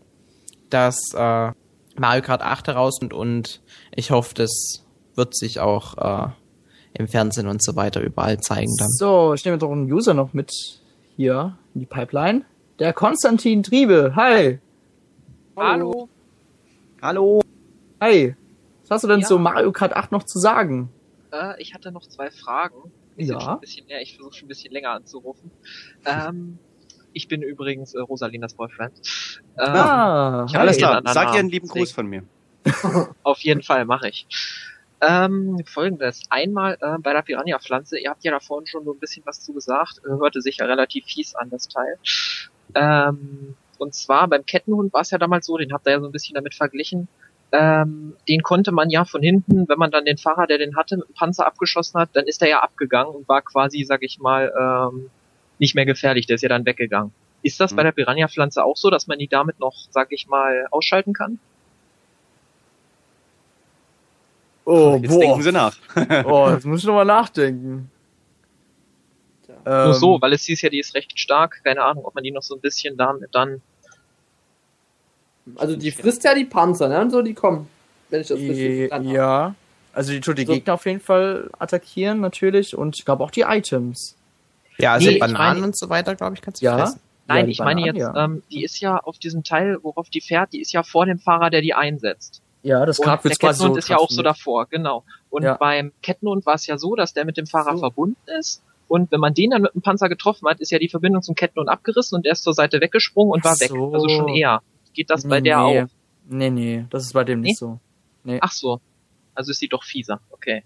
[0.71, 1.51] dass äh,
[1.97, 3.61] Mario Kart 8 herauskommt und
[3.95, 4.85] ich hoffe, das
[5.17, 6.29] wird sich auch äh,
[6.95, 8.89] im Fernsehen und so weiter überall zeigen dann.
[8.91, 10.53] So, ich nehme doch einen User noch mit
[11.17, 12.43] hier in die Pipeline.
[12.79, 14.13] Der Konstantin Triebe.
[14.15, 14.61] Hi.
[15.57, 16.09] Hallo.
[17.03, 17.41] Hallo.
[18.01, 18.37] Hi.
[18.83, 19.27] Was hast du denn Ja.
[19.27, 20.91] zu Mario Kart 8 noch zu sagen?
[21.33, 22.93] Äh, ich hatte noch zwei Fragen.
[23.17, 23.41] Die sind Ja.
[23.41, 24.01] schon ein bisschen näher.
[24.03, 25.51] Ich versuche schon ein bisschen länger anzurufen.
[26.05, 26.59] Ähm,
[27.13, 28.93] ich bin übrigens äh, Rosalinas Boyfriend.
[29.59, 31.69] Ähm, Ah, ich hab Alles klar, sag ihr einen lieben.
[31.69, 32.25] Gruß von mir.
[33.23, 34.27] Auf jeden Fall mache ich.
[35.01, 36.23] Ähm, Folgendes.
[36.29, 39.41] Einmal äh, bei der Piranha-Pflanze, ihr habt ja da vorhin schon so ein bisschen was
[39.41, 41.99] zu gesagt, äh, hörte sich ja relativ fies an, das Teil.
[42.75, 46.07] Ähm, und zwar beim Kettenhund war es ja damals so, den habt ihr ja so
[46.07, 47.09] ein bisschen damit verglichen.
[47.51, 50.99] Ähm, den konnte man ja von hinten, wenn man dann den Fahrer, der den hatte,
[50.99, 54.19] mit dem Panzer abgeschossen hat, dann ist er ja abgegangen und war quasi, sag ich
[54.19, 55.11] mal, ähm,
[55.59, 57.13] nicht mehr gefährlich, der ist ja dann weggegangen.
[57.43, 57.87] Ist das bei Mhm.
[57.87, 61.39] der Piranha-Pflanze auch so, dass man die damit noch, sag ich mal, ausschalten kann?
[64.65, 65.75] Oh, Jetzt denken Sie nach.
[66.27, 67.91] oh, jetzt muss ich nochmal nachdenken.
[69.65, 71.61] Nur Ähm, so, weil es hieß ja, die ist recht stark.
[71.65, 73.63] Keine Ahnung, ob man die noch so ein bisschen damit dann.
[75.57, 77.01] Also die frisst ja die Panzer, ne?
[77.01, 77.69] Und so, die kommen.
[78.11, 79.17] Wenn ich das richtig äh, verstanden habe.
[79.17, 79.55] ja.
[79.93, 80.53] Also die tut die So.
[80.53, 84.15] Gegner auf jeden Fall attackieren natürlich und ich glaube auch die Items.
[84.79, 86.79] Ja, also Nee, Bananen meine- und so weiter, glaube ich, kannst du Ja.
[86.79, 87.01] fressen.
[87.29, 88.25] Ja, Nein, die ich meine Bananen, jetzt, ja.
[88.25, 91.19] ähm, die ist ja auf diesem Teil, worauf die fährt, die ist ja vor dem
[91.19, 92.41] Fahrer, der die einsetzt.
[92.63, 95.05] Ja, das Grab der wird quasi so Kettenhund ist ja auch so davor, genau.
[95.31, 95.55] Und Ja.
[95.55, 97.79] beim Kettenhund war es ja so, dass der mit dem Fahrer So.
[97.81, 98.63] verbunden ist.
[98.89, 101.35] Und wenn man den dann mit dem Panzer getroffen hat, ist ja die Verbindung zum
[101.35, 103.69] Kettenhund abgerissen und der ist zur Seite weggesprungen und Ach war weg.
[103.69, 103.93] so.
[103.93, 104.63] Also schon eher.
[104.99, 105.83] Geht das bei der nee.
[105.83, 105.89] auch?
[106.29, 107.79] Nee, nee, das ist bei dem nicht so.
[108.41, 108.81] Ach so.
[109.33, 110.21] Also ist sie doch fieser.
[110.31, 110.65] Okay.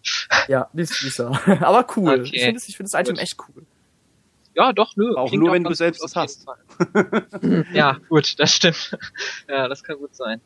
[0.49, 1.29] Ja, die ist süßer.
[1.61, 2.21] Aber cool.
[2.21, 2.31] Okay.
[2.33, 3.67] Ich finde das, ich find das Item echt cool.
[4.55, 5.15] Ja, doch, nö.
[5.17, 7.67] Auch klingt nur, wenn du selbst es jeden Fall.
[7.75, 8.97] ja, gut, das stimmt.
[9.51, 10.41] ja, das kann gut sein.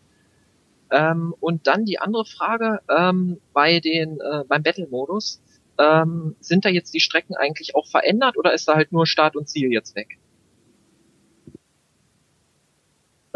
[0.90, 5.40] Ähm, und dann die andere Frage, ähm, bei den, äh, beim Battle-Modus,
[5.78, 9.36] ähm, sind da jetzt die Strecken eigentlich auch verändert oder ist da halt nur Start
[9.36, 10.18] und Ziel jetzt weg?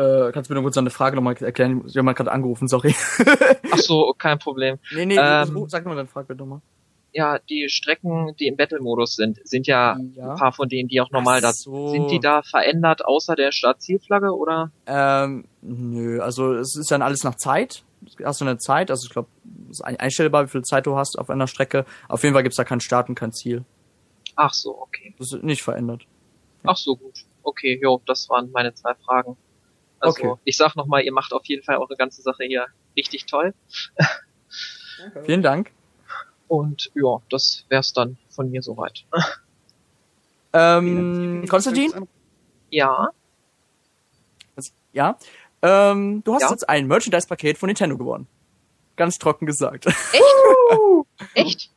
[0.01, 1.83] Äh, kannst du mir nur kurz eine Frage nochmal erklären?
[1.87, 2.95] Ich habe mal gerade angerufen, sorry.
[3.73, 4.79] Ach so, kein Problem.
[4.95, 6.61] nee, nee, Ähm, sag mal deine Frage bitte nochmal.
[7.13, 10.31] Ja, die Strecken, die im Battle-Modus sind, sind ja, Ja.
[10.31, 11.89] ein paar von denen, die auch normal da so.
[11.89, 12.09] sind.
[12.11, 14.71] die da verändert außer der Start-Ziel-Flagge oder?
[14.87, 17.83] Ähm, nö, also es ist dann alles nach Zeit.
[18.25, 19.29] Hast du eine Zeit, also ich glaube,
[19.71, 21.85] es ist ein- einstellbar, wie viel Zeit du hast auf einer Strecke.
[22.09, 23.65] Auf jeden Fall gibt's da keinen Start und kein Ziel.
[24.37, 25.13] Ach so, okay.
[25.19, 26.05] Das ist nicht verändert.
[26.65, 27.25] Ach so, gut.
[27.43, 29.37] Okay, jo, das waren meine zwei Fragen.
[30.01, 30.41] Also, Okay.
[30.45, 32.67] ich sag nochmal, ihr macht auf jeden Fall eure ganze Sache hier
[32.97, 33.55] richtig toll.
[35.25, 35.71] Vielen Dank.
[36.49, 39.05] Und ja, das wär's dann von mir soweit.
[40.53, 42.09] Ähm, Konstantin?
[42.71, 43.11] Ja,
[44.57, 45.17] Was- Ja.
[45.63, 46.51] Ähm, du hast Ja.
[46.51, 48.27] jetzt ein Merchandise-Paket von Nintendo gewonnen.
[48.97, 49.87] Ganz trocken gesagt.
[51.35, 51.71] echt?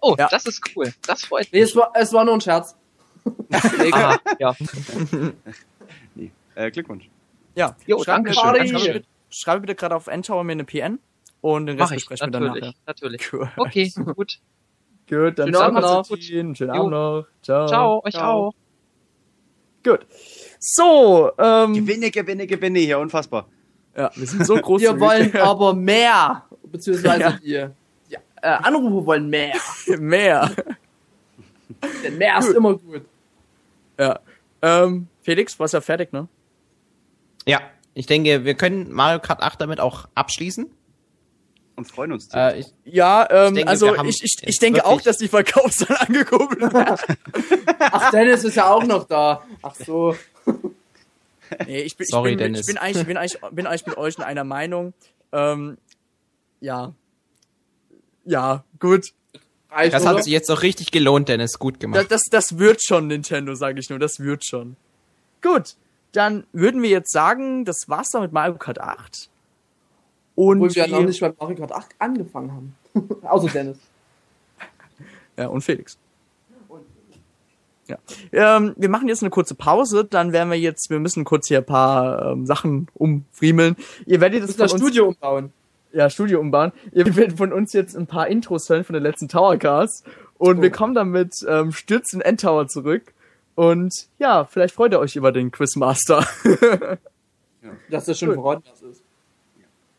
[0.00, 0.28] Oh, Ja.
[0.28, 0.92] das ist cool.
[1.06, 1.70] Das freut Nee, mich.
[1.70, 2.76] es war, es war nur ein Scherz.
[3.52, 4.54] Aha, ja.
[6.14, 6.32] Nee.
[6.54, 7.08] Äh, Glückwunsch.
[7.58, 7.76] Ja.
[7.86, 8.68] Jo, schreib, danke mir, schön.
[8.78, 10.98] schreib, bitte- schreib bitte gerade auf Endtower mir eine PN
[11.40, 13.32] und den Rest besprechen wir dann natürlich.
[13.32, 13.50] Cool.
[13.56, 14.38] Okay, gut.
[15.08, 16.18] Gut, dann Schönen Abend noch.
[16.18, 16.70] Schönen Jo.
[16.70, 17.26] Abend noch.
[17.42, 17.66] Ciao.
[17.66, 18.48] Ciao, euch Ciao.
[18.48, 18.52] auch.
[19.84, 20.06] Gut.
[20.60, 23.48] So, ähm, Gewinne, gewinne, gewinne hier, unfassbar.
[23.96, 24.82] ja, wir sind so groß.
[24.82, 26.44] Wir wollen aber mehr.
[26.64, 27.30] Beziehungsweise Ja.
[27.32, 27.72] die,
[28.10, 29.54] die äh, Anrufe wollen mehr.
[29.98, 30.50] mehr.
[32.04, 33.02] Denn mehr ist immer gut.
[33.98, 34.18] Ja.
[34.60, 36.28] Ähm, Felix, warst ja fertig, ne?
[37.48, 37.60] Ja,
[37.94, 40.70] ich denke, wir können Mario Kart 8 damit auch abschließen.
[41.76, 42.28] Und freuen uns.
[42.34, 46.72] Äh, ich, Ja, ähm, denke, also ich, ich, ich denke auch, dass die Verkaufszahlen angekurbelt
[46.72, 47.16] werden.
[47.78, 49.44] Ach, Dennis ist ja auch noch da.
[49.62, 50.16] Ach so.
[51.66, 52.60] Nee, ich bin, Sorry, ich bin, Dennis.
[52.60, 54.92] Ich bin eigentlich, bin eigentlich, bin eigentlich mit euch in einer Meinung.
[55.32, 55.78] Ähm,
[56.60, 56.92] ja.
[58.24, 59.12] Ja, gut.
[59.70, 60.16] Reicht, das oder?
[60.16, 61.58] hat sich jetzt auch richtig gelohnt, Dennis.
[61.58, 62.06] Gut Das, gemacht.
[62.10, 63.98] das, das wird schon, Nintendo, sage ich nur.
[63.98, 64.76] Das wird schon.
[65.42, 65.76] Gut.
[66.12, 69.28] Dann würden wir jetzt sagen, das war's dann mit Mario Kart 8.
[70.34, 72.74] Und Obwohl wir wir- noch nicht bei Mario Kart 8 angefangen haben.
[73.22, 73.78] Außer Dennis.
[75.36, 75.98] Ja, und Felix.
[77.86, 77.96] Ja.
[78.32, 81.58] Ähm, wir machen jetzt eine kurze Pause, dann werden wir jetzt, wir müssen kurz hier
[81.58, 83.76] ein paar ähm, Sachen umfriemeln.
[84.04, 85.52] Ihr werdet das das Studio umbauen.
[85.92, 86.72] ja, Studio umbauen.
[86.92, 90.04] Ihr werdet von uns jetzt ein paar Intros hören von den letzten Towercasts
[90.36, 93.14] und wir kommen dann mit ähm, Stürzen Endtower zurück.
[93.58, 96.24] Und ja, vielleicht freut ihr euch über den Quizmaster.
[97.90, 99.02] Dass das schon das ist.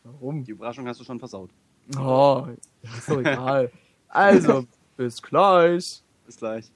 [0.02, 0.42] Warum?
[0.44, 1.50] Die Überraschung hast du schon versaut.
[1.94, 2.46] Oh,
[2.82, 3.70] ist doch egal.
[4.08, 4.64] Also,
[4.96, 6.02] bis gleich.
[6.24, 6.72] Bis gleich.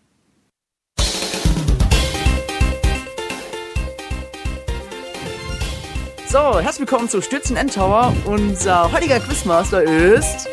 [6.29, 8.15] So, herzlich willkommen zu Stürzen Endtower.
[8.27, 10.47] Unser heutiger Quizmaster ist.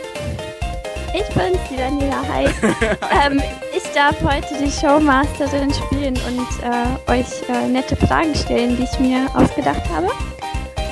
[1.13, 2.25] Ich bin's, die Daniela.
[2.25, 2.45] Hi.
[3.27, 3.41] ähm,
[3.83, 8.99] ich darf heute die Showmasterin spielen und äh, euch äh, nette Fragen stellen, die ich
[8.99, 10.07] mir ausgedacht habe.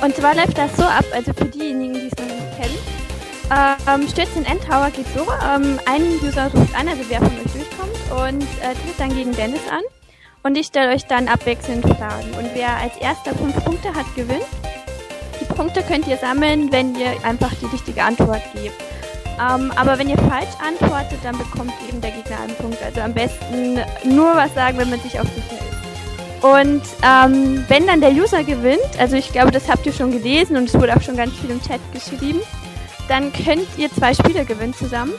[0.02, 2.78] Und zwar läuft das so ab, also für diejenigen, die es noch nicht kennen.
[3.88, 7.52] Ähm, Stürz in Endtower geht so, ähm, ein User ruft an, also wer von euch
[7.52, 9.82] durchkommt, und äh, tritt dann gegen Dennis an.
[10.42, 12.30] Und ich stelle euch dann abwechselnd Fragen.
[12.38, 14.46] Und wer als erster fünf Punkte hat, gewinnt.
[15.40, 18.89] Die Punkte könnt ihr sammeln, wenn ihr einfach die richtige Antwort gebt.
[19.40, 22.82] Ähm, aber wenn ihr falsch antwortet, dann bekommt eben der Gegner einen Punkt.
[22.82, 26.44] Also am besten nur was sagen, wenn man sich auch sicher ist.
[26.44, 30.56] Und ähm, wenn dann der User gewinnt, also ich glaube, das habt ihr schon gelesen
[30.56, 32.40] und es wurde auch schon ganz viel im Chat geschrieben,
[33.08, 35.12] dann könnt ihr zwei Spiele gewinnen zusammen.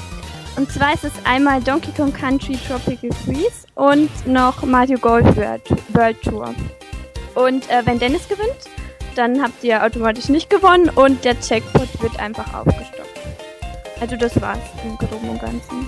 [0.56, 5.62] Und zwar ist es einmal Donkey Kong Country Tropical Freeze und noch Mario Golf World
[5.90, 6.54] World Tour.
[7.36, 8.50] Und äh, wenn Dennis gewinnt,
[9.16, 13.21] dann habt ihr automatisch nicht gewonnen und der Checkpot wird einfach aufgestockt.
[14.02, 15.88] Also das war's im Groben und Ganzen.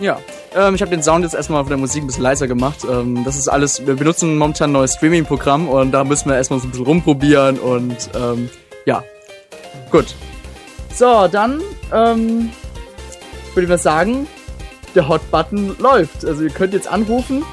[0.00, 0.18] Ja,
[0.56, 2.78] ähm, ich habe den Sound jetzt erstmal von der Musik ein bisschen leiser gemacht.
[2.90, 6.58] Ähm, das ist alles, wir benutzen momentan ein neues Streaming-Programm und da müssen wir erstmal
[6.58, 8.48] so ein bisschen rumprobieren und ähm,
[8.86, 9.04] ja,
[9.90, 10.14] gut.
[10.94, 11.60] So, dann
[11.92, 12.50] ähm,
[13.52, 14.26] würde ich mal sagen,
[14.94, 16.24] der Hot-Button läuft.
[16.24, 17.44] Also ihr könnt jetzt anrufen.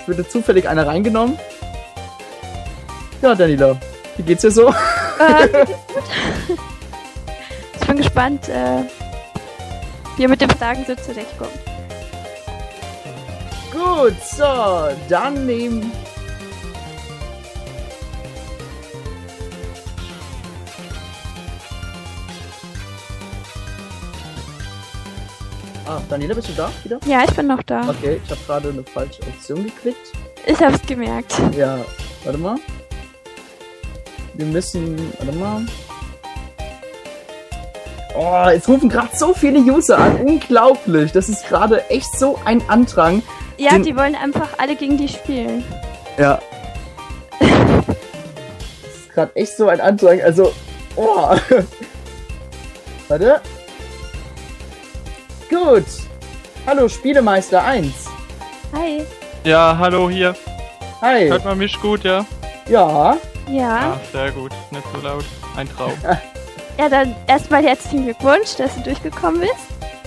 [0.00, 1.38] Es wird jetzt zufällig einer reingenommen.
[3.22, 3.78] Ja, Daniela,
[4.16, 4.74] wie geht's dir so?
[5.20, 5.66] Ähm,
[7.96, 8.82] gespannt, äh,
[10.16, 11.50] wie ihr mit den Fragen so zurechtkommt.
[13.72, 15.90] Gut, so, dann nehmen.
[25.86, 26.98] Ah, Daniela, bist du da wieder?
[27.06, 27.88] Ja, ich bin noch da.
[27.90, 30.12] Okay, ich habe gerade eine falsche Option geklickt.
[30.46, 31.34] Ich hab's gemerkt.
[31.56, 31.78] Ja,
[32.24, 32.56] warte mal.
[34.34, 35.66] Wir müssen, warte mal.
[38.14, 40.16] Oh, es rufen gerade so viele User an.
[40.18, 41.12] Unglaublich.
[41.12, 43.22] Das ist gerade echt so ein Andrang.
[43.56, 45.64] Ja, Den- die wollen einfach alle gegen die spielen.
[46.18, 46.38] Ja.
[47.40, 47.48] Das
[48.96, 50.20] ist gerade echt so ein Andrang.
[50.20, 50.52] Also,
[50.96, 51.34] oh.
[53.08, 53.40] Warte.
[55.48, 55.84] Gut.
[56.66, 57.92] Hallo, Spielemeister 1.
[58.74, 59.04] Hi.
[59.44, 60.34] Ja, hallo hier.
[61.00, 61.28] Hi.
[61.28, 62.24] Hört man mich gut, ja?
[62.68, 63.16] Ja.
[63.48, 63.94] Ja.
[63.94, 64.52] Ah, sehr gut.
[64.70, 65.24] Nicht so laut.
[65.56, 65.92] Ein Traum.
[66.78, 69.52] Ja, dann erstmal herzlichen Glückwunsch, dass du durchgekommen bist.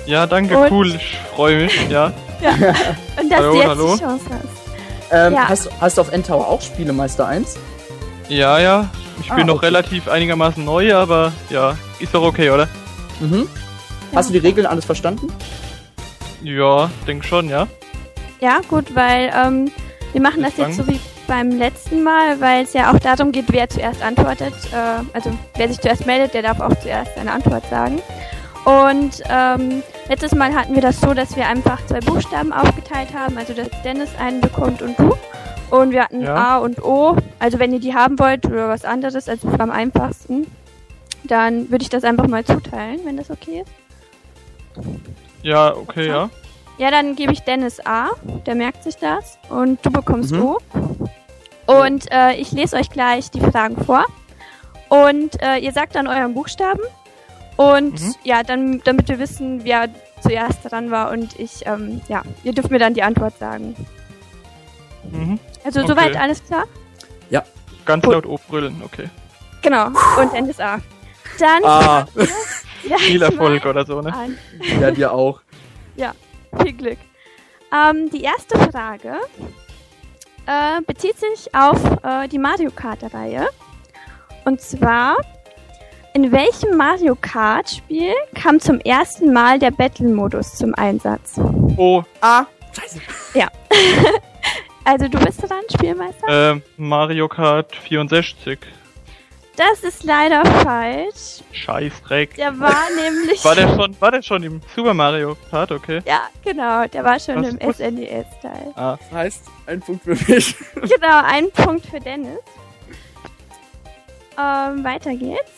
[0.06, 0.96] Ja, danke, Und- cool.
[0.96, 2.12] Ich freue mich, ja.
[2.42, 2.52] Ja.
[2.52, 3.94] Und dass Hallo, du jetzt hallo.
[3.96, 5.12] die Chance hast.
[5.12, 5.48] Ähm, Ja.
[5.48, 7.56] hast, hast du auf Endtower auch Spielemeister 1?
[8.28, 8.90] Ja, ja.
[9.22, 9.68] Ich bin Ah, noch okay.
[9.68, 12.68] relativ einigermaßen neu, aber ja, ist doch okay, oder?
[13.22, 13.48] Mhm.
[14.14, 15.32] Hast du die Regeln alles verstanden?
[16.44, 17.68] Ja, denk schon, ja.
[18.42, 19.72] Ja, gut, weil ähm,
[20.12, 23.46] wir machen das jetzt so wie beim letzten Mal, weil es ja auch darum geht,
[23.50, 24.54] wer zuerst antwortet.
[24.72, 28.02] Äh, also wer sich zuerst meldet, der darf auch zuerst seine Antwort sagen.
[28.66, 33.38] Und ähm, letztes Mal hatten wir das so, dass wir einfach zwei Buchstaben aufgeteilt haben,
[33.38, 35.16] also dass Dennis einen bekommt und du.
[35.70, 36.36] Und wir hatten Ja.
[36.36, 37.16] A und O.
[37.40, 40.48] Also wenn ihr die haben wollt oder was anderes, also am einfachsten,
[41.24, 44.86] dann würde ich das einfach mal zuteilen, wenn das okay ist.
[45.44, 46.30] Ja, okay, ja.
[46.78, 48.10] Ja, dann gebe ich Dennis A,
[48.46, 49.38] der merkt sich das.
[49.50, 50.42] Und du bekommst Mhm.
[50.42, 50.58] O.
[51.68, 54.06] Und äh, ich lese euch gleich die Fragen vor.
[54.90, 56.82] Und äh, ihr sagt dann euren Buchstaben.
[57.58, 58.16] Und Mhm.
[58.24, 59.88] ja, dann, damit wir wissen, wer
[60.22, 61.10] zuerst dran war.
[61.12, 63.76] Und ich, ähm, ja, ihr dürft mir dann die Antwort sagen.
[65.12, 65.40] Mhm.
[65.64, 65.90] Also Okay.
[65.90, 66.66] soweit alles klar?
[67.86, 68.14] Ganz Gut.
[68.16, 69.08] laut aufbrüllen, okay.
[69.62, 69.90] Genau.
[70.20, 70.80] Und Dennis A.
[71.38, 72.08] Dann Ah.
[72.84, 74.12] gleich Viel Erfolg oder so, ne?
[74.12, 74.36] an.
[74.82, 75.40] Ja, dir auch.
[75.96, 76.14] Ja,
[76.64, 76.98] viel Glück.
[77.72, 79.18] Ähm, die erste Frage
[80.48, 83.48] äh, bezieht sich auf äh, die Mario Kart-Reihe.
[84.46, 85.18] Und zwar,
[86.14, 91.40] in welchem Mario Kart-Spiel kam zum ersten Mal der Battle-Modus zum Einsatz?
[91.78, 93.00] Oh, Ah, scheiße.
[93.34, 93.48] Ja.
[94.84, 96.28] also du bist dran, Spielmeister?
[96.30, 98.60] ähm, Mario Kart 64.
[99.56, 101.42] Das ist leider falsch.
[101.54, 102.36] Scheißdreck.
[102.36, 103.44] Der war nämlich...
[103.46, 106.02] War der schon, war der schon im Super Mario Kart, okay?
[106.06, 107.96] Ja, genau, der war schon Was im.
[107.96, 108.74] SNES-Teil.
[108.76, 110.56] Ah, Das heißt, ein Punkt für mich.
[110.76, 112.40] Genau, ein Punkt für Dennis.
[114.38, 115.52] Ähm, weiter geht's.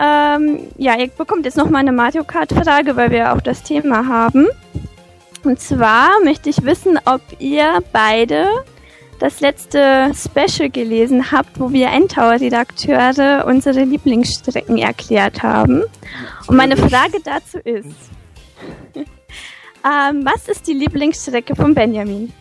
[0.00, 4.48] Ähm, ja, ihr bekommt jetzt nochmal eine Mario Kart-Frage, weil wir auch das Thema haben.
[5.44, 8.48] Und zwar möchte ich wissen, ob ihr beide
[9.22, 15.84] das letzte Special gelesen habt, wo wir Endtower-Redakteure unsere Lieblingsstrecken erklärt haben.
[16.48, 17.86] Und meine Frage dazu ist,
[18.96, 22.32] ähm, was ist die Lieblingsstrecke von Benjamin?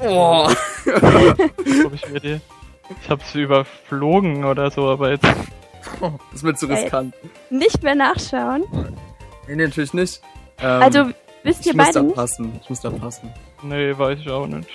[0.00, 0.48] Oh.
[0.48, 2.40] hab ich mir die.
[3.02, 5.24] Ich hab's überflogen oder so, aber jetzt.
[5.24, 7.14] Das ist mir zu riskant.
[7.50, 8.64] Nicht mehr nachschauen.
[9.48, 10.20] Nee, nee, natürlich nicht.
[10.60, 11.06] Ähm, Also,
[11.42, 12.14] wisst ich ihr muss beide da nicht?
[12.14, 12.60] passen.
[12.62, 13.32] Ich muss da passen.
[13.62, 14.68] Nee, weiß ich auch nicht.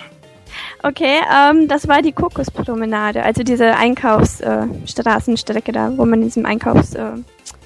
[0.82, 6.46] Okay, ähm, das war die Kokospromenade, also diese Einkaufsstraßenstrecke äh, da, wo man in diesem
[6.46, 7.12] Einkaufs äh,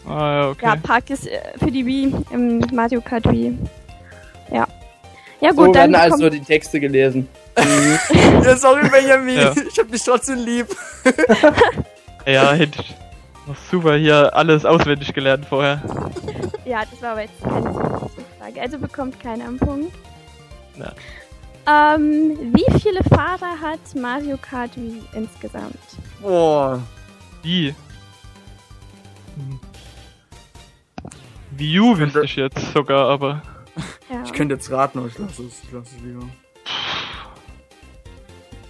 [0.06, 0.66] Ah, ja, okay.
[0.66, 3.59] ja, Park ist äh, für die Wii im Mario Kart Wii.
[4.52, 4.66] Ja.
[5.40, 7.28] Ja so gut, dann werden also die Texte gelesen.
[8.44, 9.36] ja, sorry, Benjamin.
[9.39, 9.52] Ja.
[9.69, 10.66] Ich hab dich trotzdem lieb.
[12.27, 12.94] Ja, hätte ich
[13.47, 15.82] noch super hier alles auswendig gelernt vorher.
[16.65, 17.70] ja, das war aber jetzt keine
[18.40, 19.94] Frage, also bekommt keiner einen Punkt.
[20.78, 20.90] Ja.
[21.66, 25.78] Ähm, wie viele Fahrer hat Mario Kart Wii insgesamt?
[26.20, 26.81] Boah.
[27.43, 27.74] Wie?
[29.36, 29.61] Hm.
[31.53, 33.43] Wii U wüsste ich jetzt sogar, aber
[34.11, 34.23] Ja.
[34.24, 35.62] Ich könnte jetzt raten, aber ich lasse es.
[35.62, 36.27] Ich lasse es lieber.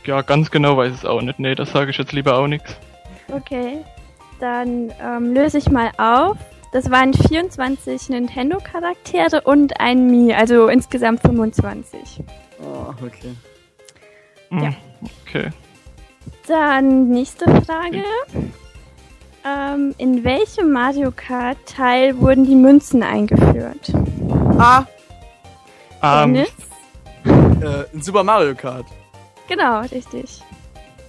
[0.05, 1.39] ja, ganz genau weiß ich es auch nicht.
[1.39, 2.77] Nee, das sage ich jetzt lieber auch nichts.
[3.33, 3.79] Okay,
[4.41, 6.37] dann ähm, löse ich mal auf.
[6.73, 12.23] Das waren 24 Nintendo-Charaktere und ein Mi, also insgesamt 25.
[12.65, 13.35] Oh, okay.
[14.51, 14.73] Hm, Ja.
[15.27, 15.51] Okay.
[16.47, 18.03] Dann nächste Frage.
[19.47, 23.93] Ähm, in welchem Mario Kart-Teil wurden die Münzen eingeführt?
[24.59, 24.85] Ah,
[26.03, 26.47] Ähm, äh,
[27.93, 28.87] in Super Mario Kart.
[29.49, 30.41] Genau, richtig.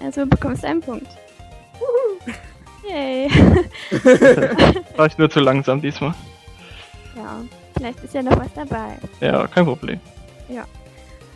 [0.02, 1.08] Also bekommst du einen Punkt.
[2.90, 3.30] Yay.
[4.98, 6.14] War ich nur zu langsam diesmal.
[7.16, 7.42] ja,
[7.78, 8.98] vielleicht ist ja noch was dabei.
[9.22, 10.00] Ja, kein Problem.
[10.50, 10.66] Ja.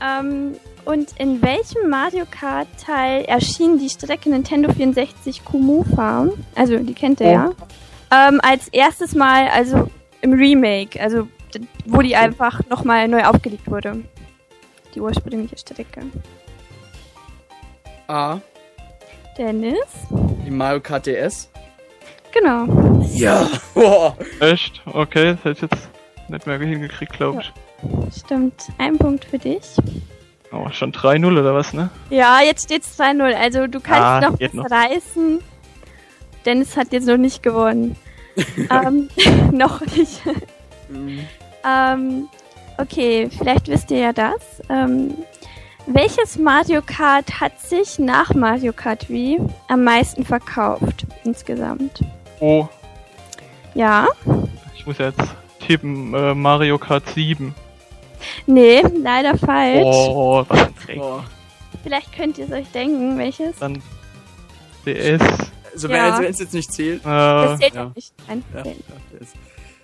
[0.02, 0.56] Ähm,
[0.86, 6.32] und in welchem Mario Kart Teil erschien die Strecke Nintendo 64 Kumu Farm?
[6.56, 7.52] Also, die kennt ihr ja.
[8.12, 9.90] Ähm, als erstes Mal, also
[10.22, 11.28] im Remake, also
[11.86, 14.04] wo die einfach nochmal neu aufgelegt wurde.
[14.96, 16.02] Die ursprüngliche Strecke.
[18.08, 18.40] A.
[19.38, 20.08] Dennis?
[20.46, 21.50] Die Mario Kart DS.
[22.32, 23.02] Genau.
[23.14, 23.48] Ja.
[23.74, 24.18] Boah.
[24.40, 24.82] Echt?
[24.86, 25.90] Okay, das hätte ich jetzt
[26.30, 27.54] nicht mehr hingekriegt, glaube ich.
[28.18, 28.68] Stimmt.
[28.78, 29.62] Ein Punkt für dich.
[30.52, 31.90] Oh, schon 3-0 oder was, ne?
[32.10, 33.34] Ja, jetzt steht's 2-0.
[33.36, 34.66] Also du kannst Ah, noch was noch.
[34.70, 35.40] reißen.
[36.46, 37.96] Dennis hat jetzt noch nicht gewonnen.
[38.70, 39.10] ähm,
[39.52, 40.22] noch nicht.
[41.66, 42.28] ähm,
[42.78, 44.62] okay, vielleicht wisst ihr ja das.
[44.70, 45.14] Ähm,
[45.86, 52.02] welches Mario Kart hat sich nach Mario Kart Wii am meisten verkauft insgesamt?
[52.40, 52.68] Oh,
[53.74, 54.08] Ja?
[54.76, 55.22] ich muss jetzt
[55.60, 57.54] tippen, äh, Mario Kart 7.
[58.46, 59.84] Nee, leider falsch.
[59.86, 60.98] Oh, was ein Dreck.
[60.98, 61.24] Boah.
[61.84, 63.58] Vielleicht könnt ihr es euch denken, welches?
[63.60, 63.82] Dann
[64.86, 65.22] DS.
[65.74, 66.20] Also Ja.
[66.20, 67.02] wenn es jetzt nicht zählt.
[67.02, 67.92] Äh, Das zählt ja.
[67.96, 68.14] nicht.
[68.28, 68.78] Nein, Ja, zählt.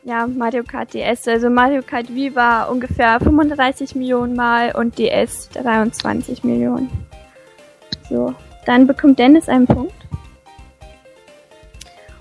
[0.03, 1.27] ja, Mario Kart DS.
[1.27, 6.89] Also Mario Kart Wii war ungefähr 35 Millionen Mal und DS 23 Millionen.
[8.09, 8.33] So,
[8.65, 9.93] dann bekommt Dennis einen Punkt.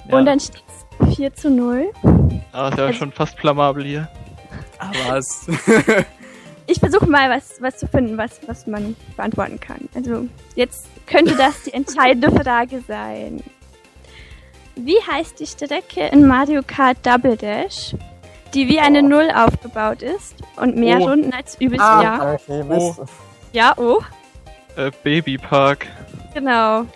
[0.08, 0.18] Ja.
[0.18, 0.62] Und dann steht
[1.00, 1.90] es 4 zu 0.
[2.52, 4.08] Ah, ist ja schon fast blamabel hier.
[5.08, 5.46] Was?
[6.66, 9.86] Ich versuche mal was, was zu finden, was, was man beantworten kann.
[9.94, 13.42] Also jetzt könnte das die entscheidende Frage sein.
[14.74, 17.94] Wie heißt die Strecke in Mario Kart Double Dash,
[18.54, 21.08] die wie eine Null aufgebaut ist und mehr Oh.
[21.08, 22.32] Runden als üblich Ah, ja.
[22.32, 22.94] okay, Oh,
[23.52, 24.00] Ja, oh,
[24.76, 25.86] äh, Baby Park.
[26.32, 26.86] genau.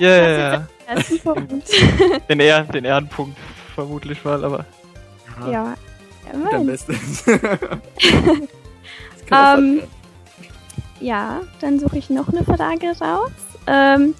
[0.00, 0.66] Yeah.
[0.88, 1.68] Ersten Punkt.
[2.28, 3.38] Den, Ehren, den Ehrenpunkt
[3.76, 4.64] vermutlich mal, aber.
[5.42, 5.50] ja.
[5.52, 5.74] ja
[6.30, 6.66] Am immerhin.
[6.66, 6.98] besten.
[9.30, 9.82] Ähm,
[11.00, 13.30] ja, dann suche ich noch eine Frage raus.
[13.66, 14.14] Ähm,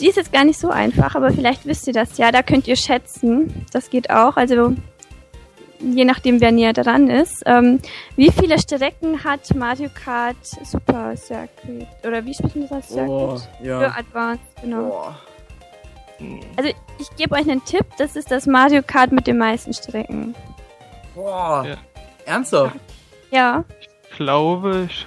[0.00, 2.32] die ist jetzt gar nicht so einfach, aber vielleicht wisst ihr das ja.
[2.32, 3.66] Da könnt ihr schätzen.
[3.72, 4.36] Das geht auch.
[4.36, 4.74] Also
[5.80, 7.42] je nachdem, wer näher dran ist.
[7.46, 7.80] Ähm,
[8.16, 11.86] wie viele Strecken hat Mario Kart Super Circuit?
[12.06, 12.88] Oder wie spricht man das aus?
[12.88, 13.10] Circuit?
[13.10, 13.94] Oh, Für ja.
[13.96, 14.88] Advanced, genau.
[14.88, 15.18] Boah.
[16.56, 17.86] Also ich gebe euch einen Tipp.
[17.98, 20.34] Das ist das Mario Kart mit den meisten Strecken.
[21.20, 21.66] Boah.
[21.66, 21.76] Ja.
[22.24, 22.76] Ernsthaft?
[23.30, 23.64] Ja,
[24.10, 25.06] Ich glaube, ich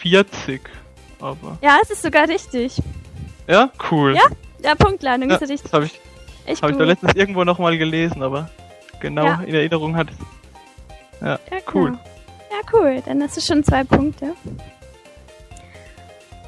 [0.00, 0.62] 40.
[1.20, 1.58] Aber.
[1.62, 2.80] ja, es ist sogar richtig.
[3.46, 4.14] Ja, cool.
[4.16, 4.22] Ja,
[4.62, 5.62] Ja, Punktlandung Ja, ist richtig.
[5.62, 6.00] das habe ich,
[6.46, 8.48] Echt hab ich da letztens irgendwo nochmal gelesen, aber
[9.00, 9.40] genau Ja.
[9.46, 10.08] in Erinnerung hat.
[11.20, 11.90] Ja, Ja, cool.
[11.90, 11.98] genau.
[12.50, 13.02] Ja, cool.
[13.04, 14.32] Dann hast du schon zwei Punkte.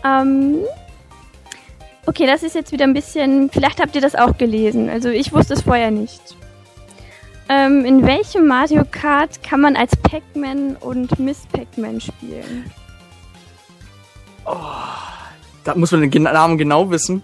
[0.05, 0.61] Ähm,
[2.07, 3.51] okay, das ist jetzt wieder ein bisschen.
[3.51, 4.89] Vielleicht habt ihr das auch gelesen.
[4.89, 6.37] Also ich wusste es vorher nicht.
[7.49, 12.71] Ähm, in welchem Mario Kart kann man als Pac-Man und Miss Pac-Man spielen?
[15.65, 17.23] Da muss man den Gen- Namen genau wissen.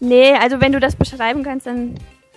[0.00, 1.94] Nee, also wenn du das beschreiben kannst, dann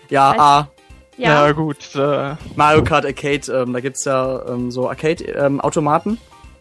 [0.10, 0.70] Ja, A.
[1.18, 1.46] ja.
[1.48, 1.96] Ja, gut.
[1.96, 6.18] Äh, Mario Kart Arcade, ähm, da gibt's ja ähm, so Arcade-Automaten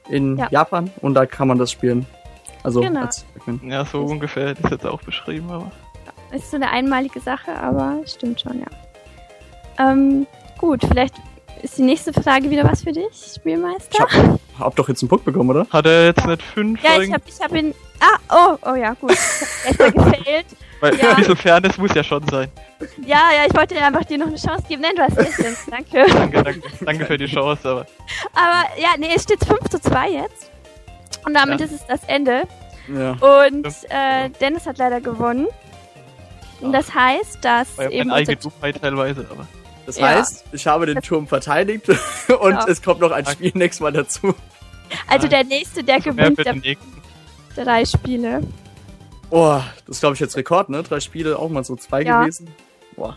[0.09, 0.49] in Ja.
[0.51, 2.07] Japan und da kann man das spielen.
[2.63, 3.03] Also Genau.
[3.03, 3.61] als Pac-Man.
[3.69, 5.71] ja, so ungefähr hätte ich jetzt auch beschrieben, aber.
[6.33, 8.67] Ist so eine einmalige Sache, aber stimmt schon, ja.
[9.91, 10.27] Ähm,
[10.59, 11.15] gut, vielleicht
[11.63, 13.07] ist die nächste Frage wieder was für dich,
[13.37, 13.89] Spielmeister?
[13.93, 15.67] Ich hab, hab doch jetzt einen Punkt bekommen, oder?
[15.71, 16.83] Hat er jetzt nicht fünf?
[16.83, 17.75] Ja, ich hab, ich hab ihn.
[18.01, 18.19] Ah,
[18.63, 19.13] oh, oh ja, gut.
[19.13, 20.47] Ich hab gefailt.
[20.81, 21.11] Weil ja.
[21.11, 22.49] ein bisschen Fairness muss ja schon sein.
[23.07, 24.83] Ja, ja, ich wollte dir einfach dir noch eine Chance geben.
[24.83, 25.39] Nein, du hast.
[25.39, 26.05] Jens, Danke.
[26.13, 27.87] Danke, danke, danke für die Chance, aber.
[28.35, 30.51] Aber ja, nee, es steht 5 zu 2 jetzt.
[31.25, 31.67] Und damit Ja.
[31.67, 32.49] ist es das Ende.
[32.93, 33.13] Ja.
[33.13, 35.47] Und äh, Dennis hat leider gewonnen.
[36.61, 39.47] Und das heißt, dass eben meine eigene Dummheit teilweise, aber.
[39.87, 40.09] Das Ja.
[40.09, 41.89] heißt, ich habe den Turm verteidigt
[42.41, 42.67] und Ja.
[42.69, 44.35] es kommt noch ein Spiel nächstes Mal dazu.
[45.09, 47.03] also der nächste, der gewinnt der den nächsten.
[47.57, 48.43] drei Spiele.
[49.31, 50.83] Oh, das glaube ich jetzt Rekord, ne?
[50.83, 52.21] Drei Spiele, auch mal so zwei Ja.
[52.21, 52.49] gewesen.
[52.97, 53.17] Boah.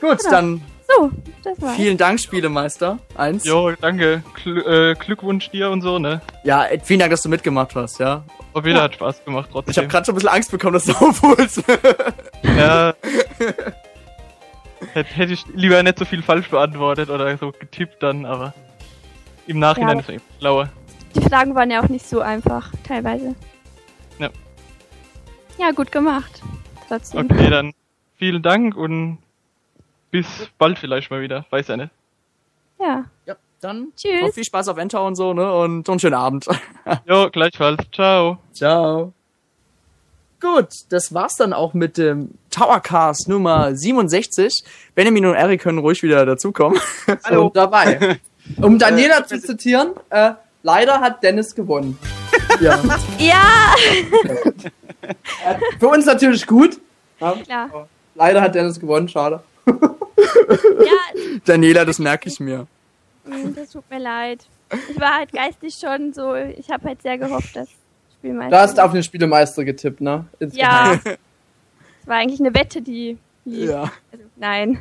[0.00, 0.30] Gut, Genau.
[0.30, 1.10] dann So,
[1.42, 1.74] das war's.
[1.76, 2.98] vielen Dank, Spielemeister.
[3.16, 3.44] Eins.
[3.44, 4.22] Jo, danke.
[4.44, 6.20] Gl äh, Glückwunsch dir und so, ne?
[6.44, 8.22] Ja, vielen Dank, dass du mitgemacht hast, ja.
[8.52, 8.84] Auf jeden Ja.
[8.84, 9.72] hat Spaß gemacht trotzdem.
[9.72, 11.62] Ich habe gerade schon ein bisschen Angst bekommen, dass du aufholst.
[12.56, 12.94] Ja.
[15.04, 18.54] Hätte ich lieber nicht so viel falsch beantwortet oder so getippt dann, aber
[19.46, 20.00] im Nachhinein Ja.
[20.00, 20.68] ist man eben schlauer.
[21.14, 23.34] Die Fragen waren ja auch nicht so einfach, teilweise.
[24.18, 24.30] Ja.
[25.58, 26.42] Ja, gut gemacht.
[26.88, 27.28] Trotzdem.
[27.30, 27.72] Okay, dann
[28.18, 29.18] vielen Dank und
[30.10, 31.44] bis bald vielleicht mal wieder.
[31.50, 31.90] Weiß ja nicht.
[32.78, 33.04] Ja.
[33.26, 34.34] ja, dann Tschüss.
[34.34, 35.52] viel Spaß auf Enter und so, ne?
[35.54, 36.46] Und, und schönen Abend.
[37.06, 37.82] Jo, gleichfalls.
[37.92, 38.38] Ciao.
[38.52, 39.12] Ciao.
[40.40, 44.62] Gut, das war's dann auch mit dem Towercast Nummer 67.
[44.94, 46.78] Benjamin und Erik können ruhig wieder dazukommen.
[47.24, 47.46] Hallo.
[47.46, 48.20] Und dabei.
[48.60, 50.32] Um Daniela zu zitieren, äh,
[50.62, 51.98] leider hat Dennis gewonnen.
[52.60, 52.80] Ja.
[53.18, 53.74] Ja!
[55.02, 56.78] Äh, Für uns natürlich gut.
[57.20, 57.32] Ja.
[57.32, 57.88] Klar.
[58.14, 59.42] Leider hat Dennis gewonnen, schade.
[59.66, 62.66] Ja, Daniela, das merke ich mir.
[63.54, 64.46] das tut mir leid.
[64.90, 67.68] Ich war halt geistig schon so, ich habe halt sehr gehofft, dass
[68.18, 68.50] Spielmeister.
[68.50, 70.26] Da hast du auf den Spielemeister getippt, ne?
[70.52, 70.98] Ja.
[72.02, 73.68] Es war eigentlich eine Wette, die lief.
[73.68, 73.90] Ja.
[74.12, 74.78] Also, nein.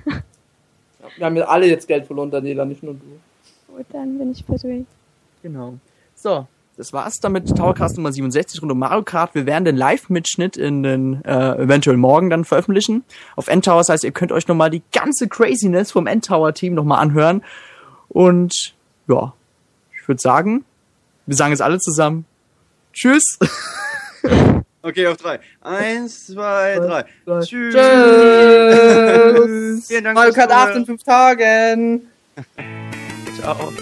[1.17, 3.19] Wir haben ja alle jetzt Geld verloren, Daniela, nicht nur du.
[3.75, 4.85] Gut, dann bin ich beruhigt.
[5.41, 5.73] Genau.
[6.13, 6.45] So,
[6.77, 9.33] das war's dann mit Towercast Nummer 67 rund um Mario Kart.
[9.33, 13.05] Wir werden den Live-Mitschnitt in den äh, eventuell morgen dann veröffentlichen
[13.35, 13.77] auf Endtower.
[13.77, 17.43] Das heißt, ihr könnt euch nochmal die ganze Craziness vom Endtower-Team nochmal anhören.
[18.09, 18.75] Und
[19.07, 19.33] ja,
[19.93, 20.65] ich würde sagen,
[21.25, 22.25] wir sagen es alle zusammen.
[22.95, 23.37] Tschüss.
[24.81, 25.39] Okay, auf drei.
[25.61, 27.05] Eins, zwei, drei.
[27.41, 27.73] Tschüss.
[27.73, 27.83] Tschüss.
[29.87, 30.85] Vielen Dank Mario fürs Kart 8 in.
[30.85, 32.07] 5 Tagen.
[33.41, 33.73] Ciao.